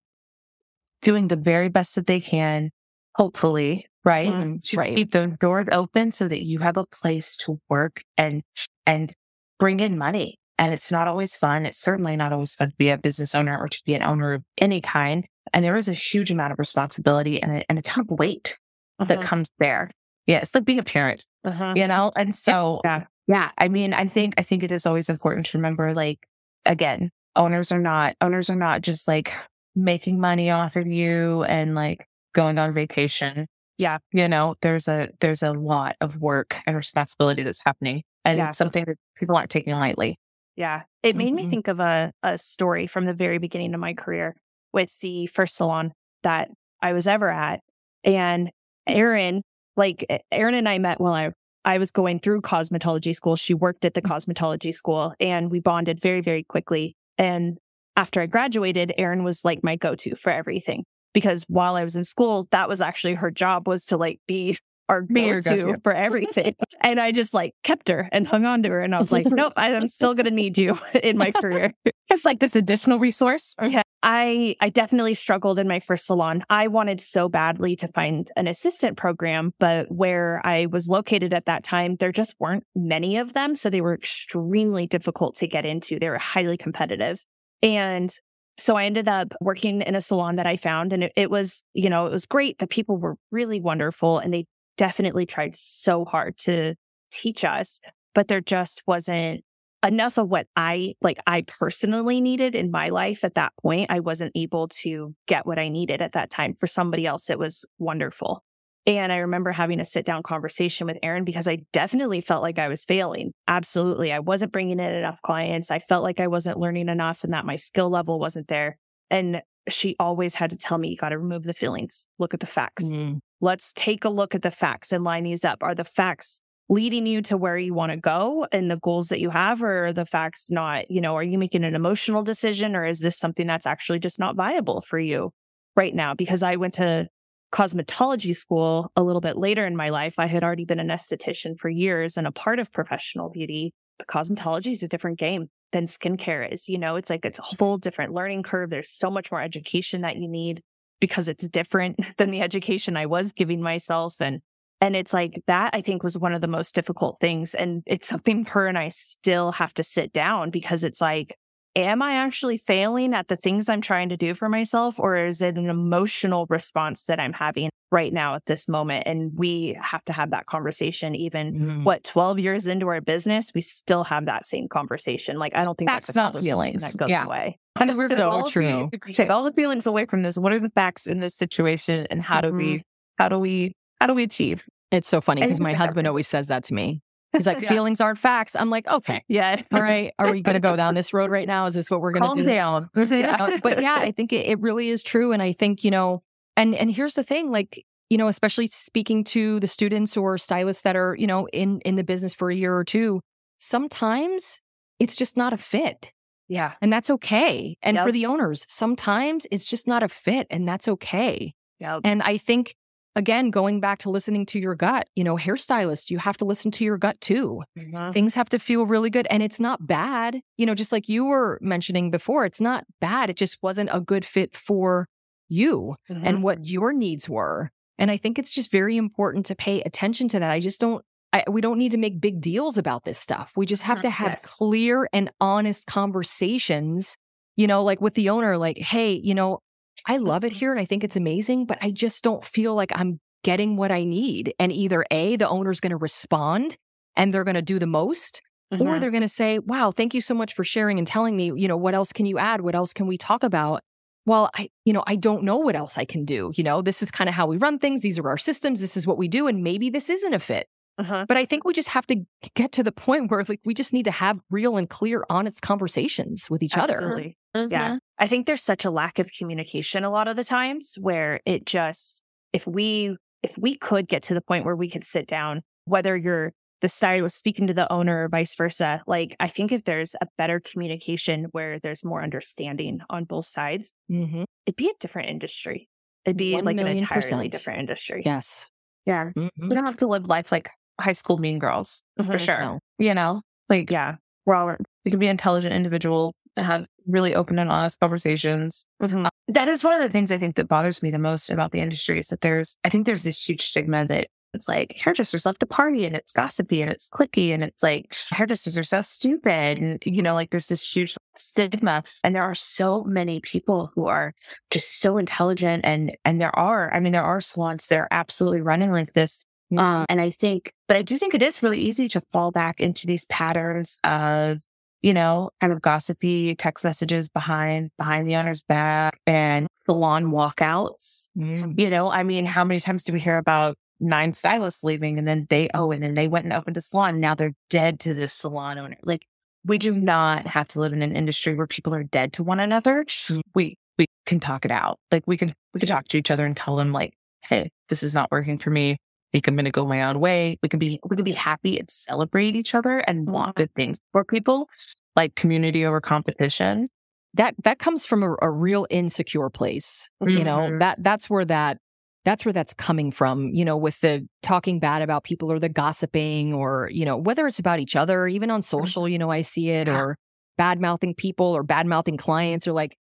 doing 1.04 1.28
the 1.28 1.36
very 1.36 1.68
best 1.68 1.94
that 1.94 2.06
they 2.06 2.20
can, 2.20 2.70
hopefully, 3.14 3.86
right? 4.04 4.28
Mm, 4.28 4.62
to 4.70 4.76
right. 4.76 4.96
keep 4.96 5.12
the 5.12 5.36
doors 5.40 5.68
open 5.72 6.10
so 6.10 6.26
that 6.28 6.44
you 6.44 6.58
have 6.58 6.76
a 6.76 6.84
place 6.86 7.36
to 7.38 7.60
work 7.70 8.02
and, 8.18 8.42
and 8.86 9.12
bring 9.58 9.80
in 9.80 9.96
money. 9.96 10.38
And 10.58 10.72
it's 10.72 10.90
not 10.92 11.08
always 11.08 11.36
fun. 11.36 11.66
It's 11.66 11.80
certainly 11.80 12.16
not 12.16 12.32
always 12.32 12.54
fun 12.54 12.70
to 12.70 12.76
be 12.76 12.90
a 12.90 12.98
business 12.98 13.34
owner 13.34 13.56
or 13.58 13.68
to 13.68 13.82
be 13.86 13.94
an 13.94 14.02
owner 14.02 14.34
of 14.34 14.42
any 14.60 14.80
kind. 14.80 15.24
And 15.52 15.64
there 15.64 15.76
is 15.76 15.88
a 15.88 15.92
huge 15.92 16.30
amount 16.30 16.52
of 16.52 16.58
responsibility 16.58 17.42
and 17.42 17.52
a, 17.58 17.64
and 17.68 17.78
a 17.78 17.82
ton 17.82 18.06
of 18.08 18.18
weight 18.18 18.58
that 19.00 19.20
comes 19.22 19.50
there. 19.58 19.90
Yeah. 20.26 20.38
It's 20.38 20.54
like 20.54 20.64
being 20.64 20.78
a 20.78 20.84
parent 20.84 21.26
Uh-huh. 21.44 21.74
you 21.76 21.86
know 21.86 22.10
and 22.16 22.34
so 22.34 22.80
Yeah. 22.84 23.04
yeah 23.26 23.50
i 23.58 23.68
mean 23.68 23.92
i 23.92 24.06
think 24.06 24.34
i 24.38 24.42
think 24.42 24.62
it 24.62 24.70
is 24.70 24.86
always 24.86 25.08
important 25.10 25.44
to 25.46 25.58
remember 25.58 25.92
like 25.92 26.18
again 26.64 27.10
owners 27.36 27.70
are 27.72 27.80
not 27.80 28.14
owners 28.22 28.48
are 28.48 28.56
not 28.56 28.80
just 28.80 29.06
like 29.08 29.34
making 29.74 30.20
money 30.20 30.50
off 30.50 30.76
of 30.76 30.86
you 30.86 31.42
and 31.44 31.74
like 31.74 32.06
going 32.32 32.58
on 32.58 32.72
vacation 32.74 33.46
Yeah. 33.78 33.98
you 34.12 34.28
know 34.28 34.54
there's 34.62 34.88
a 34.88 35.08
there's 35.20 35.42
a 35.42 35.52
lot 35.52 35.96
of 36.00 36.20
work 36.20 36.56
and 36.66 36.76
responsibility 36.76 37.42
that's 37.42 37.64
happening 37.64 38.02
and 38.24 38.38
Yeah. 38.38 38.50
something 38.52 38.84
that 38.84 38.96
people 39.16 39.36
aren't 39.36 39.50
taking 39.50 39.74
lightly 39.74 40.18
Yeah. 40.56 40.82
It 41.02 41.16
made 41.16 41.32
me 41.34 41.44
Mhm. 41.46 41.50
think 41.50 41.68
of 41.68 41.80
a, 41.80 42.12
a 42.22 42.38
story 42.38 42.86
from 42.86 43.06
the 43.06 43.12
very 43.12 43.38
beginning 43.38 43.74
of 43.74 43.80
my 43.80 43.92
career 43.94 44.36
with 44.72 44.96
the 45.00 45.26
first 45.26 45.56
salon 45.56 45.92
that 46.22 46.48
I 46.80 46.92
was 46.92 47.06
ever 47.08 47.28
at. 47.28 47.60
And 48.04 48.50
Erin, 48.86 49.42
like 49.76 50.04
Erin 50.30 50.54
and 50.54 50.68
I 50.68 50.78
met 50.78 51.00
while 51.00 51.12
I 51.14 51.30
I 51.64 51.78
was 51.78 51.90
going 51.90 52.20
through 52.20 52.42
cosmetology 52.42 53.14
school. 53.14 53.36
She 53.36 53.54
worked 53.54 53.84
at 53.84 53.94
the 53.94 54.02
cosmetology 54.02 54.72
school 54.74 55.14
and 55.18 55.50
we 55.50 55.58
bonded 55.60 55.98
very, 56.00 56.20
very 56.20 56.44
quickly. 56.44 56.94
And 57.18 57.58
after 57.96 58.20
I 58.20 58.26
graduated, 58.26 58.92
Erin 58.98 59.24
was 59.24 59.44
like 59.44 59.62
my 59.62 59.76
go-to 59.76 60.16
for 60.16 60.30
everything 60.30 60.84
because 61.12 61.44
while 61.48 61.76
I 61.76 61.84
was 61.84 61.96
in 61.96 62.04
school, 62.04 62.46
that 62.50 62.68
was 62.68 62.80
actually 62.80 63.14
her 63.14 63.30
job 63.30 63.68
was 63.68 63.86
to 63.86 63.96
like 63.96 64.20
be 64.26 64.58
our 64.88 65.02
go 65.02 65.40
to 65.40 65.76
for 65.82 65.92
everything. 65.92 66.54
and 66.82 67.00
I 67.00 67.12
just 67.12 67.34
like 67.34 67.54
kept 67.62 67.88
her 67.88 68.08
and 68.12 68.26
hung 68.26 68.44
on 68.44 68.62
to 68.64 68.68
her. 68.68 68.80
And 68.80 68.94
I 68.94 69.00
was 69.00 69.10
like, 69.10 69.26
nope, 69.26 69.52
I'm 69.56 69.88
still 69.88 70.14
going 70.14 70.26
to 70.26 70.30
need 70.30 70.58
you 70.58 70.78
in 71.02 71.16
my 71.16 71.30
career. 71.30 71.72
it's 72.10 72.24
like 72.24 72.40
this 72.40 72.56
additional 72.56 72.98
resource. 72.98 73.56
Yeah. 73.74 73.82
I, 74.06 74.54
I 74.60 74.68
definitely 74.68 75.14
struggled 75.14 75.58
in 75.58 75.66
my 75.66 75.80
first 75.80 76.04
salon. 76.04 76.44
I 76.50 76.66
wanted 76.66 77.00
so 77.00 77.28
badly 77.30 77.74
to 77.76 77.88
find 77.88 78.30
an 78.36 78.46
assistant 78.46 78.98
program, 78.98 79.54
but 79.58 79.90
where 79.90 80.42
I 80.44 80.66
was 80.66 80.88
located 80.88 81.32
at 81.32 81.46
that 81.46 81.64
time, 81.64 81.96
there 81.96 82.12
just 82.12 82.34
weren't 82.38 82.64
many 82.76 83.16
of 83.16 83.32
them. 83.32 83.54
So 83.54 83.70
they 83.70 83.80
were 83.80 83.94
extremely 83.94 84.86
difficult 84.86 85.36
to 85.36 85.48
get 85.48 85.64
into. 85.64 85.98
They 85.98 86.10
were 86.10 86.18
highly 86.18 86.58
competitive. 86.58 87.24
And 87.64 88.14
so 88.58 88.76
I 88.76 88.84
ended 88.84 89.08
up 89.08 89.32
working 89.40 89.80
in 89.80 89.96
a 89.96 90.00
salon 90.00 90.36
that 90.36 90.46
I 90.46 90.56
found 90.56 90.92
and 90.92 91.04
it, 91.04 91.12
it, 91.16 91.30
was, 91.30 91.64
you 91.72 91.90
know, 91.90 92.06
it 92.06 92.12
was 92.12 92.26
great. 92.26 92.58
The 92.58 92.68
people 92.68 92.98
were 92.98 93.16
really 93.32 93.60
wonderful 93.60 94.18
and 94.18 94.32
they 94.32 94.46
definitely 94.76 95.26
tried 95.26 95.56
so 95.56 96.04
hard 96.04 96.36
to 96.38 96.74
teach 97.10 97.42
us, 97.42 97.80
but 98.14 98.28
there 98.28 98.42
just 98.42 98.82
wasn't 98.86 99.42
enough 99.84 100.18
of 100.18 100.28
what 100.28 100.46
I 100.56 100.94
like 101.00 101.18
I 101.26 101.42
personally 101.42 102.20
needed 102.20 102.54
in 102.54 102.70
my 102.70 102.90
life 102.90 103.24
at 103.24 103.34
that 103.34 103.52
point. 103.62 103.90
I 103.90 104.00
wasn't 104.00 104.32
able 104.34 104.68
to 104.68 105.14
get 105.26 105.46
what 105.46 105.58
I 105.58 105.68
needed 105.68 106.00
at 106.00 106.12
that 106.12 106.30
time. 106.30 106.54
For 106.54 106.66
somebody 106.66 107.06
else, 107.06 107.30
it 107.30 107.38
was 107.38 107.64
wonderful. 107.78 108.44
And 108.86 109.12
I 109.12 109.16
remember 109.18 109.50
having 109.50 109.80
a 109.80 109.84
sit 109.84 110.04
down 110.04 110.22
conversation 110.22 110.86
with 110.86 110.98
Erin 111.02 111.24
because 111.24 111.48
I 111.48 111.58
definitely 111.72 112.20
felt 112.20 112.42
like 112.42 112.58
I 112.58 112.68
was 112.68 112.84
failing. 112.84 113.32
Absolutely. 113.48 114.12
I 114.12 114.18
wasn't 114.18 114.52
bringing 114.52 114.78
in 114.78 114.94
enough 114.94 115.22
clients. 115.22 115.70
I 115.70 115.78
felt 115.78 116.02
like 116.02 116.20
I 116.20 116.26
wasn't 116.26 116.58
learning 116.58 116.88
enough 116.88 117.24
and 117.24 117.32
that 117.32 117.46
my 117.46 117.56
skill 117.56 117.88
level 117.88 118.18
wasn't 118.18 118.48
there. 118.48 118.78
And 119.10 119.42
she 119.70 119.96
always 119.98 120.34
had 120.34 120.50
to 120.50 120.58
tell 120.58 120.76
me, 120.76 120.90
you 120.90 120.96
got 120.96 121.10
to 121.10 121.18
remove 121.18 121.44
the 121.44 121.54
feelings, 121.54 122.06
look 122.18 122.34
at 122.34 122.40
the 122.40 122.46
facts. 122.46 122.84
Mm. 122.84 123.20
Let's 123.40 123.72
take 123.72 124.04
a 124.04 124.10
look 124.10 124.34
at 124.34 124.42
the 124.42 124.50
facts 124.50 124.92
and 124.92 125.02
line 125.02 125.24
these 125.24 125.44
up. 125.44 125.62
Are 125.62 125.74
the 125.74 125.84
facts 125.84 126.40
leading 126.68 127.06
you 127.06 127.22
to 127.22 127.36
where 127.36 127.56
you 127.56 127.74
want 127.74 127.92
to 127.92 127.96
go 127.96 128.46
and 128.52 128.70
the 128.70 128.78
goals 128.78 129.08
that 129.08 129.20
you 129.20 129.30
have, 129.30 129.62
or 129.62 129.86
are 129.86 129.92
the 129.92 130.06
facts 130.06 130.50
not, 130.50 130.90
you 130.90 131.00
know, 131.00 131.14
are 131.14 131.22
you 131.22 131.38
making 131.38 131.64
an 131.64 131.74
emotional 131.74 132.22
decision 132.22 132.76
or 132.76 132.86
is 132.86 133.00
this 133.00 133.18
something 133.18 133.46
that's 133.46 133.66
actually 133.66 133.98
just 133.98 134.18
not 134.18 134.36
viable 134.36 134.80
for 134.82 134.98
you 134.98 135.30
right 135.76 135.94
now? 135.94 136.14
Because 136.14 136.42
I 136.42 136.56
went 136.56 136.74
to 136.74 137.08
cosmetology 137.54 138.34
school 138.34 138.90
a 138.96 139.02
little 139.02 139.20
bit 139.20 139.36
later 139.36 139.64
in 139.64 139.76
my 139.76 139.88
life. 139.90 140.18
I 140.18 140.26
had 140.26 140.42
already 140.42 140.64
been 140.64 140.80
an 140.80 140.88
esthetician 140.88 141.56
for 141.56 141.68
years 141.68 142.16
and 142.16 142.26
a 142.26 142.32
part 142.32 142.58
of 142.58 142.72
professional 142.72 143.30
beauty. 143.30 143.72
But 143.96 144.08
cosmetology 144.08 144.72
is 144.72 144.82
a 144.82 144.88
different 144.88 145.20
game 145.20 145.48
than 145.70 145.86
skincare 145.86 146.52
is. 146.52 146.68
You 146.68 146.78
know, 146.78 146.96
it's 146.96 147.10
like 147.10 147.24
it's 147.24 147.38
a 147.38 147.42
whole 147.42 147.78
different 147.78 148.12
learning 148.12 148.42
curve. 148.42 148.70
There's 148.70 148.90
so 148.90 149.08
much 149.08 149.30
more 149.30 149.40
education 149.40 150.00
that 150.00 150.16
you 150.16 150.26
need 150.26 150.62
because 151.00 151.28
it's 151.28 151.46
different 151.46 152.00
than 152.16 152.32
the 152.32 152.40
education 152.40 152.96
I 152.96 153.06
was 153.06 153.32
giving 153.32 153.62
myself. 153.62 154.20
And 154.20 154.40
and 154.80 154.96
it's 154.96 155.12
like 155.12 155.40
that 155.46 155.70
I 155.74 155.80
think 155.80 156.02
was 156.02 156.18
one 156.18 156.34
of 156.34 156.40
the 156.40 156.48
most 156.48 156.74
difficult 156.74 157.18
things. 157.20 157.54
And 157.54 157.84
it's 157.86 158.08
something 158.08 158.44
her 158.50 158.66
and 158.66 158.76
I 158.76 158.88
still 158.88 159.52
have 159.52 159.72
to 159.74 159.84
sit 159.84 160.12
down 160.12 160.50
because 160.50 160.82
it's 160.82 161.00
like 161.00 161.36
am 161.76 162.02
I 162.02 162.14
actually 162.14 162.56
failing 162.56 163.14
at 163.14 163.28
the 163.28 163.36
things 163.36 163.68
I'm 163.68 163.80
trying 163.80 164.08
to 164.10 164.16
do 164.16 164.34
for 164.34 164.48
myself? 164.48 164.98
Or 164.98 165.16
is 165.16 165.40
it 165.40 165.56
an 165.56 165.68
emotional 165.68 166.46
response 166.48 167.04
that 167.06 167.20
I'm 167.20 167.32
having 167.32 167.70
right 167.90 168.12
now 168.12 168.34
at 168.34 168.46
this 168.46 168.68
moment? 168.68 169.04
And 169.06 169.32
we 169.34 169.76
have 169.80 170.04
to 170.04 170.12
have 170.12 170.30
that 170.30 170.46
conversation 170.46 171.14
even 171.14 171.54
mm. 171.54 171.84
what 171.84 172.04
12 172.04 172.38
years 172.38 172.66
into 172.66 172.88
our 172.88 173.00
business, 173.00 173.50
we 173.54 173.60
still 173.60 174.04
have 174.04 174.26
that 174.26 174.46
same 174.46 174.68
conversation. 174.68 175.38
Like, 175.38 175.54
I 175.54 175.64
don't 175.64 175.76
think 175.76 175.90
that's 175.90 176.14
not 176.14 176.40
feelings 176.42 176.82
that 176.82 176.96
goes 176.96 177.10
yeah. 177.10 177.24
away. 177.24 177.58
And 177.80 177.96
we're 177.96 178.08
so 178.08 178.44
true. 178.48 178.90
take 179.12 179.30
all 179.30 179.42
the 179.42 179.52
feelings 179.52 179.86
away 179.86 180.06
from 180.06 180.22
this. 180.22 180.38
What 180.38 180.52
are 180.52 180.60
the 180.60 180.70
facts 180.70 181.06
in 181.06 181.20
this 181.20 181.34
situation 181.34 182.06
and 182.08 182.22
how 182.22 182.40
mm-hmm. 182.40 182.50
do 182.50 182.56
we, 182.56 182.66
mm-hmm. 182.74 182.82
how 183.18 183.28
do 183.28 183.38
we, 183.38 183.74
how 184.00 184.06
do 184.06 184.14
we 184.14 184.22
achieve? 184.22 184.64
It's 184.92 185.08
so 185.08 185.20
funny 185.20 185.40
because 185.40 185.60
my 185.60 185.72
husband 185.72 186.06
always 186.06 186.28
says 186.28 186.46
that 186.48 186.62
to 186.64 186.74
me. 186.74 187.00
He's 187.34 187.46
like, 187.46 187.60
yeah. 187.62 187.68
feelings 187.68 188.00
aren't 188.00 188.18
facts. 188.18 188.56
I'm 188.56 188.70
like, 188.70 188.86
okay. 188.86 189.24
Yeah. 189.28 189.60
All 189.72 189.82
right. 189.82 190.12
Are 190.18 190.30
we 190.30 190.40
going 190.40 190.54
to 190.54 190.60
go 190.60 190.76
down 190.76 190.94
this 190.94 191.12
road 191.12 191.30
right 191.30 191.46
now? 191.46 191.66
Is 191.66 191.74
this 191.74 191.90
what 191.90 192.00
we're 192.00 192.12
going 192.12 192.34
to 192.34 192.42
do? 192.42 192.46
down. 192.46 192.90
yeah. 192.96 193.36
Uh, 193.38 193.58
but 193.62 193.82
yeah, 193.82 193.96
I 193.96 194.10
think 194.12 194.32
it, 194.32 194.46
it 194.46 194.60
really 194.60 194.88
is 194.88 195.02
true. 195.02 195.32
And 195.32 195.42
I 195.42 195.52
think, 195.52 195.84
you 195.84 195.90
know, 195.90 196.22
and, 196.56 196.74
and 196.74 196.90
here's 196.90 197.14
the 197.14 197.24
thing, 197.24 197.50
like, 197.50 197.84
you 198.08 198.16
know, 198.16 198.28
especially 198.28 198.68
speaking 198.68 199.24
to 199.24 199.58
the 199.60 199.66
students 199.66 200.16
or 200.16 200.38
stylists 200.38 200.82
that 200.82 200.96
are, 200.96 201.16
you 201.18 201.26
know, 201.26 201.48
in, 201.52 201.80
in 201.80 201.96
the 201.96 202.04
business 202.04 202.34
for 202.34 202.50
a 202.50 202.54
year 202.54 202.76
or 202.76 202.84
two, 202.84 203.20
sometimes 203.58 204.60
it's 205.00 205.16
just 205.16 205.36
not 205.36 205.52
a 205.52 205.56
fit. 205.56 206.12
Yeah. 206.48 206.74
And 206.80 206.92
that's 206.92 207.10
okay. 207.10 207.76
And 207.82 207.96
yep. 207.96 208.06
for 208.06 208.12
the 208.12 208.26
owners, 208.26 208.66
sometimes 208.68 209.46
it's 209.50 209.66
just 209.66 209.88
not 209.88 210.02
a 210.02 210.08
fit 210.08 210.46
and 210.50 210.68
that's 210.68 210.86
okay. 210.88 211.54
Yeah. 211.80 212.00
And 212.04 212.22
I 212.22 212.36
think 212.36 212.76
again, 213.16 213.50
going 213.50 213.80
back 213.80 214.00
to 214.00 214.10
listening 214.10 214.46
to 214.46 214.58
your 214.58 214.74
gut, 214.74 215.08
you 215.14 215.24
know, 215.24 215.36
hairstylist, 215.36 216.10
you 216.10 216.18
have 216.18 216.36
to 216.38 216.44
listen 216.44 216.70
to 216.72 216.84
your 216.84 216.98
gut 216.98 217.20
too. 217.20 217.62
Mm-hmm. 217.78 218.12
Things 218.12 218.34
have 218.34 218.48
to 218.50 218.58
feel 218.58 218.86
really 218.86 219.10
good 219.10 219.26
and 219.30 219.42
it's 219.42 219.60
not 219.60 219.86
bad. 219.86 220.40
You 220.56 220.66
know, 220.66 220.74
just 220.74 220.92
like 220.92 221.08
you 221.08 221.24
were 221.24 221.58
mentioning 221.60 222.10
before, 222.10 222.44
it's 222.44 222.60
not 222.60 222.84
bad. 223.00 223.30
It 223.30 223.36
just 223.36 223.58
wasn't 223.62 223.90
a 223.92 224.00
good 224.00 224.24
fit 224.24 224.56
for 224.56 225.08
you 225.48 225.96
mm-hmm. 226.10 226.26
and 226.26 226.42
what 226.42 226.64
your 226.64 226.92
needs 226.92 227.28
were. 227.28 227.70
And 227.98 228.10
I 228.10 228.16
think 228.16 228.38
it's 228.38 228.54
just 228.54 228.72
very 228.72 228.96
important 228.96 229.46
to 229.46 229.54
pay 229.54 229.80
attention 229.82 230.28
to 230.28 230.40
that. 230.40 230.50
I 230.50 230.60
just 230.60 230.80
don't 230.80 231.04
I, 231.32 231.42
we 231.50 231.60
don't 231.60 231.78
need 231.78 231.90
to 231.90 231.98
make 231.98 232.20
big 232.20 232.40
deals 232.40 232.78
about 232.78 233.04
this 233.04 233.18
stuff. 233.18 233.52
We 233.56 233.66
just 233.66 233.82
have 233.82 234.00
to 234.02 234.10
have 234.10 234.34
yes. 234.34 234.54
clear 234.54 235.08
and 235.12 235.32
honest 235.40 235.88
conversations, 235.88 237.16
you 237.56 237.66
know, 237.66 237.82
like 237.82 238.00
with 238.00 238.14
the 238.14 238.30
owner, 238.30 238.56
like, 238.56 238.78
hey, 238.78 239.20
you 239.20 239.34
know, 239.34 239.58
I 240.06 240.18
love 240.18 240.44
it 240.44 240.52
here 240.52 240.70
and 240.70 240.80
I 240.80 240.84
think 240.84 241.04
it's 241.04 241.16
amazing, 241.16 241.66
but 241.66 241.78
I 241.80 241.90
just 241.90 242.22
don't 242.22 242.44
feel 242.44 242.74
like 242.74 242.92
I'm 242.94 243.20
getting 243.42 243.76
what 243.76 243.90
I 243.90 244.04
need. 244.04 244.52
And 244.58 244.72
either 244.72 245.04
A, 245.10 245.36
the 245.36 245.48
owner's 245.48 245.80
going 245.80 245.90
to 245.90 245.96
respond 245.96 246.76
and 247.16 247.32
they're 247.32 247.44
going 247.44 247.54
to 247.54 247.62
do 247.62 247.78
the 247.78 247.86
most, 247.86 248.42
mm-hmm. 248.72 248.82
or 248.82 248.98
they're 248.98 249.10
going 249.10 249.22
to 249.22 249.28
say, 249.28 249.58
wow, 249.58 249.90
thank 249.90 250.14
you 250.14 250.20
so 250.20 250.34
much 250.34 250.54
for 250.54 250.64
sharing 250.64 250.98
and 250.98 251.06
telling 251.06 251.36
me, 251.36 251.52
you 251.54 251.68
know, 251.68 251.76
what 251.76 251.94
else 251.94 252.12
can 252.12 252.26
you 252.26 252.38
add? 252.38 252.60
What 252.60 252.74
else 252.74 252.92
can 252.92 253.06
we 253.06 253.16
talk 253.16 253.42
about? 253.42 253.82
Well, 254.26 254.50
I, 254.54 254.70
you 254.84 254.92
know, 254.92 255.04
I 255.06 255.16
don't 255.16 255.44
know 255.44 255.58
what 255.58 255.76
else 255.76 255.98
I 255.98 256.06
can 256.06 256.24
do. 256.24 256.50
You 256.54 256.64
know, 256.64 256.80
this 256.80 257.02
is 257.02 257.10
kind 257.10 257.28
of 257.28 257.34
how 257.34 257.46
we 257.46 257.58
run 257.58 257.78
things. 257.78 258.00
These 258.00 258.18
are 258.18 258.28
our 258.28 258.38
systems. 258.38 258.80
This 258.80 258.96
is 258.96 259.06
what 259.06 259.18
we 259.18 259.28
do. 259.28 259.46
And 259.46 259.62
maybe 259.62 259.90
this 259.90 260.08
isn't 260.08 260.32
a 260.32 260.38
fit. 260.38 260.66
Uh-huh. 260.96 261.26
But 261.26 261.36
I 261.36 261.44
think 261.44 261.64
we 261.64 261.72
just 261.72 261.88
have 261.88 262.06
to 262.06 262.24
get 262.54 262.72
to 262.72 262.82
the 262.82 262.92
point 262.92 263.30
where 263.30 263.44
like 263.48 263.60
we 263.64 263.74
just 263.74 263.92
need 263.92 264.04
to 264.04 264.10
have 264.10 264.38
real 264.50 264.76
and 264.76 264.88
clear, 264.88 265.24
honest 265.28 265.60
conversations 265.62 266.48
with 266.48 266.62
each 266.62 266.76
Absolutely. 266.76 267.36
other. 267.54 267.64
Mm-hmm. 267.64 267.72
Yeah. 267.72 267.98
I 268.18 268.26
think 268.26 268.46
there's 268.46 268.62
such 268.62 268.84
a 268.84 268.90
lack 268.90 269.18
of 269.18 269.30
communication 269.36 270.04
a 270.04 270.10
lot 270.10 270.28
of 270.28 270.36
the 270.36 270.44
times 270.44 270.96
where 271.00 271.40
it 271.44 271.66
just 271.66 272.22
if 272.52 272.66
we 272.66 273.16
if 273.42 273.58
we 273.58 273.76
could 273.76 274.08
get 274.08 274.22
to 274.24 274.34
the 274.34 274.40
point 274.40 274.64
where 274.64 274.76
we 274.76 274.88
could 274.88 275.04
sit 275.04 275.26
down, 275.26 275.62
whether 275.84 276.16
you're 276.16 276.52
the 276.80 276.88
stylist 276.88 277.38
speaking 277.38 277.66
to 277.66 277.74
the 277.74 277.90
owner 277.92 278.24
or 278.24 278.28
vice 278.28 278.54
versa, 278.54 279.02
like 279.06 279.36
I 279.40 279.48
think 279.48 279.72
if 279.72 279.84
there's 279.84 280.14
a 280.20 280.26
better 280.38 280.60
communication 280.60 281.46
where 281.52 281.78
there's 281.78 282.04
more 282.04 282.22
understanding 282.22 283.00
on 283.10 283.24
both 283.24 283.46
sides, 283.46 283.94
mm-hmm. 284.10 284.44
it'd 284.66 284.76
be 284.76 284.88
a 284.88 284.94
different 285.00 285.28
industry. 285.28 285.88
It'd 286.24 286.36
be 286.36 286.60
like 286.60 286.78
an 286.78 286.86
entirely 286.86 287.20
percent. 287.20 287.52
different 287.52 287.80
industry. 287.80 288.22
Yes. 288.24 288.68
Yeah. 289.06 289.30
Mm-hmm. 289.36 289.68
We 289.68 289.74
don't 289.74 289.84
have 289.84 289.98
to 289.98 290.06
live 290.06 290.26
life 290.26 290.50
like 290.50 290.70
high 291.00 291.12
school 291.12 291.38
mean 291.38 291.58
girls 291.58 292.02
mm-hmm. 292.18 292.30
for 292.30 292.38
sure. 292.38 292.60
No. 292.60 292.80
You 292.98 293.14
know, 293.14 293.42
like, 293.68 293.90
yeah, 293.90 294.16
we're 294.46 294.54
all, 294.54 294.76
we 295.04 295.10
can 295.10 295.20
be 295.20 295.28
intelligent 295.28 295.74
individuals 295.74 296.40
and 296.56 296.66
have 296.66 296.86
really 297.06 297.34
open 297.34 297.58
and 297.58 297.70
honest 297.70 298.00
conversations. 298.00 298.86
Mm-hmm. 299.02 299.26
Uh, 299.26 299.30
that 299.48 299.68
is 299.68 299.84
one 299.84 299.94
of 299.94 300.00
the 300.00 300.08
things 300.08 300.30
I 300.30 300.38
think 300.38 300.56
that 300.56 300.68
bothers 300.68 301.02
me 301.02 301.10
the 301.10 301.18
most 301.18 301.50
about 301.50 301.72
the 301.72 301.80
industry 301.80 302.18
is 302.18 302.28
that 302.28 302.40
there's, 302.40 302.76
I 302.84 302.88
think 302.88 303.06
there's 303.06 303.24
this 303.24 303.46
huge 303.46 303.62
stigma 303.62 304.06
that 304.06 304.28
it's 304.54 304.68
like 304.68 304.94
hairdressers 304.96 305.44
love 305.44 305.58
to 305.58 305.66
party 305.66 306.06
and 306.06 306.14
it's 306.14 306.32
gossipy 306.32 306.80
and 306.80 306.90
it's 306.90 307.10
clicky 307.10 307.50
and 307.50 307.64
it's 307.64 307.82
like 307.82 308.16
hairdressers 308.30 308.78
are 308.78 308.84
so 308.84 309.02
stupid. 309.02 309.78
And, 309.78 309.98
you 310.06 310.22
know, 310.22 310.34
like 310.34 310.50
there's 310.50 310.68
this 310.68 310.88
huge 310.88 311.16
stigma. 311.36 312.04
And 312.22 312.36
there 312.36 312.44
are 312.44 312.54
so 312.54 313.02
many 313.02 313.40
people 313.40 313.90
who 313.94 314.06
are 314.06 314.32
just 314.70 315.00
so 315.00 315.18
intelligent. 315.18 315.84
And, 315.84 316.16
and 316.24 316.40
there 316.40 316.56
are, 316.56 316.94
I 316.94 317.00
mean, 317.00 317.12
there 317.12 317.24
are 317.24 317.40
salons 317.40 317.88
that 317.88 317.98
are 317.98 318.08
absolutely 318.12 318.60
running 318.60 318.92
like 318.92 319.12
this 319.12 319.44
um, 319.78 320.06
and 320.08 320.20
I 320.20 320.30
think, 320.30 320.72
but 320.88 320.96
I 320.96 321.02
do 321.02 321.18
think 321.18 321.34
it 321.34 321.42
is 321.42 321.62
really 321.62 321.78
easy 321.78 322.08
to 322.08 322.20
fall 322.32 322.50
back 322.50 322.80
into 322.80 323.06
these 323.06 323.26
patterns 323.26 323.98
of, 324.04 324.60
you 325.02 325.14
know, 325.14 325.50
kind 325.60 325.72
of 325.72 325.82
gossipy 325.82 326.54
text 326.54 326.84
messages 326.84 327.28
behind, 327.28 327.90
behind 327.98 328.26
the 328.26 328.36
owner's 328.36 328.62
back 328.62 329.18
and 329.26 329.66
salon 329.86 330.26
walkouts. 330.26 331.28
Mm. 331.36 331.78
You 331.78 331.90
know, 331.90 332.10
I 332.10 332.22
mean, 332.22 332.46
how 332.46 332.64
many 332.64 332.80
times 332.80 333.04
do 333.04 333.12
we 333.12 333.20
hear 333.20 333.38
about 333.38 333.76
nine 334.00 334.32
stylists 334.32 334.82
leaving 334.82 335.18
and 335.18 335.26
then 335.26 335.46
they, 335.50 335.68
oh, 335.74 335.90
and 335.90 336.02
then 336.02 336.14
they 336.14 336.28
went 336.28 336.44
and 336.44 336.52
opened 336.52 336.76
a 336.76 336.80
salon. 336.80 337.20
Now 337.20 337.34
they're 337.34 337.54
dead 337.70 338.00
to 338.00 338.14
this 338.14 338.32
salon 338.32 338.78
owner. 338.78 338.96
Like 339.02 339.26
we 339.64 339.78
do 339.78 339.94
not 339.94 340.46
have 340.46 340.68
to 340.68 340.80
live 340.80 340.92
in 340.92 341.02
an 341.02 341.16
industry 341.16 341.54
where 341.54 341.66
people 341.66 341.94
are 341.94 342.04
dead 342.04 342.32
to 342.34 342.42
one 342.42 342.60
another. 342.60 343.04
Mm. 343.04 343.40
We 343.54 343.76
we 343.98 344.06
can 344.26 344.40
talk 344.40 344.64
it 344.64 344.70
out. 344.70 344.98
Like 345.12 345.24
we 345.26 345.36
can, 345.36 345.52
we 345.72 345.80
can 345.80 345.88
talk 345.88 346.08
to 346.08 346.18
each 346.18 346.30
other 346.30 346.44
and 346.44 346.56
tell 346.56 346.76
them 346.76 346.92
like, 346.92 347.14
Hey, 347.42 347.70
this 347.88 348.02
is 348.02 348.14
not 348.14 348.30
working 348.30 348.58
for 348.58 348.70
me. 348.70 348.96
Think 349.34 349.48
I'm 349.48 349.56
going 349.56 349.64
to 349.64 349.72
go 349.72 349.84
my 349.84 350.04
own 350.04 350.20
way. 350.20 350.58
We 350.62 350.68
can 350.68 350.78
be, 350.78 351.00
we 351.10 351.16
can 351.16 351.24
be 351.24 351.32
happy 351.32 351.76
and 351.76 351.90
celebrate 351.90 352.54
each 352.54 352.72
other 352.72 353.00
and 353.00 353.28
want 353.28 353.56
good 353.56 353.74
things 353.74 353.98
for 354.12 354.24
people 354.24 354.68
like 355.16 355.34
community 355.34 355.84
over 355.84 356.00
competition. 356.00 356.86
That, 357.34 357.56
that 357.64 357.80
comes 357.80 358.06
from 358.06 358.22
a, 358.22 358.36
a 358.40 358.48
real 358.48 358.86
insecure 358.90 359.50
place. 359.50 360.08
Mm-hmm. 360.22 360.38
You 360.38 360.44
know, 360.44 360.58
mm-hmm. 360.58 360.78
that, 360.78 361.02
that's 361.02 361.28
where 361.28 361.44
that, 361.46 361.78
that's 362.24 362.44
where 362.44 362.52
that's 362.52 362.74
coming 362.74 363.10
from, 363.10 363.48
you 363.52 363.64
know, 363.64 363.76
with 363.76 364.00
the 364.02 364.24
talking 364.40 364.78
bad 364.78 365.02
about 365.02 365.24
people 365.24 365.50
or 365.50 365.58
the 365.58 365.68
gossiping 365.68 366.54
or, 366.54 366.88
you 366.92 367.04
know, 367.04 367.16
whether 367.16 367.44
it's 367.48 367.58
about 367.58 367.80
each 367.80 367.96
other, 367.96 368.28
even 368.28 368.52
on 368.52 368.60
mm-hmm. 368.60 368.78
social, 368.78 369.08
you 369.08 369.18
know, 369.18 369.30
I 369.30 369.40
see 369.40 369.70
it 369.70 369.88
yeah. 369.88 369.98
or 369.98 370.16
bad 370.56 370.80
mouthing 370.80 371.12
people 371.12 371.46
or 371.46 371.64
bad 371.64 371.88
mouthing 371.88 372.18
clients 372.18 372.68
or 372.68 372.72
like 372.72 372.96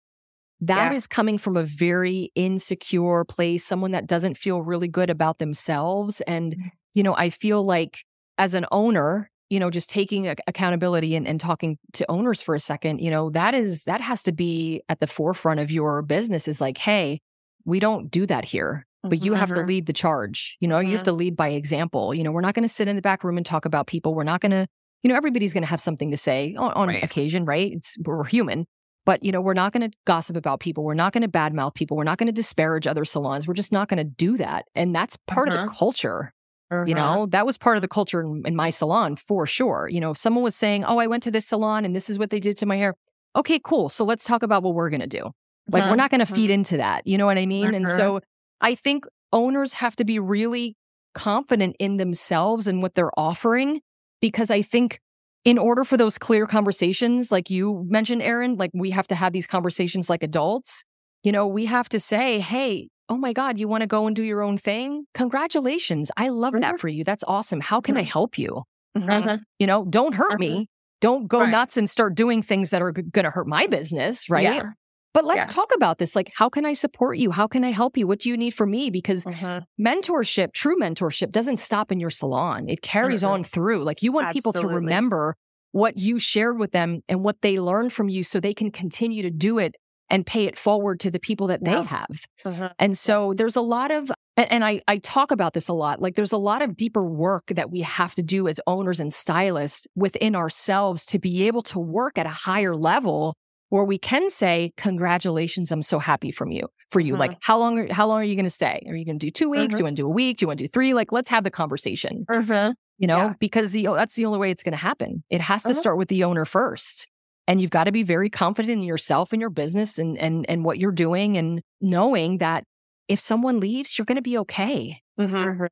that 0.62 0.92
yeah. 0.92 0.96
is 0.96 1.08
coming 1.08 1.38
from 1.38 1.58
a 1.58 1.64
very 1.64 2.32
insecure 2.36 3.26
place, 3.26 3.66
someone 3.66 3.92
that 3.92 4.08
doesn't 4.08 4.38
feel 4.38 4.62
really 4.62 4.88
good 4.88 5.10
about 5.10 5.40
themselves. 5.40 6.22
And, 6.22 6.54
mm-hmm. 6.54 6.68
you 6.94 7.04
know, 7.04 7.16
I 7.16 7.30
feel 7.30 7.64
like 7.64 8.00
as 8.38 8.54
an 8.54 8.66
owner, 8.72 9.30
you 9.50 9.60
know, 9.60 9.70
just 9.70 9.90
taking 9.90 10.28
accountability 10.48 11.16
and, 11.16 11.28
and 11.28 11.40
talking 11.40 11.78
to 11.94 12.10
owners 12.10 12.42
for 12.42 12.56
a 12.56 12.60
second, 12.60 13.00
you 13.00 13.12
know, 13.12 13.30
that 13.32 13.54
is, 13.54 13.84
that 13.84 14.02
has 14.02 14.24
to 14.24 14.32
be 14.32 14.82
at 14.90 15.00
the 15.00 15.08
forefront 15.08 15.60
of 15.60 15.70
your 15.70 16.02
business 16.02 16.48
is 16.48 16.62
like, 16.62 16.78
hey, 16.78 17.22
we 17.66 17.80
don't 17.80 18.10
do 18.10 18.26
that 18.26 18.46
here 18.46 18.86
but 19.04 19.24
you 19.24 19.34
have 19.34 19.50
to 19.50 19.56
mm-hmm. 19.56 19.68
lead 19.68 19.86
the 19.86 19.94
charge. 19.94 20.58
You 20.62 20.68
know, 20.68 20.80
you 20.80 20.92
have 20.92 21.00
mm-hmm. 21.00 21.06
to 21.06 21.12
lead 21.12 21.36
by 21.36 21.50
example. 21.50 22.14
You 22.14 22.24
know, 22.24 22.32
we're 22.32 22.42
not 22.42 22.56
going 22.56 22.68
to 22.68 22.74
sit 22.74 22.88
in 22.88 22.96
the 22.96 23.02
back 23.02 23.24
room 23.24 23.36
and 23.38 23.46
talk 23.46 23.66
about 23.66 23.86
people. 23.86 24.16
We're 24.16 24.24
not 24.24 24.40
going 24.40 24.52
to, 24.52 24.66
you 25.02 25.10
know, 25.10 25.16
everybody's 25.16 25.54
going 25.54 25.64
to 25.64 25.70
have 25.70 25.82
something 25.82 26.12
to 26.12 26.18
say 26.18 26.56
on, 26.58 26.72
on 26.72 26.88
right. 26.88 27.04
occasion, 27.04 27.44
right? 27.44 27.74
It's 27.74 27.98
we're 28.06 28.24
human. 28.24 28.66
But, 29.06 29.24
you 29.24 29.32
know, 29.32 29.42
we're 29.42 29.54
not 29.54 29.74
going 29.74 29.90
to 29.90 29.98
gossip 30.06 30.38
about 30.38 30.60
people. 30.60 30.84
We're 30.84 30.94
not 30.94 31.12
going 31.12 31.24
to 31.24 31.28
badmouth 31.28 31.76
people. 31.76 31.98
We're 31.98 32.04
not 32.04 32.18
going 32.18 32.28
to 32.28 32.34
disparage 32.34 32.88
other 32.88 33.04
salons. 33.04 33.48
We're 33.48 33.54
just 33.54 33.72
not 33.72 33.90
going 33.90 33.98
to 33.98 34.04
do 34.04 34.38
that. 34.38 34.66
And 34.76 34.96
that's 34.96 35.18
part 35.28 35.50
uh-huh. 35.50 35.58
of 35.58 35.62
the 35.62 35.68
mm-hmm. 35.68 35.78
culture. 35.78 36.34
Uh-huh. 36.72 36.86
You 36.86 36.96
know, 36.96 37.28
that 37.28 37.46
was 37.46 37.58
part 37.58 37.76
of 37.76 37.82
the 37.82 37.88
culture 37.88 38.22
in, 38.22 38.44
in, 38.46 38.56
my 38.56 38.70
salon 38.70 39.16
for 39.16 39.46
sure. 39.46 39.90
You 39.92 40.00
know, 40.00 40.12
if 40.12 40.18
someone 40.18 40.44
was 40.44 40.56
saying, 40.56 40.86
oh, 40.86 40.98
I 40.98 41.08
went 41.08 41.24
to 41.24 41.32
this 41.32 41.46
salon 41.46 41.86
and 41.86 41.96
this 41.96 42.10
is 42.10 42.18
what 42.18 42.30
they 42.30 42.40
did 42.40 42.58
to 42.58 42.66
my 42.66 42.78
hair. 42.78 42.96
Okay, 43.36 43.60
cool. 43.64 43.90
So 43.90 44.06
let's 44.06 44.24
talk 44.24 44.42
about 44.42 44.64
what 44.64 44.74
we're 44.74 44.90
going 44.90 45.02
to 45.02 45.08
do. 45.08 45.32
Like, 45.70 45.84
uh-huh. 45.84 45.92
we're 45.92 45.98
not 45.98 46.10
going 46.10 46.26
to 46.26 46.26
feed 46.26 46.50
into 46.50 46.78
that. 46.78 47.06
You 47.06 47.18
know 47.18 47.26
what 47.26 47.38
I 47.38 47.46
mean? 47.46 47.74
And 47.74 47.88
so 47.88 48.22
I 48.62 48.76
think 48.76 49.06
owners 49.32 49.74
have 49.74 49.96
to 49.98 50.06
be 50.06 50.20
really 50.20 50.76
confident 51.14 51.76
in 51.80 51.98
themselves 51.98 52.68
and 52.68 52.82
what 52.82 52.96
they're 52.96 53.18
offering 53.18 53.82
because 54.22 54.50
I 54.50 54.62
think 54.62 55.00
in 55.46 55.58
order 55.58 55.84
for 55.84 55.98
those 55.98 56.18
clear 56.18 56.48
conversations, 56.48 57.32
like 57.32 57.50
you 57.50 57.86
mentioned, 57.88 58.22
Erin, 58.22 58.56
like 58.56 58.72
we 58.74 58.92
have 58.92 59.08
to 59.08 59.16
have 59.16 59.34
these 59.34 59.48
conversations 59.48 60.10
like 60.10 60.24
adults. 60.24 60.84
You 61.24 61.32
know, 61.32 61.48
we 61.48 61.66
have 61.66 61.90
to 61.90 62.00
say, 62.00 62.40
hey, 62.40 62.90
oh 63.10 63.18
my 63.18 63.34
God, 63.34 63.60
you 63.60 63.68
want 63.68 63.82
to 63.82 63.88
go 63.88 64.08
and 64.08 64.16
do 64.16 64.24
your 64.24 64.42
own 64.42 64.58
thing? 64.58 65.06
Congratulations. 65.14 66.12
I 66.16 66.30
love 66.30 66.54
mm-hmm. 66.54 66.62
that 66.62 66.80
for 66.80 66.88
you. 66.88 67.04
That's 67.04 67.24
awesome. 67.28 67.62
How 67.62 67.82
can 67.82 67.98
I 67.98 68.02
mm-hmm. 68.02 68.10
help 68.10 68.38
you? 68.38 68.64
Mm-hmm. 68.98 69.44
You 69.60 69.68
know, 69.68 69.86
don't 69.86 70.14
hurt 70.14 70.40
me. 70.40 70.52
Mm-hmm. 70.52 70.64
Don't 71.02 71.28
go 71.28 71.42
right. 71.42 71.50
nuts 71.50 71.76
and 71.78 71.90
start 71.90 72.16
doing 72.16 72.42
things 72.42 72.70
that 72.70 72.82
are 72.82 72.92
g- 72.92 73.02
going 73.02 73.26
to 73.26 73.32
hurt 73.32 73.48
my 73.48 73.68
business, 73.68 74.30
right? 74.30 74.44
Yeah. 74.44 74.72
But 75.14 75.26
let's 75.26 75.42
yeah. 75.42 75.46
talk 75.46 75.72
about 75.76 76.00
this. 76.00 76.16
Like, 76.16 76.32
how 76.36 76.50
can 76.50 76.66
I 76.66 76.74
support 76.74 77.18
you? 77.18 77.32
How 77.32 77.48
can 77.48 77.64
I 77.64 77.72
help 77.72 77.98
you? 77.98 78.08
What 78.08 78.20
do 78.20 78.30
you 78.30 78.38
need 78.38 78.52
from 78.52 78.72
me? 78.72 78.90
Because 78.90 79.26
mm-hmm. 79.26 79.86
mentorship, 79.86 80.54
true 80.54 80.76
mentorship, 80.76 81.32
doesn't 81.32 81.58
stop 81.58 81.92
in 81.92 82.00
your 82.00 82.10
salon. 82.10 82.68
It 82.68 82.82
carries 82.82 83.24
on 83.24 83.44
through. 83.44 83.84
Like, 83.84 84.02
you 84.02 84.12
want 84.12 84.28
Absolutely. 84.28 84.62
people 84.62 84.70
to 84.70 84.76
remember 84.76 85.36
what 85.72 85.98
you 85.98 86.20
shared 86.20 86.58
with 86.58 86.72
them 86.72 87.02
and 87.08 87.24
what 87.24 87.42
they 87.42 87.60
learned 87.60 87.94
from 87.94 88.10
you 88.10 88.24
so 88.24 88.40
they 88.40 88.54
can 88.54 88.72
continue 88.72 89.22
to 89.24 89.32
do 89.32 89.60
it 89.60 89.76
and 90.10 90.26
pay 90.26 90.46
it 90.46 90.58
forward 90.58 91.00
to 91.00 91.10
the 91.10 91.20
people 91.20 91.48
that 91.48 91.60
yeah. 91.64 91.82
they 91.82 91.88
have. 91.88 92.08
Mm-hmm. 92.46 92.66
And 92.78 92.98
so 92.98 93.34
there's 93.36 93.56
a 93.56 93.62
lot 93.62 93.90
of, 93.90 94.12
and 94.38 94.64
I, 94.64 94.82
I 94.88 95.00
talk 95.00 95.32
about 95.32 95.54
this 95.54 95.68
a 95.68 95.74
lot, 95.74 96.02
like 96.02 96.16
there's 96.16 96.32
a 96.32 96.38
lot 96.38 96.62
of 96.62 96.78
deeper 96.78 97.04
work 97.04 97.46
that 97.48 97.72
we 97.72 97.82
have 97.82 98.14
to 98.16 98.24
do 98.24 98.48
as 98.48 98.60
owners 98.68 99.00
and 99.00 99.14
stylists 99.14 99.88
within 99.96 100.36
ourselves 100.36 101.06
to 101.08 101.20
be 101.20 101.48
able 101.48 101.64
to 101.64 101.80
work 101.80 102.18
at 102.18 102.26
a 102.26 102.30
higher 102.30 102.76
level 102.76 103.36
where 103.74 103.84
we 103.84 103.98
can 103.98 104.30
say, 104.30 104.72
congratulations, 104.78 105.72
I'm 105.72 105.82
so 105.82 105.98
happy 105.98 106.32
from 106.32 106.52
you 106.52 106.68
for 106.92 107.00
you. 107.00 107.14
Mm-hmm. 107.14 107.22
Like, 107.22 107.38
how 107.42 107.58
long, 107.58 107.80
are, 107.80 107.92
how 107.92 108.06
long 108.06 108.22
are 108.22 108.24
you 108.24 108.36
going 108.36 108.46
to 108.46 108.52
stay? 108.52 108.86
Are 108.88 108.96
you 108.96 109.04
going 109.04 109.18
to 109.18 109.26
do 109.26 109.32
two 109.32 109.50
weeks? 109.50 109.74
Mm-hmm. 109.74 109.80
You 109.80 109.84
want 109.86 109.96
to 109.98 110.02
do 110.04 110.06
a 110.06 110.12
week? 110.12 110.38
Do 110.38 110.44
you 110.44 110.48
want 110.48 110.60
to 110.60 110.66
do 110.66 110.68
three? 110.68 110.94
Like, 110.94 111.12
let's 111.12 111.28
have 111.30 111.44
the 111.44 111.50
conversation, 111.50 112.24
mm-hmm. 112.30 112.74
you 113.00 113.08
know, 113.08 113.18
yeah. 113.18 113.34
because 113.40 113.72
the, 113.72 113.88
that's 113.96 114.14
the 114.14 114.26
only 114.28 114.38
way 114.38 114.52
it's 114.52 114.62
going 114.62 114.74
to 114.74 114.78
happen. 114.78 115.24
It 115.32 115.42
has 115.42 115.64
to 115.64 115.74
start 115.74 115.98
with 115.98 116.08
the 116.10 116.24
owner 116.24 116.46
first. 116.46 117.08
And 117.48 117.60
you've 117.60 117.72
got 117.72 117.86
to 117.86 117.92
be 117.92 118.04
very 118.04 118.30
confident 118.30 118.74
in 118.74 118.84
yourself 118.84 119.34
and 119.34 119.42
your 119.42 119.50
business 119.50 119.98
and, 119.98 120.20
and, 120.20 120.48
and 120.48 120.64
what 120.64 120.78
you're 120.78 120.92
doing 120.92 121.36
and 121.38 121.60
knowing 121.82 122.38
that 122.38 122.66
if 123.08 123.20
someone 123.20 123.60
leaves, 123.60 123.98
you're 123.98 124.06
going 124.06 124.18
to 124.18 124.22
be 124.22 124.38
okay. 124.38 125.02
Mm-hmm. 125.20 125.66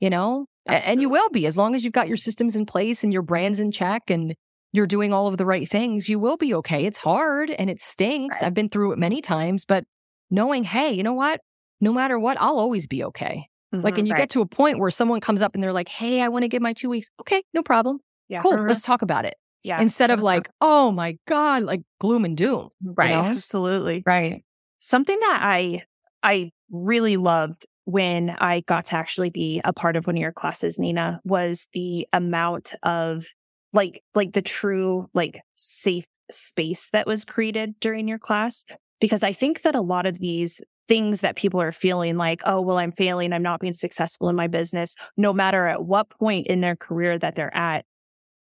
You 0.00 0.10
know, 0.10 0.44
Absolutely. 0.68 0.92
and 0.92 1.00
you 1.00 1.08
will 1.08 1.30
be 1.30 1.46
as 1.46 1.56
long 1.56 1.74
as 1.74 1.84
you've 1.84 1.94
got 1.94 2.06
your 2.06 2.18
systems 2.18 2.54
in 2.54 2.66
place 2.66 3.02
and 3.02 3.14
your 3.14 3.22
brands 3.22 3.60
in 3.60 3.72
check 3.72 4.10
and 4.10 4.34
you're 4.72 4.86
doing 4.86 5.12
all 5.12 5.26
of 5.26 5.36
the 5.36 5.46
right 5.46 5.68
things, 5.68 6.08
you 6.08 6.18
will 6.18 6.36
be 6.36 6.54
okay. 6.54 6.84
It's 6.84 6.98
hard 6.98 7.50
and 7.50 7.70
it 7.70 7.80
stinks. 7.80 8.36
Right. 8.36 8.46
I've 8.46 8.54
been 8.54 8.68
through 8.68 8.92
it 8.92 8.98
many 8.98 9.22
times, 9.22 9.64
but 9.64 9.84
knowing, 10.30 10.64
hey, 10.64 10.92
you 10.92 11.02
know 11.02 11.14
what? 11.14 11.40
No 11.80 11.92
matter 11.92 12.18
what, 12.18 12.36
I'll 12.40 12.58
always 12.58 12.86
be 12.86 13.04
okay. 13.04 13.48
Mm-hmm, 13.74 13.84
like, 13.84 13.98
and 13.98 14.06
you 14.06 14.14
right. 14.14 14.20
get 14.20 14.30
to 14.30 14.40
a 14.40 14.46
point 14.46 14.78
where 14.78 14.90
someone 14.90 15.20
comes 15.20 15.42
up 15.42 15.54
and 15.54 15.62
they're 15.62 15.72
like, 15.72 15.88
hey, 15.88 16.20
I 16.20 16.28
want 16.28 16.42
to 16.42 16.48
give 16.48 16.62
my 16.62 16.72
two 16.72 16.88
weeks. 16.88 17.08
Okay, 17.20 17.42
no 17.52 17.62
problem. 17.62 17.98
Yeah. 18.28 18.42
Cool. 18.42 18.52
Mm-hmm. 18.52 18.68
Let's 18.68 18.82
talk 18.82 19.02
about 19.02 19.24
it. 19.24 19.34
Yeah. 19.62 19.80
Instead 19.80 20.10
of 20.10 20.18
mm-hmm. 20.18 20.26
like, 20.26 20.50
oh 20.60 20.92
my 20.92 21.18
God, 21.26 21.64
like 21.64 21.82
gloom 22.00 22.24
and 22.24 22.36
doom. 22.36 22.68
Right. 22.82 23.10
You 23.10 23.16
know? 23.16 23.22
Absolutely. 23.22 24.02
Right. 24.06 24.44
Something 24.78 25.18
that 25.18 25.40
I 25.42 25.82
I 26.22 26.50
really 26.70 27.16
loved 27.16 27.66
when 27.84 28.30
I 28.30 28.60
got 28.60 28.86
to 28.86 28.96
actually 28.96 29.30
be 29.30 29.60
a 29.64 29.72
part 29.72 29.96
of 29.96 30.06
one 30.06 30.16
of 30.16 30.20
your 30.20 30.32
classes, 30.32 30.78
Nina, 30.78 31.20
was 31.24 31.68
the 31.72 32.06
amount 32.12 32.74
of 32.82 33.24
like 33.72 34.02
like 34.14 34.32
the 34.32 34.42
true 34.42 35.08
like 35.14 35.40
safe 35.54 36.04
space 36.30 36.90
that 36.90 37.06
was 37.06 37.24
created 37.24 37.74
during 37.80 38.08
your 38.08 38.18
class 38.18 38.64
because 39.00 39.22
i 39.22 39.32
think 39.32 39.62
that 39.62 39.74
a 39.74 39.80
lot 39.80 40.06
of 40.06 40.18
these 40.18 40.60
things 40.88 41.20
that 41.20 41.36
people 41.36 41.60
are 41.60 41.72
feeling 41.72 42.16
like 42.16 42.40
oh 42.46 42.60
well 42.60 42.78
i'm 42.78 42.92
failing 42.92 43.32
i'm 43.32 43.42
not 43.42 43.60
being 43.60 43.72
successful 43.72 44.28
in 44.28 44.36
my 44.36 44.46
business 44.46 44.96
no 45.16 45.32
matter 45.32 45.66
at 45.66 45.84
what 45.84 46.10
point 46.10 46.46
in 46.46 46.60
their 46.60 46.76
career 46.76 47.18
that 47.18 47.34
they're 47.34 47.54
at 47.56 47.84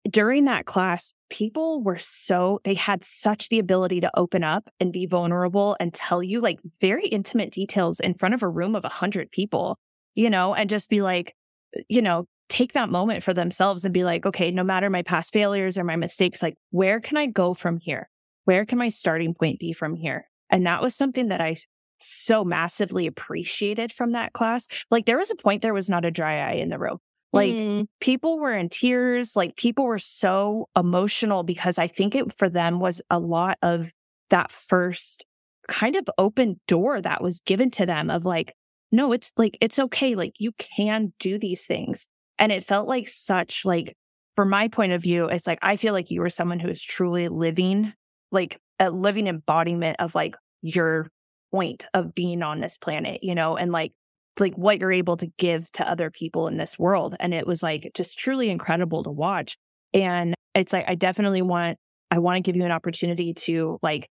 during 0.10 0.46
that 0.46 0.66
class 0.66 1.14
people 1.30 1.84
were 1.84 1.98
so 1.98 2.60
they 2.64 2.74
had 2.74 3.04
such 3.04 3.50
the 3.50 3.60
ability 3.60 4.02
to 4.02 4.12
open 4.18 4.44
up 4.44 4.68
and 4.80 4.92
be 4.92 5.06
vulnerable 5.06 5.78
and 5.80 5.94
tell 5.94 6.24
you 6.24 6.42
like 6.42 6.60
very 6.80 7.06
intimate 7.08 7.52
details 7.52 8.00
in 8.00 8.14
front 8.14 8.34
of 8.34 8.42
a 8.42 8.50
room 8.50 8.76
of 8.76 8.84
a 8.84 8.90
hundred 8.90 9.32
people 9.32 9.78
you 10.16 10.30
know 10.30 10.54
and 10.56 10.70
just 10.70 10.90
be 10.90 11.02
like 11.02 11.36
you 11.88 12.02
know 12.02 12.26
take 12.52 12.74
that 12.74 12.90
moment 12.90 13.24
for 13.24 13.34
themselves 13.34 13.86
and 13.86 13.94
be 13.94 14.04
like, 14.04 14.26
okay, 14.26 14.52
no 14.52 14.64
matter 14.64 14.90
my 14.90 15.02
past 15.02 15.32
failures 15.32 15.78
or 15.78 15.84
my 15.86 15.96
mistakes, 15.96 16.44
like, 16.44 16.56
where 16.70 17.00
can 17.00 17.18
I 17.18 17.26
go 17.26 17.54
from 17.54 17.78
here? 17.78 18.10
Where 18.44 18.66
can 18.66 18.78
my 18.78 18.90
starting 18.90 19.34
point 19.34 19.60
be 19.60 19.72
from 19.72 19.96
here? 19.96 20.26
And 20.50 20.68
that 20.68 20.82
was 20.82 20.94
something 20.94 21.30
that 21.30 21.40
I 21.40 21.56
so 22.00 22.44
massively 22.44 23.08
appreciated 23.08 23.94
from 23.94 24.12
that 24.12 24.34
class. 24.34 24.68
Like, 24.92 25.06
there 25.06 25.18
was 25.18 25.32
a 25.32 25.36
point 25.36 25.62
there 25.62 25.74
was 25.74 25.90
not 25.90 26.04
a 26.04 26.12
dry 26.12 26.40
eye 26.40 26.56
in 26.56 26.70
the 26.70 26.78
room. 26.78 26.98
Like, 27.32 27.54
mm. 27.54 27.88
people 28.02 28.38
were 28.38 28.54
in 28.54 28.68
tears. 28.68 29.36
Like, 29.36 29.56
people 29.56 29.86
were 29.86 30.00
so 30.00 30.68
emotional 30.78 31.44
because 31.44 31.78
I 31.78 31.88
think 31.88 32.16
it 32.16 32.38
for 32.38 32.50
them 32.50 32.80
was 32.80 33.02
a 33.10 33.20
lot 33.20 33.58
of 33.62 33.92
that 34.30 34.52
first 34.52 35.26
kind 35.70 35.96
of 35.96 36.10
open 36.18 36.60
door 36.68 37.00
that 37.00 37.24
was 37.24 37.40
given 37.40 37.72
to 37.72 37.86
them 37.86 38.10
of 38.10 38.26
like, 38.26 38.54
no, 38.92 39.14
it's 39.14 39.32
like, 39.38 39.58
it's 39.62 39.80
okay. 39.80 40.16
Like, 40.16 40.34
you 40.40 40.52
can 40.54 41.14
do 41.20 41.40
these 41.40 41.66
things. 41.66 42.10
And 42.42 42.52
it 42.52 42.66
felt 42.66 42.88
like 42.88 43.08
such 43.08 43.64
like, 43.66 43.96
from 44.36 44.50
my 44.50 44.68
point 44.68 44.94
of 44.94 45.02
view, 45.02 45.28
it's 45.28 45.46
like, 45.46 45.60
I 45.62 45.76
feel 45.76 45.94
like 45.94 46.10
you 46.10 46.22
were 46.22 46.30
someone 46.30 46.60
who 46.60 46.70
is 46.70 46.82
truly 46.84 47.28
living, 47.28 47.94
like 48.32 48.58
a 48.80 48.90
living 48.90 49.28
embodiment 49.28 49.98
of 50.00 50.16
like 50.16 50.36
your 50.64 51.08
point 51.54 51.86
of 51.94 52.16
being 52.16 52.42
on 52.42 52.60
this 52.60 52.80
planet, 52.80 53.24
you 53.24 53.36
know, 53.36 53.58
and 53.58 53.72
like, 53.72 53.94
like 54.40 54.56
what 54.56 54.80
you're 54.80 54.92
able 54.92 55.18
to 55.18 55.28
give 55.38 55.72
to 55.74 55.88
other 55.88 56.10
people 56.10 56.48
in 56.48 56.58
this 56.58 56.80
world. 56.80 57.16
And 57.20 57.32
it 57.32 57.46
was 57.46 57.62
like 57.62 57.92
just 57.94 58.18
truly 58.18 58.50
incredible 58.50 59.04
to 59.04 59.12
watch. 59.12 59.56
And 59.94 60.34
it's 60.56 60.74
like, 60.74 60.86
I 60.88 60.96
definitely 60.96 61.44
want, 61.44 61.78
I 62.10 62.18
want 62.18 62.38
to 62.38 62.42
give 62.42 62.56
you 62.56 62.66
an 62.66 62.72
opportunity 62.72 63.36
to 63.36 63.78
like 63.84 64.10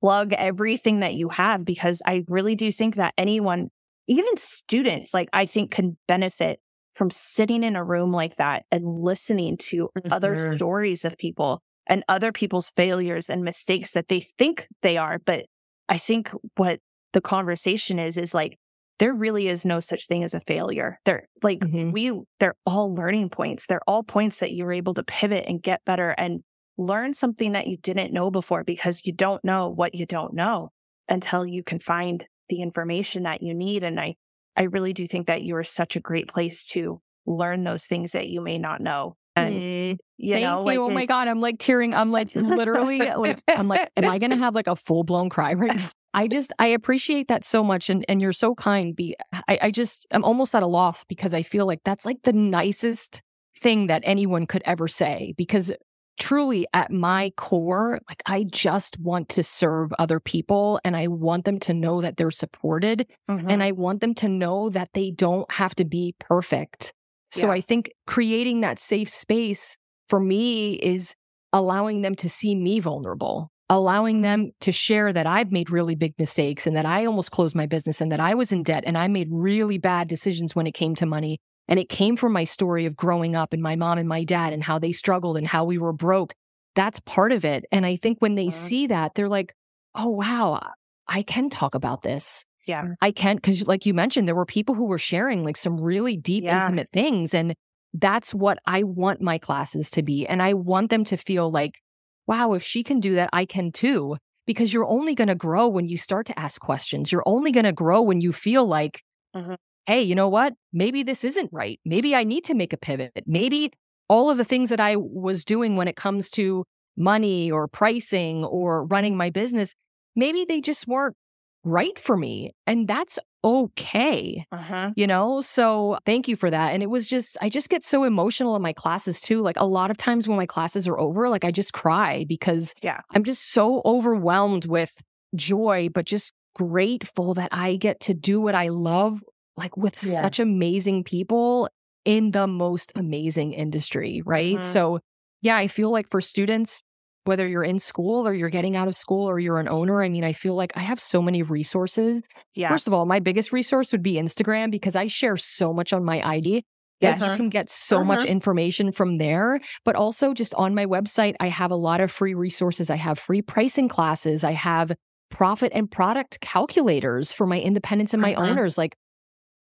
plug 0.00 0.32
everything 0.32 1.00
that 1.00 1.14
you 1.14 1.28
have 1.28 1.64
because 1.64 2.02
I 2.04 2.24
really 2.26 2.56
do 2.56 2.72
think 2.72 2.96
that 2.96 3.14
anyone, 3.16 3.68
even 4.08 4.36
students, 4.36 5.14
like 5.14 5.28
I 5.32 5.46
think 5.46 5.70
can 5.70 5.96
benefit 6.08 6.58
from 6.98 7.10
sitting 7.10 7.62
in 7.62 7.76
a 7.76 7.84
room 7.84 8.10
like 8.10 8.36
that 8.36 8.64
and 8.72 8.84
listening 8.84 9.56
to 9.56 9.88
mm-hmm. 9.96 10.12
other 10.12 10.36
stories 10.56 11.04
of 11.04 11.16
people 11.16 11.62
and 11.86 12.02
other 12.08 12.32
people's 12.32 12.70
failures 12.76 13.30
and 13.30 13.44
mistakes 13.44 13.92
that 13.92 14.08
they 14.08 14.20
think 14.20 14.66
they 14.82 14.96
are. 14.98 15.18
But 15.24 15.46
I 15.88 15.96
think 15.96 16.32
what 16.56 16.80
the 17.12 17.20
conversation 17.20 18.00
is, 18.00 18.18
is 18.18 18.34
like, 18.34 18.58
there 18.98 19.14
really 19.14 19.46
is 19.46 19.64
no 19.64 19.78
such 19.78 20.08
thing 20.08 20.24
as 20.24 20.34
a 20.34 20.40
failure. 20.40 20.98
They're 21.04 21.28
like, 21.40 21.60
mm-hmm. 21.60 21.92
we, 21.92 22.20
they're 22.40 22.56
all 22.66 22.92
learning 22.92 23.30
points. 23.30 23.66
They're 23.66 23.80
all 23.86 24.02
points 24.02 24.40
that 24.40 24.52
you're 24.52 24.72
able 24.72 24.94
to 24.94 25.04
pivot 25.04 25.44
and 25.46 25.62
get 25.62 25.84
better 25.84 26.10
and 26.18 26.40
learn 26.76 27.14
something 27.14 27.52
that 27.52 27.68
you 27.68 27.76
didn't 27.76 28.12
know 28.12 28.30
before 28.30 28.64
because 28.64 29.06
you 29.06 29.12
don't 29.12 29.44
know 29.44 29.68
what 29.68 29.94
you 29.94 30.04
don't 30.04 30.34
know. 30.34 30.70
until 31.08 31.46
you 31.46 31.62
can 31.62 31.78
find 31.78 32.26
the 32.48 32.62
information 32.62 33.24
that 33.24 33.42
you 33.42 33.54
need. 33.54 33.82
And 33.82 33.98
I, 33.98 34.14
I 34.58 34.64
really 34.64 34.92
do 34.92 35.06
think 35.06 35.28
that 35.28 35.42
you 35.42 35.54
are 35.56 35.64
such 35.64 35.96
a 35.96 36.00
great 36.00 36.28
place 36.28 36.66
to 36.66 37.00
learn 37.26 37.64
those 37.64 37.86
things 37.86 38.12
that 38.12 38.28
you 38.28 38.40
may 38.40 38.58
not 38.58 38.80
know. 38.80 39.16
And 39.36 39.54
Mm. 39.54 39.98
you 40.16 40.34
Thank 40.34 40.42
know, 40.42 40.58
you. 40.60 40.64
like 40.66 40.78
oh 40.78 40.90
my 40.90 41.06
God. 41.06 41.28
I'm 41.28 41.40
like 41.40 41.56
tearing. 41.58 41.94
I'm 41.94 42.10
like 42.10 42.34
literally 42.34 42.98
like, 43.14 43.40
I'm 43.48 43.68
like, 43.68 43.88
am 43.96 44.08
I 44.08 44.18
going 44.18 44.30
to 44.30 44.36
have 44.36 44.54
like 44.54 44.66
a 44.66 44.74
full 44.74 45.04
blown 45.04 45.28
cry 45.28 45.54
right 45.54 45.76
now? 45.76 45.88
I 46.12 46.26
just, 46.26 46.52
I 46.58 46.68
appreciate 46.68 47.28
that 47.28 47.44
so 47.44 47.62
much. 47.62 47.88
And, 47.88 48.04
and 48.08 48.20
you're 48.20 48.32
so 48.32 48.54
kind. 48.54 48.96
Be, 48.96 49.14
I, 49.46 49.58
I 49.62 49.70
just, 49.70 50.06
I'm 50.10 50.24
almost 50.24 50.54
at 50.54 50.62
a 50.64 50.66
loss 50.66 51.04
because 51.04 51.34
I 51.34 51.42
feel 51.42 51.66
like 51.66 51.80
that's 51.84 52.04
like 52.04 52.22
the 52.24 52.32
nicest 52.32 53.22
thing 53.60 53.86
that 53.86 54.02
anyone 54.04 54.46
could 54.46 54.62
ever 54.64 54.88
say 54.88 55.34
because 55.36 55.72
truly 56.18 56.66
at 56.74 56.90
my 56.90 57.30
core, 57.36 58.00
like 58.08 58.22
I 58.26 58.44
just 58.44 58.98
want 59.00 59.28
to 59.30 59.42
serve 59.42 59.92
other 59.98 60.20
people 60.20 60.80
and 60.84 60.96
I 60.96 61.06
want 61.08 61.44
them 61.44 61.58
to 61.60 61.74
know 61.74 62.00
that 62.02 62.16
they're 62.16 62.30
supported 62.30 63.06
Mhm. 63.30 63.50
and 63.50 63.62
I 63.62 63.72
want 63.72 64.00
them 64.00 64.14
to 64.16 64.28
know 64.28 64.68
that 64.70 64.90
they 64.94 65.10
don't 65.10 65.50
have 65.52 65.74
to 65.76 65.84
be 65.84 66.14
perfect. 66.18 66.92
So 67.30 67.46
Yeah. 67.48 67.52
I 67.54 67.60
think 67.60 67.90
creating 68.06 68.60
that 68.62 68.78
safe 68.78 69.08
space 69.08 69.76
for 70.08 70.18
me 70.20 70.74
is 70.74 71.14
allowing 71.52 72.02
them 72.02 72.14
to 72.16 72.28
see 72.28 72.54
me 72.54 72.80
vulnerable, 72.80 73.50
allowing 73.70 74.22
them 74.22 74.50
to 74.60 74.72
share 74.72 75.12
that 75.12 75.26
I've 75.26 75.52
made 75.52 75.70
really 75.70 75.94
big 75.94 76.14
mistakes 76.18 76.66
and 76.66 76.74
that 76.76 76.86
I 76.86 77.04
almost 77.04 77.30
closed 77.30 77.54
my 77.54 77.66
business 77.66 78.00
and 78.00 78.10
that 78.12 78.20
I 78.20 78.34
was 78.34 78.50
in 78.52 78.62
debt 78.62 78.84
and 78.86 78.96
I 78.98 79.08
made 79.08 79.28
really 79.30 79.78
bad 79.78 80.08
decisions 80.08 80.56
when 80.56 80.66
it 80.66 80.72
came 80.72 80.94
to 80.96 81.06
money. 81.06 81.38
And 81.68 81.78
it 81.78 81.88
came 81.88 82.16
from 82.16 82.32
my 82.32 82.44
story 82.44 82.86
of 82.86 82.96
growing 82.96 83.36
up 83.36 83.52
and 83.52 83.62
my 83.62 83.76
mom 83.76 83.98
and 83.98 84.08
my 84.08 84.24
dad 84.24 84.52
and 84.52 84.62
how 84.62 84.78
they 84.78 84.92
struggled 84.92 85.36
and 85.36 85.46
how 85.46 85.64
we 85.64 85.78
were 85.78 85.92
broke. 85.92 86.34
That's 86.74 87.00
part 87.00 87.32
of 87.32 87.44
it. 87.44 87.64
And 87.72 87.84
I 87.84 87.96
think 87.96 88.18
when 88.20 88.34
they 88.36 88.46
Mhm. 88.46 88.52
see 88.52 88.86
that, 88.86 89.14
they're 89.14 89.28
like, 89.28 89.54
oh, 89.94 90.08
wow, 90.10 90.60
I 91.08 91.22
can 91.22 91.50
talk 91.50 91.74
about 91.74 92.02
this. 92.02 92.44
Yeah. 92.66 92.94
I 93.00 93.10
can't 93.12 93.40
because, 93.40 93.66
like 93.66 93.86
you 93.86 93.94
mentioned, 93.94 94.28
there 94.28 94.34
were 94.34 94.44
people 94.46 94.74
who 94.74 94.86
were 94.86 94.98
sharing 94.98 95.44
like 95.44 95.56
some 95.56 95.80
really 95.80 96.16
deep, 96.16 96.44
Yeah. 96.44 96.64
intimate 96.66 96.88
things. 96.92 97.34
And 97.34 97.54
that's 97.94 98.34
what 98.34 98.58
I 98.66 98.82
want 98.82 99.20
my 99.22 99.38
classes 99.38 99.90
to 99.92 100.02
be. 100.02 100.26
And 100.26 100.42
I 100.42 100.54
want 100.54 100.90
them 100.90 101.04
to 101.04 101.16
feel 101.16 101.50
like, 101.50 101.80
wow, 102.26 102.52
if 102.52 102.62
she 102.62 102.82
can 102.82 103.00
do 103.00 103.14
that, 103.14 103.30
I 103.32 103.44
can 103.46 103.72
too. 103.72 104.16
Because 104.46 104.72
you're 104.72 104.86
only 104.86 105.14
going 105.14 105.28
to 105.28 105.34
grow 105.34 105.68
when 105.68 105.86
you 105.88 105.96
start 105.98 106.26
to 106.26 106.38
ask 106.38 106.60
questions. 106.60 107.10
You're 107.12 107.22
only 107.26 107.52
going 107.52 107.64
to 107.64 107.72
grow 107.72 108.00
when 108.02 108.20
you 108.20 108.32
feel 108.32 108.66
like, 108.66 109.02
Mhm. 109.34 109.56
Hey, 109.88 110.02
you 110.02 110.14
know 110.14 110.28
what? 110.28 110.52
Maybe 110.72 111.02
this 111.02 111.24
isn't 111.24 111.48
right. 111.50 111.80
Maybe 111.86 112.14
I 112.14 112.22
need 112.22 112.44
to 112.44 112.54
make 112.54 112.74
a 112.74 112.76
pivot. 112.76 113.10
Maybe 113.26 113.72
all 114.10 114.28
of 114.28 114.36
the 114.36 114.44
things 114.44 114.68
that 114.68 114.80
I 114.80 114.96
was 114.96 115.46
doing 115.46 115.76
when 115.76 115.88
it 115.88 115.96
comes 115.96 116.30
to 116.32 116.64
money 116.96 117.50
or 117.50 117.66
pricing 117.68 118.44
or 118.44 118.84
running 118.84 119.16
my 119.16 119.30
business, 119.30 119.74
maybe 120.14 120.44
they 120.46 120.60
just 120.60 120.86
weren't 120.86 121.16
right 121.64 121.98
for 121.98 122.18
me. 122.18 122.52
And 122.66 122.86
that's 122.86 123.18
okay, 123.42 124.44
Uh-huh. 124.52 124.90
you 124.94 125.06
know? 125.06 125.40
So 125.40 125.96
thank 126.04 126.28
you 126.28 126.36
for 126.36 126.50
that. 126.50 126.74
And 126.74 126.82
it 126.82 126.90
was 126.90 127.08
just, 127.08 127.38
I 127.40 127.48
just 127.48 127.70
get 127.70 127.82
so 127.82 128.04
emotional 128.04 128.56
in 128.56 128.62
my 128.62 128.74
classes 128.74 129.22
too. 129.22 129.40
Like 129.40 129.56
a 129.58 129.66
lot 129.66 129.90
of 129.90 129.96
times 129.96 130.28
when 130.28 130.36
my 130.36 130.46
classes 130.46 130.86
are 130.86 130.98
over, 130.98 131.30
like 131.30 131.44
I 131.46 131.50
just 131.50 131.72
cry 131.72 132.26
because 132.28 132.74
Yeah. 132.82 133.00
I'm 133.14 133.24
just 133.24 133.52
so 133.52 133.80
overwhelmed 133.86 134.66
with 134.66 134.92
joy, 135.34 135.88
but 135.94 136.04
just 136.04 136.34
grateful 136.54 137.32
that 137.34 137.48
I 137.52 137.76
get 137.76 138.00
to 138.00 138.12
do 138.14 138.40
what 138.40 138.54
I 138.54 138.68
love, 138.68 139.22
like 139.58 139.76
with 139.76 140.02
Yeah. 140.02 140.20
such 140.20 140.38
amazing 140.40 141.04
people 141.04 141.68
in 142.04 142.30
the 142.30 142.46
most 142.46 142.92
amazing 142.94 143.52
industry, 143.52 144.22
right? 144.24 144.58
Mhm. 144.58 144.64
So, 144.64 145.00
yeah, 145.42 145.56
I 145.56 145.68
feel 145.68 145.90
like 145.90 146.08
for 146.10 146.20
students, 146.20 146.80
whether 147.24 147.46
you're 147.46 147.64
in 147.64 147.78
school 147.78 148.26
or 148.26 148.32
you're 148.32 148.48
getting 148.48 148.74
out 148.76 148.88
of 148.88 148.96
school 148.96 149.28
or 149.28 149.38
you're 149.38 149.58
an 149.60 149.68
owner, 149.68 150.02
I 150.02 150.08
mean, 150.08 150.24
I 150.24 150.32
feel 150.32 150.54
like 150.54 150.72
I 150.76 150.80
have 150.80 150.98
so 150.98 151.20
many 151.20 151.42
resources. 151.42 152.22
Yeah. 152.54 152.70
First 152.70 152.86
of 152.86 152.94
all, 152.94 153.04
my 153.04 153.20
biggest 153.20 153.52
resource 153.52 153.92
would 153.92 154.02
be 154.02 154.14
Instagram 154.14 154.70
because 154.70 154.96
I 154.96 155.08
share 155.08 155.36
so 155.36 155.74
much 155.74 155.92
on 155.92 156.04
my 156.04 156.22
IG. 156.36 156.62
Yes. 157.00 157.20
you 157.20 157.36
can 157.36 157.48
get 157.48 157.70
so 157.70 158.02
much 158.02 158.20
Uh-huh. 158.20 158.28
information 158.28 158.90
from 158.90 159.18
there. 159.18 159.60
But 159.84 159.94
also, 159.94 160.34
just 160.34 160.52
on 160.54 160.74
my 160.74 160.84
website, 160.84 161.34
I 161.38 161.46
have 161.48 161.70
a 161.70 161.76
lot 161.76 162.00
of 162.00 162.10
free 162.10 162.34
resources. 162.34 162.90
I 162.90 162.96
have 162.96 163.20
free 163.20 163.40
pricing 163.40 163.88
classes. 163.88 164.42
I 164.42 164.50
have 164.52 164.90
profit 165.30 165.70
and 165.76 165.88
product 165.88 166.40
calculators 166.40 167.32
for 167.32 167.46
my 167.46 167.60
independents 167.60 168.14
and 168.14 168.20
my 168.20 168.34
Uh-huh. 168.34 168.50
owners. 168.50 168.76
Like, 168.76 168.96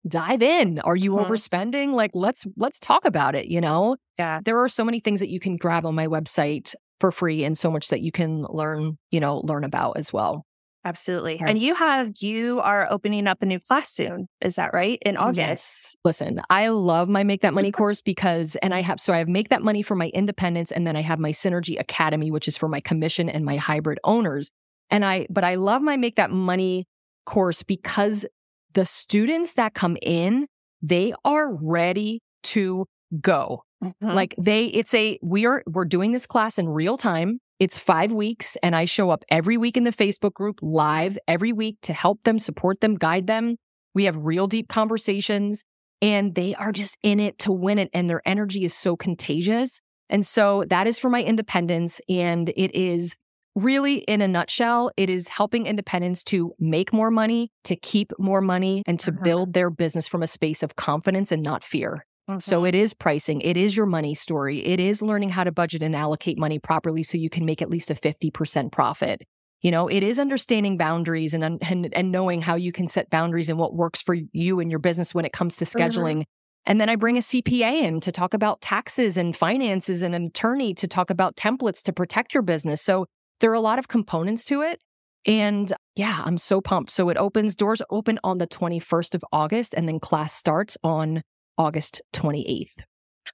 dive 0.08 0.41
in. 0.41 0.80
Are 0.80 0.95
you 0.95 1.18
Uh-huh. 1.18 1.30
overspending? 1.32 1.93
Like, 1.93 2.12
let's 2.14 2.45
let's 2.58 2.80
talk 2.80 3.06
about 3.06 3.36
it. 3.36 3.47
You 3.47 3.62
know, 3.62 3.97
Yeah. 4.18 4.39
there 4.43 4.60
are 4.60 4.70
so 4.70 4.84
many 4.84 4.99
things 4.99 5.20
that 5.20 5.30
you 5.30 5.39
can 5.39 5.58
grab 5.58 5.86
on 5.86 5.95
my 5.95 6.08
website 6.08 6.74
for 6.99 7.12
free, 7.12 7.43
and 7.43 7.58
so 7.58 7.72
much 7.72 7.88
that 7.89 8.02
you 8.02 8.12
can 8.12 8.43
learn. 8.49 8.97
You 9.12 9.20
know, 9.20 9.38
learn 9.43 9.64
about 9.64 9.97
as 9.97 10.12
well. 10.14 10.45
Absolutely. 10.84 11.36
Yeah. 11.36 11.45
And 11.47 11.60
you 11.60 11.76
have, 11.76 12.10
you 12.22 12.60
are 12.62 12.88
opening 12.89 13.28
up 13.28 13.43
a 13.43 13.45
new 13.45 13.60
class 13.60 13.88
soon. 13.93 14.26
Is 14.41 14.56
that 14.56 14.74
right? 14.74 14.97
In 15.06 15.16
August. 15.16 15.38
Yes. 15.38 15.95
Listen, 16.04 16.41
I 16.49 16.70
love 16.70 17.08
my 17.08 17.24
Make 17.24 17.41
That 17.41 17.54
Money 17.54 17.72
course 17.82 18.02
because, 18.02 18.56
and 18.64 18.74
I 18.74 18.82
have, 18.82 18.99
so 18.99 19.14
I 19.14 19.20
have 19.20 19.28
Make 19.28 19.49
That 19.49 19.62
Money 19.62 19.84
for 19.84 19.93
my 19.93 20.08
independents 20.08 20.72
and 20.72 20.88
then 20.88 20.95
I 20.95 21.02
have 21.04 21.20
my 21.20 21.34
Synergy 21.34 21.80
Academy, 21.80 22.32
which 22.32 22.47
is 22.47 22.58
for 22.58 22.68
my 22.68 22.80
commission 22.80 23.30
and 23.30 23.45
my 23.45 23.58
hybrid 23.58 23.99
owners. 24.04 24.49
And 24.89 25.06
I, 25.06 25.28
but 25.30 25.43
I 25.43 25.54
love 25.54 25.84
my 25.84 25.97
Make 25.97 26.16
That 26.16 26.32
Money 26.32 26.88
course 27.28 27.62
because 27.62 28.26
the 28.74 28.86
students 28.86 29.53
that 29.55 29.74
come 29.74 29.97
in, 30.01 30.47
they 30.82 31.13
are 31.24 31.53
ready 31.53 32.22
to 32.43 32.86
go. 33.19 33.63
Mhm. 33.84 34.13
Like 34.13 34.36
they, 34.38 34.65
it's 34.65 34.93
a, 34.93 35.19
we 35.22 35.45
are, 35.45 35.63
we're 35.67 35.86
doing 35.86 36.11
this 36.11 36.26
class 36.26 36.57
in 36.57 36.69
real 36.69 36.97
time. 36.97 37.39
It's 37.59 37.78
five 37.78 38.11
weeks 38.11 38.57
and 38.63 38.76
I 38.76 38.86
show 38.86 39.09
up 39.09 39.24
every 39.30 39.57
week 39.57 39.78
in 39.78 39.84
the 39.84 39.91
Facebook 39.91 40.34
group 40.34 40.59
live 40.61 41.17
every 41.28 41.53
week 41.53 41.78
to 41.84 41.93
help 41.93 42.24
them, 42.24 42.39
support 42.39 42.82
them, 42.82 42.95
guide 42.95 43.28
them. 43.28 43.57
We 43.93 44.05
have 44.05 44.17
real 44.17 44.47
deep 44.47 44.67
conversations 44.67 45.63
and 46.01 46.34
they 46.34 46.55
are 46.55 46.72
just 46.72 46.97
in 47.03 47.19
it 47.19 47.38
to 47.39 47.51
win 47.51 47.78
it. 47.78 47.89
And 47.93 48.09
their 48.09 48.22
energy 48.26 48.63
is 48.63 48.74
so 48.74 48.95
contagious. 48.95 49.82
And 50.09 50.26
so 50.26 50.63
that 50.69 50.88
is 50.88 50.97
for 50.97 51.09
my 51.09 51.24
independents. 51.24 52.01
And 52.09 52.49
it 52.49 52.76
is 52.76 53.15
really, 53.56 53.99
in 53.99 54.22
a 54.22 54.28
nutshell, 54.28 54.91
it 54.97 55.10
is 55.10 55.28
helping 55.28 55.66
independents 55.66 56.24
to 56.26 56.54
make 56.60 56.93
more 56.93 57.12
money, 57.12 57.52
to 57.66 57.76
keep 57.76 58.12
more 58.20 58.41
money, 58.41 58.84
and 58.86 58.99
to 59.02 59.12
Mhm. 59.12 59.24
build 59.24 59.54
their 59.54 59.70
business 59.70 60.08
from 60.08 60.24
a 60.24 60.28
space 60.28 60.64
of 60.64 60.76
confidence 60.76 61.32
and 61.32 61.43
not 61.43 61.64
fear. 61.64 62.06
So 62.39 62.64
Mhm. 62.64 62.70
it 62.70 62.76
is 62.76 62.93
pricing, 62.93 63.41
it 63.41 63.58
is 63.58 63.76
your 63.78 63.86
money 63.86 64.16
story, 64.16 64.66
it 64.66 64.80
is 64.80 65.02
learning 65.02 65.30
how 65.30 65.43
to 65.43 65.52
budget 65.52 65.84
and 65.84 65.95
allocate 65.95 66.39
money 66.39 66.60
properly 66.60 67.04
so 67.04 67.18
you 67.18 67.30
can 67.30 67.45
make 67.45 67.62
at 67.62 67.70
least 67.70 67.91
a 67.91 67.95
50% 67.95 68.72
profit. 68.72 69.22
You 69.62 69.70
know, 69.70 69.88
it 69.88 70.02
is 70.02 70.18
understanding 70.18 70.78
boundaries 70.78 71.34
and 71.36 71.43
and 71.43 71.93
and 71.93 72.12
knowing 72.12 72.41
how 72.41 72.56
you 72.56 72.72
can 72.72 72.88
set 72.88 73.10
boundaries 73.12 73.49
and 73.49 73.60
what 73.60 73.76
works 73.76 74.02
for 74.02 74.16
you 74.32 74.60
and 74.60 74.72
your 74.72 74.80
business 74.80 75.14
when 75.14 75.26
it 75.26 75.34
comes 75.34 75.58
to 75.58 75.66
scheduling. 75.66 76.24
And 76.66 76.80
then 76.82 76.89
I 76.89 76.95
bring 76.95 77.18
a 77.18 77.22
CPA 77.22 77.84
in 77.84 77.99
to 78.02 78.12
talk 78.12 78.34
about 78.34 78.62
taxes 78.62 79.18
and 79.18 79.36
finances 79.36 80.02
and 80.02 80.16
an 80.16 80.26
attorney 80.28 80.74
to 80.76 80.88
talk 80.88 81.10
about 81.10 81.36
templates 81.36 81.84
to 81.84 81.93
protect 81.93 82.34
your 82.34 82.43
business. 82.43 82.82
So 82.82 83.06
there 83.42 83.52
are 83.52 83.56
a 83.56 83.62
lot 83.62 83.80
of 83.80 83.88
components 83.88 84.46
to 84.46 84.62
it. 84.62 84.80
And 85.26 85.72
yeah, 85.96 86.22
I'm 86.26 86.38
so 86.38 86.62
pumped. 86.62 86.89
So 86.92 87.10
it 87.10 87.18
opens, 87.18 87.56
doors 87.56 87.82
open 87.92 88.20
on 88.24 88.39
the 88.39 88.48
21st 88.48 89.14
of 89.14 89.24
August, 89.32 89.74
and 89.76 89.88
then 89.88 90.00
class 90.00 90.34
starts 90.34 90.78
on 90.84 91.22
August 91.58 92.02
28th. 92.14 92.72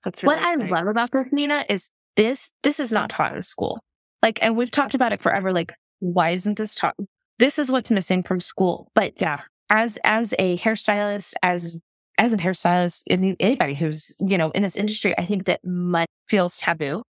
That's 0.03 0.22
what 0.22 0.38
really 0.41 0.66
I 0.66 0.70
love 0.70 0.88
about 0.88 1.12
this, 1.12 1.28
Nina, 1.32 1.64
is 1.70 1.91
this 2.18 2.51
this 2.64 2.80
is 2.80 2.91
not 2.91 3.10
taught 3.10 3.36
in 3.36 3.41
school. 3.41 3.80
Like, 4.22 4.43
and 4.43 4.58
we've 4.58 4.72
talked 4.72 4.95
about 4.95 5.14
it 5.14 5.22
forever. 5.22 5.53
Like, 5.53 5.74
why 5.99 6.32
isn't 6.32 6.58
this 6.58 6.76
taught? 6.76 6.95
This 7.39 7.58
is 7.58 7.72
what's 7.72 7.91
missing 7.91 8.24
from 8.24 8.39
school. 8.41 8.91
But 8.93 9.14
Yeah. 9.22 9.41
as 9.70 9.97
as 10.03 10.34
a 10.39 10.58
hairstylist, 10.58 11.36
as 11.41 11.80
as 12.18 12.34
a 12.34 12.38
hairstylist, 12.38 13.03
anybody 13.39 13.76
who's 13.76 14.16
you 14.20 14.38
know 14.38 14.51
in 14.51 14.64
this 14.64 14.76
industry, 14.76 15.18
I 15.18 15.26
think 15.26 15.45
that 15.45 15.62
money 15.64 16.08
feels 16.28 16.58
taboo. 16.58 17.03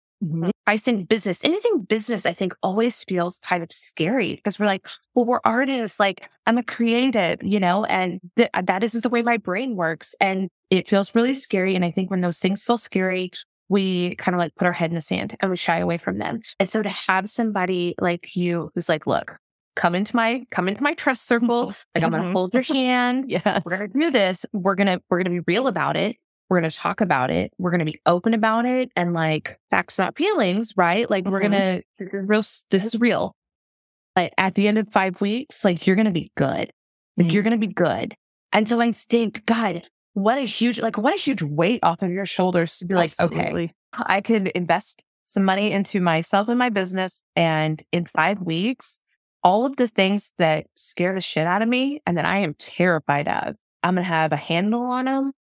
Pricing 0.65 1.05
business, 1.05 1.45
anything 1.45 1.83
business, 1.83 2.27
I 2.27 2.33
think 2.33 2.55
always 2.63 3.05
feels 3.05 3.39
kind 3.39 3.63
of 3.63 3.71
scary 3.71 4.35
because 4.35 4.59
we're 4.59 4.67
like, 4.67 4.87
well, 5.15 5.25
we're 5.25 5.41
artists. 5.45 6.01
Like, 6.01 6.29
I'm 6.47 6.59
a 6.59 6.63
creative, 6.63 7.41
you 7.43 7.61
know, 7.61 7.85
and 7.85 8.21
th- 8.37 8.51
that 8.65 8.83
isn't 8.83 9.03
the 9.03 9.09
way 9.09 9.23
my 9.23 9.37
brain 9.37 9.77
works. 9.77 10.15
And 10.21 10.49
it 10.71 10.89
feels 10.89 11.15
really 11.15 11.35
scary. 11.35 11.75
And 11.77 11.85
I 11.85 11.91
think 11.93 12.11
when 12.11 12.21
those 12.21 12.39
things 12.41 12.65
feel 12.65 12.79
scary, 12.79 13.31
we 13.69 14.17
kind 14.17 14.35
of 14.35 14.41
like 14.41 14.55
put 14.57 14.67
our 14.67 14.73
head 14.73 14.91
in 14.91 14.97
the 14.97 15.01
sand 15.01 15.37
and 15.41 15.51
we 15.51 15.57
shy 15.57 15.79
away 15.79 15.99
from 15.99 16.19
them. 16.19 16.41
And 16.59 16.69
so 16.69 16.83
to 16.83 16.89
have 16.89 17.29
somebody 17.31 17.95
like 18.01 18.35
you 18.35 18.71
who's 18.75 18.89
like, 18.89 19.07
look, 19.07 19.39
come 19.77 19.95
into 19.95 20.17
my, 20.17 20.45
come 20.51 20.69
into 20.69 20.83
my 20.83 20.95
trust 20.95 21.27
circle. 21.29 21.67
Like 21.95 22.03
I'm 22.03 22.11
going 22.11 22.23
to 22.23 22.29
Mhm. 22.29 22.33
hold 22.33 22.55
your 22.55 22.63
hand. 22.65 23.27
Yes. 23.29 23.63
We're 23.65 23.77
going 23.79 23.93
to 23.93 23.99
do 24.01 24.11
this. 24.11 24.45
We're 24.53 24.75
to, 24.77 25.01
we're 25.09 25.19
going 25.23 25.33
to 25.37 25.43
be 25.43 25.45
real 25.53 25.69
about 25.69 25.97
it. 25.97 26.17
We're 26.49 26.61
going 26.61 26.71
to 26.71 26.77
talk 26.77 27.01
about 27.01 27.31
it. 27.31 27.53
We're 27.59 27.71
going 27.71 27.81
to 27.81 27.85
be 27.91 28.01
open 28.07 28.35
about 28.35 28.67
it 28.67 28.91
and 28.95 29.13
like 29.13 29.59
facts, 29.71 29.99
not 29.99 30.17
feelings, 30.17 30.75
right? 30.77 31.09
Like 31.11 31.25
we're 31.25 31.41
Mhm. 31.41 31.51
going 31.51 31.83
to 31.99 32.23
real, 32.23 32.43
this 32.71 32.85
is 32.85 32.97
real. 33.01 33.35
But 34.15 34.33
at 34.39 34.55
the 34.55 34.69
end 34.69 34.79
of 34.79 34.89
five 34.89 35.21
weeks, 35.21 35.65
like 35.65 35.87
you're 35.87 35.97
going 35.97 36.07
to 36.07 36.13
be 36.13 36.31
good. 36.37 36.71
Like 37.17 37.27
Mm. 37.29 37.33
you're 37.33 37.43
going 37.43 37.61
to 37.61 37.67
be 37.67 37.73
good. 37.73 38.15
And 38.53 38.69
so 38.69 38.81
I 38.81 38.93
think, 38.93 39.45
God, 39.45 39.83
what 40.15 40.39
a 40.39 40.43
huge, 40.43 40.81
like 40.81 40.97
what 40.97 41.15
a 41.15 41.19
huge 41.19 41.43
weight 41.43 41.81
off 41.83 42.01
of 42.03 42.11
your 42.11 42.25
shoulders 42.27 42.79
to 42.79 42.87
be 42.87 42.95
like, 42.95 43.11
okay, 43.21 43.53
I 43.93 44.21
could 44.21 44.49
invest 44.49 45.03
some 45.27 45.45
money 45.45 45.73
into 45.73 46.01
myself 46.01 46.49
and 46.49 46.59
my 46.59 46.69
business. 46.69 47.23
And 47.35 47.83
in 47.93 48.07
five 48.07 48.41
weeks, 48.41 49.03
all 49.43 49.67
of 49.67 49.77
the 49.77 49.89
things 49.89 50.33
that 50.39 50.67
scare 50.75 51.15
the 51.15 51.21
shit 51.21 51.47
out 51.47 51.61
of 51.63 51.69
me 51.69 52.01
and 52.07 52.17
that 52.17 52.25
I 52.25 52.39
am 52.39 52.55
terrified 52.55 53.29
of, 53.29 53.57
I'm 53.83 53.95
going 53.95 54.05
to 54.05 54.09
have 54.09 54.33
a 54.33 54.37
handle 54.37 54.83
on 54.83 55.05
them 55.07 55.33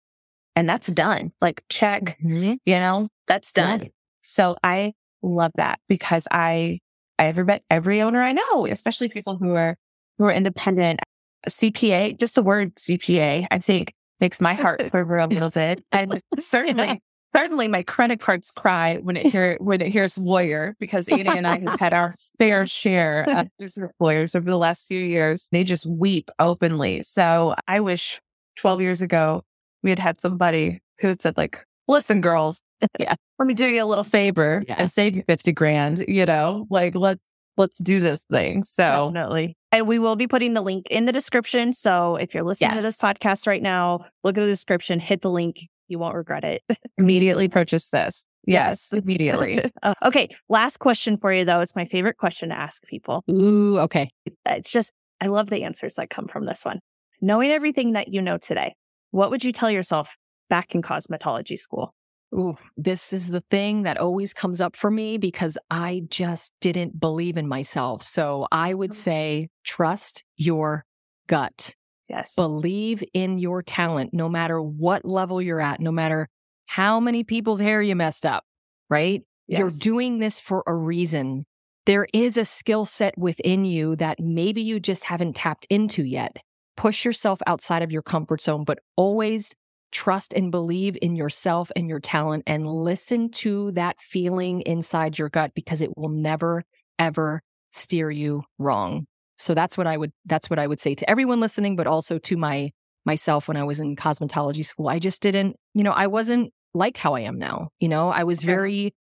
and 0.56 0.68
that's 0.68 0.88
done. 0.88 1.32
Like 1.40 1.62
check, 1.68 2.18
Mhm. 2.24 2.58
you 2.64 2.74
know, 2.76 3.08
that's 3.26 3.52
done. 3.52 3.80
Right. 3.80 3.92
So 4.22 4.56
I 4.62 4.92
love 5.22 5.52
that 5.56 5.78
because 5.88 6.26
I, 6.30 6.80
I 7.18 7.26
ever 7.26 7.44
bet 7.44 7.62
every 7.70 8.00
owner 8.02 8.22
I 8.22 8.32
know, 8.32 8.66
especially 8.66 9.08
people 9.08 9.36
who 9.36 9.52
are, 9.54 9.76
who 10.18 10.24
are 10.24 10.32
independent. 10.32 11.00
CPA, 11.48 12.18
just 12.18 12.34
the 12.36 12.42
word 12.42 12.74
CPA, 12.76 13.46
I 13.50 13.58
think 13.58 13.92
makes 14.20 14.40
my 14.40 14.54
heart 14.54 14.82
quiver 14.90 15.16
a 15.18 15.26
little 15.26 15.50
bit. 15.50 15.84
And 15.92 16.22
certainly, 16.38 17.02
certainly 17.36 17.68
my 17.68 17.82
credit 17.82 18.20
cards 18.20 18.50
cry 18.50 18.96
when 18.96 19.16
it 19.16 19.26
hear, 19.26 19.56
when 19.60 19.80
it 19.82 19.88
hears 19.88 20.16
lawyer 20.16 20.74
because 20.80 21.10
Ada 21.12 21.32
and 21.32 21.46
I 21.46 21.58
have 21.60 21.78
had 21.80 21.92
our 21.92 22.14
fair 22.38 22.64
share 22.82 23.24
of 23.28 23.48
business 23.58 23.90
lawyers 24.00 24.34
over 24.34 24.50
the 24.50 24.56
last 24.56 24.86
few 24.86 25.00
years. 25.00 25.48
They 25.52 25.64
just 25.64 25.86
weep 25.86 26.30
openly. 26.38 27.02
So 27.02 27.54
I 27.68 27.80
wish 27.80 28.20
12 28.56 28.80
years 28.80 29.02
ago 29.02 29.42
we 29.84 29.90
had 29.90 30.00
had 30.00 30.20
somebody 30.20 30.80
who 30.98 31.08
had 31.08 31.22
said 31.22 31.36
like, 31.36 31.64
listen, 31.86 32.20
girls, 32.20 32.62
Yeah. 32.98 33.14
let 33.38 33.46
me 33.46 33.54
do 33.54 33.68
you 33.68 33.84
a 33.84 33.86
little 33.86 34.02
favor 34.04 34.64
and 34.68 34.90
save 34.90 35.14
you 35.14 35.22
50 35.28 35.52
grand, 35.52 36.04
you 36.08 36.26
know, 36.26 36.66
like 36.70 36.96
let's, 36.96 37.30
let's 37.56 37.78
do 37.78 38.00
this 38.00 38.24
thing. 38.32 38.64
So 38.64 39.12
Definitely. 39.12 39.56
And 39.70 39.86
we 39.86 39.98
will 39.98 40.16
be 40.16 40.26
putting 40.26 40.54
the 40.54 40.62
link 40.62 40.86
in 40.90 41.04
the 41.04 41.12
description. 41.12 41.72
So 41.72 42.16
if 42.16 42.34
you're 42.34 42.42
listening 42.42 42.76
to 42.76 42.82
this 42.82 42.96
podcast 42.96 43.46
right 43.46 43.62
now, 43.62 44.06
look 44.24 44.36
at 44.36 44.40
the 44.40 44.46
description, 44.46 44.98
hit 44.98 45.20
the 45.20 45.30
link. 45.30 45.60
You 45.88 45.98
won't 45.98 46.14
regret 46.14 46.44
it. 46.44 46.62
immediately 46.98 47.48
purchase 47.48 47.90
this. 47.90 48.24
Yes, 48.46 48.92
immediately. 48.92 49.70
Uh, 49.82 49.94
okay. 50.02 50.28
Last 50.48 50.78
question 50.78 51.16
for 51.18 51.32
you, 51.32 51.44
though. 51.44 51.60
It's 51.60 51.76
my 51.76 51.84
favorite 51.84 52.16
question 52.18 52.48
to 52.50 52.58
ask 52.58 52.82
people. 52.86 53.22
Ooh, 53.30 53.78
okay. 53.80 54.10
It's 54.46 54.72
just, 54.72 54.90
I 55.20 55.26
love 55.26 55.50
the 55.50 55.64
answers 55.64 55.94
that 55.94 56.08
come 56.10 56.26
from 56.26 56.46
this 56.46 56.64
one. 56.64 56.80
Knowing 57.20 57.50
everything 57.50 57.92
that 57.92 58.08
you 58.08 58.22
know 58.22 58.38
today, 58.38 58.74
what 59.14 59.30
would 59.30 59.44
you 59.44 59.52
tell 59.52 59.70
yourself 59.70 60.16
back 60.50 60.74
in 60.74 60.82
cosmetology 60.82 61.56
school? 61.56 61.94
Ooh, 62.34 62.56
this 62.76 63.12
is 63.12 63.28
the 63.28 63.44
thing 63.48 63.84
that 63.84 63.96
always 63.96 64.34
comes 64.34 64.60
up 64.60 64.74
for 64.74 64.90
me 64.90 65.18
because 65.18 65.56
I 65.70 66.02
just 66.08 66.52
didn't 66.60 66.98
believe 66.98 67.36
in 67.36 67.46
myself. 67.46 68.02
So 68.02 68.48
I 68.50 68.74
would 68.74 68.90
mm. 68.90 68.94
say 68.94 69.48
trust 69.62 70.24
your 70.36 70.84
gut. 71.28 71.76
Yes. 72.08 72.34
Believe 72.34 73.04
in 73.14 73.38
your 73.38 73.62
talent, 73.62 74.12
no 74.12 74.28
matter 74.28 74.60
what 74.60 75.04
level 75.04 75.40
you're 75.40 75.60
at, 75.60 75.78
no 75.78 75.92
matter 75.92 76.28
how 76.66 76.98
many 76.98 77.22
people's 77.22 77.60
hair 77.60 77.80
you 77.80 77.94
messed 77.94 78.26
up, 78.26 78.42
right? 78.90 79.22
You're 79.46 79.70
doing 79.70 80.18
this 80.18 80.40
for 80.40 80.64
a 80.66 80.74
reason. 80.74 81.46
There 81.86 82.08
is 82.12 82.36
a 82.36 82.44
skill 82.44 82.84
set 82.84 83.16
within 83.16 83.64
you 83.64 83.94
that 83.96 84.18
maybe 84.18 84.62
you 84.62 84.80
just 84.80 85.04
haven't 85.04 85.36
tapped 85.36 85.68
into 85.70 86.02
yet. 86.02 86.38
Push 86.76 87.04
yourself 87.04 87.40
outside 87.46 87.82
of 87.82 87.92
your 87.92 88.02
comfort 88.02 88.42
zone, 88.42 88.64
but 88.64 88.80
always 88.96 89.54
trust 89.92 90.34
and 90.34 90.50
believe 90.50 90.98
in 91.00 91.14
yourself 91.14 91.70
and 91.76 91.88
your 91.88 92.00
talent 92.00 92.42
and 92.46 92.66
listen 92.66 93.30
to 93.30 93.70
that 93.72 94.00
feeling 94.00 94.60
inside 94.62 95.18
your 95.18 95.28
gut 95.28 95.52
because 95.54 95.80
it 95.80 95.96
will 95.96 96.08
never, 96.08 96.64
ever 96.98 97.42
steer 97.70 98.10
you 98.10 98.42
wrong. 98.58 99.06
So 99.38 99.54
that's 99.54 99.76
what 99.76 99.86
I 99.86 99.96
would 99.96 100.12
that's 100.26 100.50
what 100.50 100.58
I 100.58 100.66
would 100.66 100.80
say 100.80 100.94
to 100.94 101.08
everyone 101.10 101.40
listening, 101.40 101.76
but 101.76 101.86
also 101.86 102.18
to 102.18 102.36
my 102.36 102.70
myself 103.04 103.48
when 103.48 103.56
I 103.56 103.64
was 103.64 103.80
in 103.80 103.96
cosmetology 103.96 104.64
school. 104.64 104.88
I 104.88 104.98
just 104.98 105.22
didn't, 105.22 105.56
you 105.74 105.82
know, 105.82 105.92
I 105.92 106.06
wasn't 106.06 106.52
like 106.74 106.96
how 106.96 107.14
I 107.14 107.20
am 107.20 107.38
now. 107.38 107.68
You 107.78 107.88
know, 107.88 108.08
I 108.08 108.24
was 108.24 108.42
very 108.42 108.94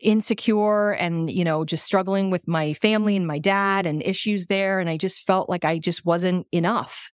insecure 0.00 0.92
and, 0.92 1.30
you 1.30 1.44
know, 1.44 1.64
just 1.64 1.84
struggling 1.84 2.30
with 2.30 2.46
my 2.46 2.72
family 2.74 3.16
and 3.16 3.26
my 3.26 3.38
dad 3.38 3.86
and 3.86 4.02
issues 4.02 4.46
there. 4.46 4.78
And 4.80 4.88
I 4.88 4.96
just 4.96 5.26
felt 5.26 5.48
like 5.48 5.64
I 5.64 5.78
just 5.78 6.04
wasn't 6.04 6.46
enough. 6.52 7.10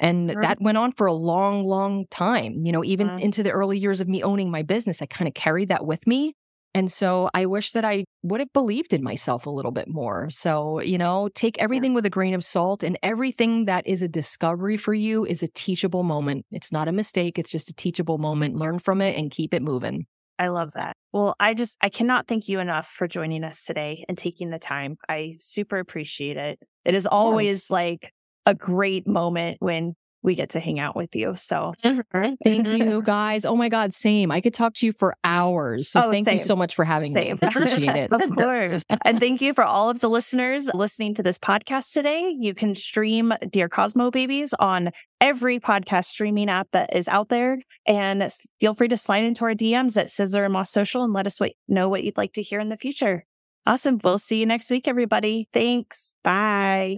And 0.00 0.30
Sure. 0.32 0.42
that 0.42 0.60
went 0.60 0.78
on 0.78 0.92
for 0.92 1.06
a 1.06 1.12
long, 1.12 1.64
long 1.64 2.06
time. 2.10 2.64
You 2.64 2.72
know, 2.72 2.84
even 2.84 3.08
Wow. 3.08 3.18
into 3.18 3.42
the 3.42 3.50
early 3.50 3.78
years 3.78 4.00
of 4.00 4.08
me 4.08 4.22
owning 4.22 4.50
my 4.50 4.62
business, 4.62 5.02
I 5.02 5.06
kind 5.06 5.28
of 5.28 5.34
carried 5.34 5.68
that 5.70 5.86
with 5.86 6.06
me. 6.06 6.34
And 6.74 6.92
so 6.92 7.30
I 7.34 7.46
wish 7.46 7.72
that 7.72 7.84
I 7.84 8.04
would 8.22 8.40
have 8.40 8.52
believed 8.52 8.92
in 8.92 9.02
myself 9.02 9.46
a 9.46 9.50
little 9.50 9.72
bit 9.72 9.88
more. 9.88 10.28
So, 10.30 10.80
you 10.80 10.98
know, 10.98 11.28
take 11.34 11.58
everything 11.58 11.94
with 11.94 12.06
a 12.06 12.10
grain 12.10 12.34
of 12.34 12.44
salt 12.44 12.82
and 12.82 12.98
everything 13.02 13.64
that 13.64 13.86
is 13.86 14.02
a 14.02 14.08
discovery 14.08 14.76
for 14.76 14.94
you 14.94 15.24
is 15.24 15.42
a 15.42 15.48
teachable 15.48 16.02
moment. 16.04 16.44
It's 16.52 16.70
not 16.70 16.86
a 16.86 16.92
mistake, 16.92 17.38
it's 17.38 17.50
just 17.50 17.70
a 17.70 17.74
teachable 17.74 18.18
moment. 18.18 18.56
Learn 18.56 18.78
from 18.78 19.00
it 19.00 19.16
and 19.16 19.30
keep 19.30 19.54
it 19.54 19.62
moving. 19.62 20.06
I 20.38 20.48
love 20.48 20.72
that. 20.74 20.96
Well, 21.12 21.34
I 21.40 21.54
just, 21.54 21.76
I 21.80 21.88
cannot 21.88 22.28
thank 22.28 22.48
you 22.48 22.60
enough 22.60 22.86
for 22.86 23.08
joining 23.08 23.42
us 23.42 23.64
today 23.64 24.04
and 24.08 24.16
taking 24.16 24.50
the 24.50 24.58
time. 24.58 24.96
I 25.08 25.34
super 25.38 25.78
appreciate 25.78 26.36
it. 26.36 26.60
It 26.84 26.94
is 26.94 27.06
always 27.06 27.64
Yes. 27.64 27.70
like 27.70 28.12
a 28.48 28.54
great 28.54 29.06
moment 29.06 29.58
when 29.60 29.94
we 30.22 30.34
get 30.34 30.50
to 30.50 30.60
hang 30.60 30.80
out 30.80 30.96
with 30.96 31.14
you. 31.14 31.34
So 31.36 31.74
mm-hmm. 31.84 32.34
Thank 32.42 32.66
you 32.66 33.02
guys. 33.02 33.44
Oh 33.44 33.54
my 33.54 33.68
God, 33.68 33.94
same. 33.94 34.32
I 34.32 34.40
could 34.40 34.52
talk 34.54 34.74
to 34.74 34.86
you 34.86 34.92
for 34.92 35.14
hours. 35.22 35.88
So 35.90 36.02
Oh, 36.04 36.10
thank 36.10 36.30
you 36.30 36.38
so 36.40 36.56
much 36.56 36.74
for 36.74 36.84
having 36.84 37.12
Same. 37.14 37.38
me. 37.40 37.46
Appreciate 37.48 37.94
it. 37.96 38.12
Of 38.12 38.20
course. 38.36 38.82
and 39.04 39.20
thank 39.20 39.40
you 39.40 39.54
for 39.54 39.62
all 39.64 39.88
of 39.88 40.00
the 40.00 40.10
listeners 40.10 40.68
listening 40.74 41.14
to 41.14 41.22
this 41.22 41.38
podcast 41.38 41.92
today. 41.92 42.34
You 42.38 42.52
can 42.52 42.74
stream 42.74 43.32
Dear 43.50 43.68
Cosmo 43.68 44.10
Babies 44.10 44.52
on 44.58 44.90
every 45.20 45.60
podcast 45.60 46.06
streaming 46.06 46.50
app 46.50 46.68
that 46.72 46.96
is 46.96 47.06
out 47.06 47.28
there. 47.28 47.58
And 47.86 48.28
feel 48.60 48.74
free 48.74 48.88
to 48.88 48.96
slide 48.96 49.24
into 49.24 49.44
our 49.44 49.54
DMs 49.54 49.96
at 49.96 50.10
Scissor 50.10 50.44
and 50.44 50.52
Moth 50.52 50.68
Social 50.68 51.04
and 51.04 51.12
let 51.12 51.26
us 51.26 51.38
what, 51.38 51.52
know 51.68 51.88
what 51.88 52.02
you'd 52.02 52.16
like 52.16 52.32
to 52.32 52.42
hear 52.42 52.58
in 52.58 52.70
the 52.70 52.76
future. 52.76 53.24
Awesome. 53.66 54.00
We'll 54.02 54.18
see 54.18 54.40
you 54.40 54.46
next 54.46 54.68
week, 54.70 54.88
everybody. 54.88 55.48
Thanks. 55.52 56.14
Bye. 56.24 56.96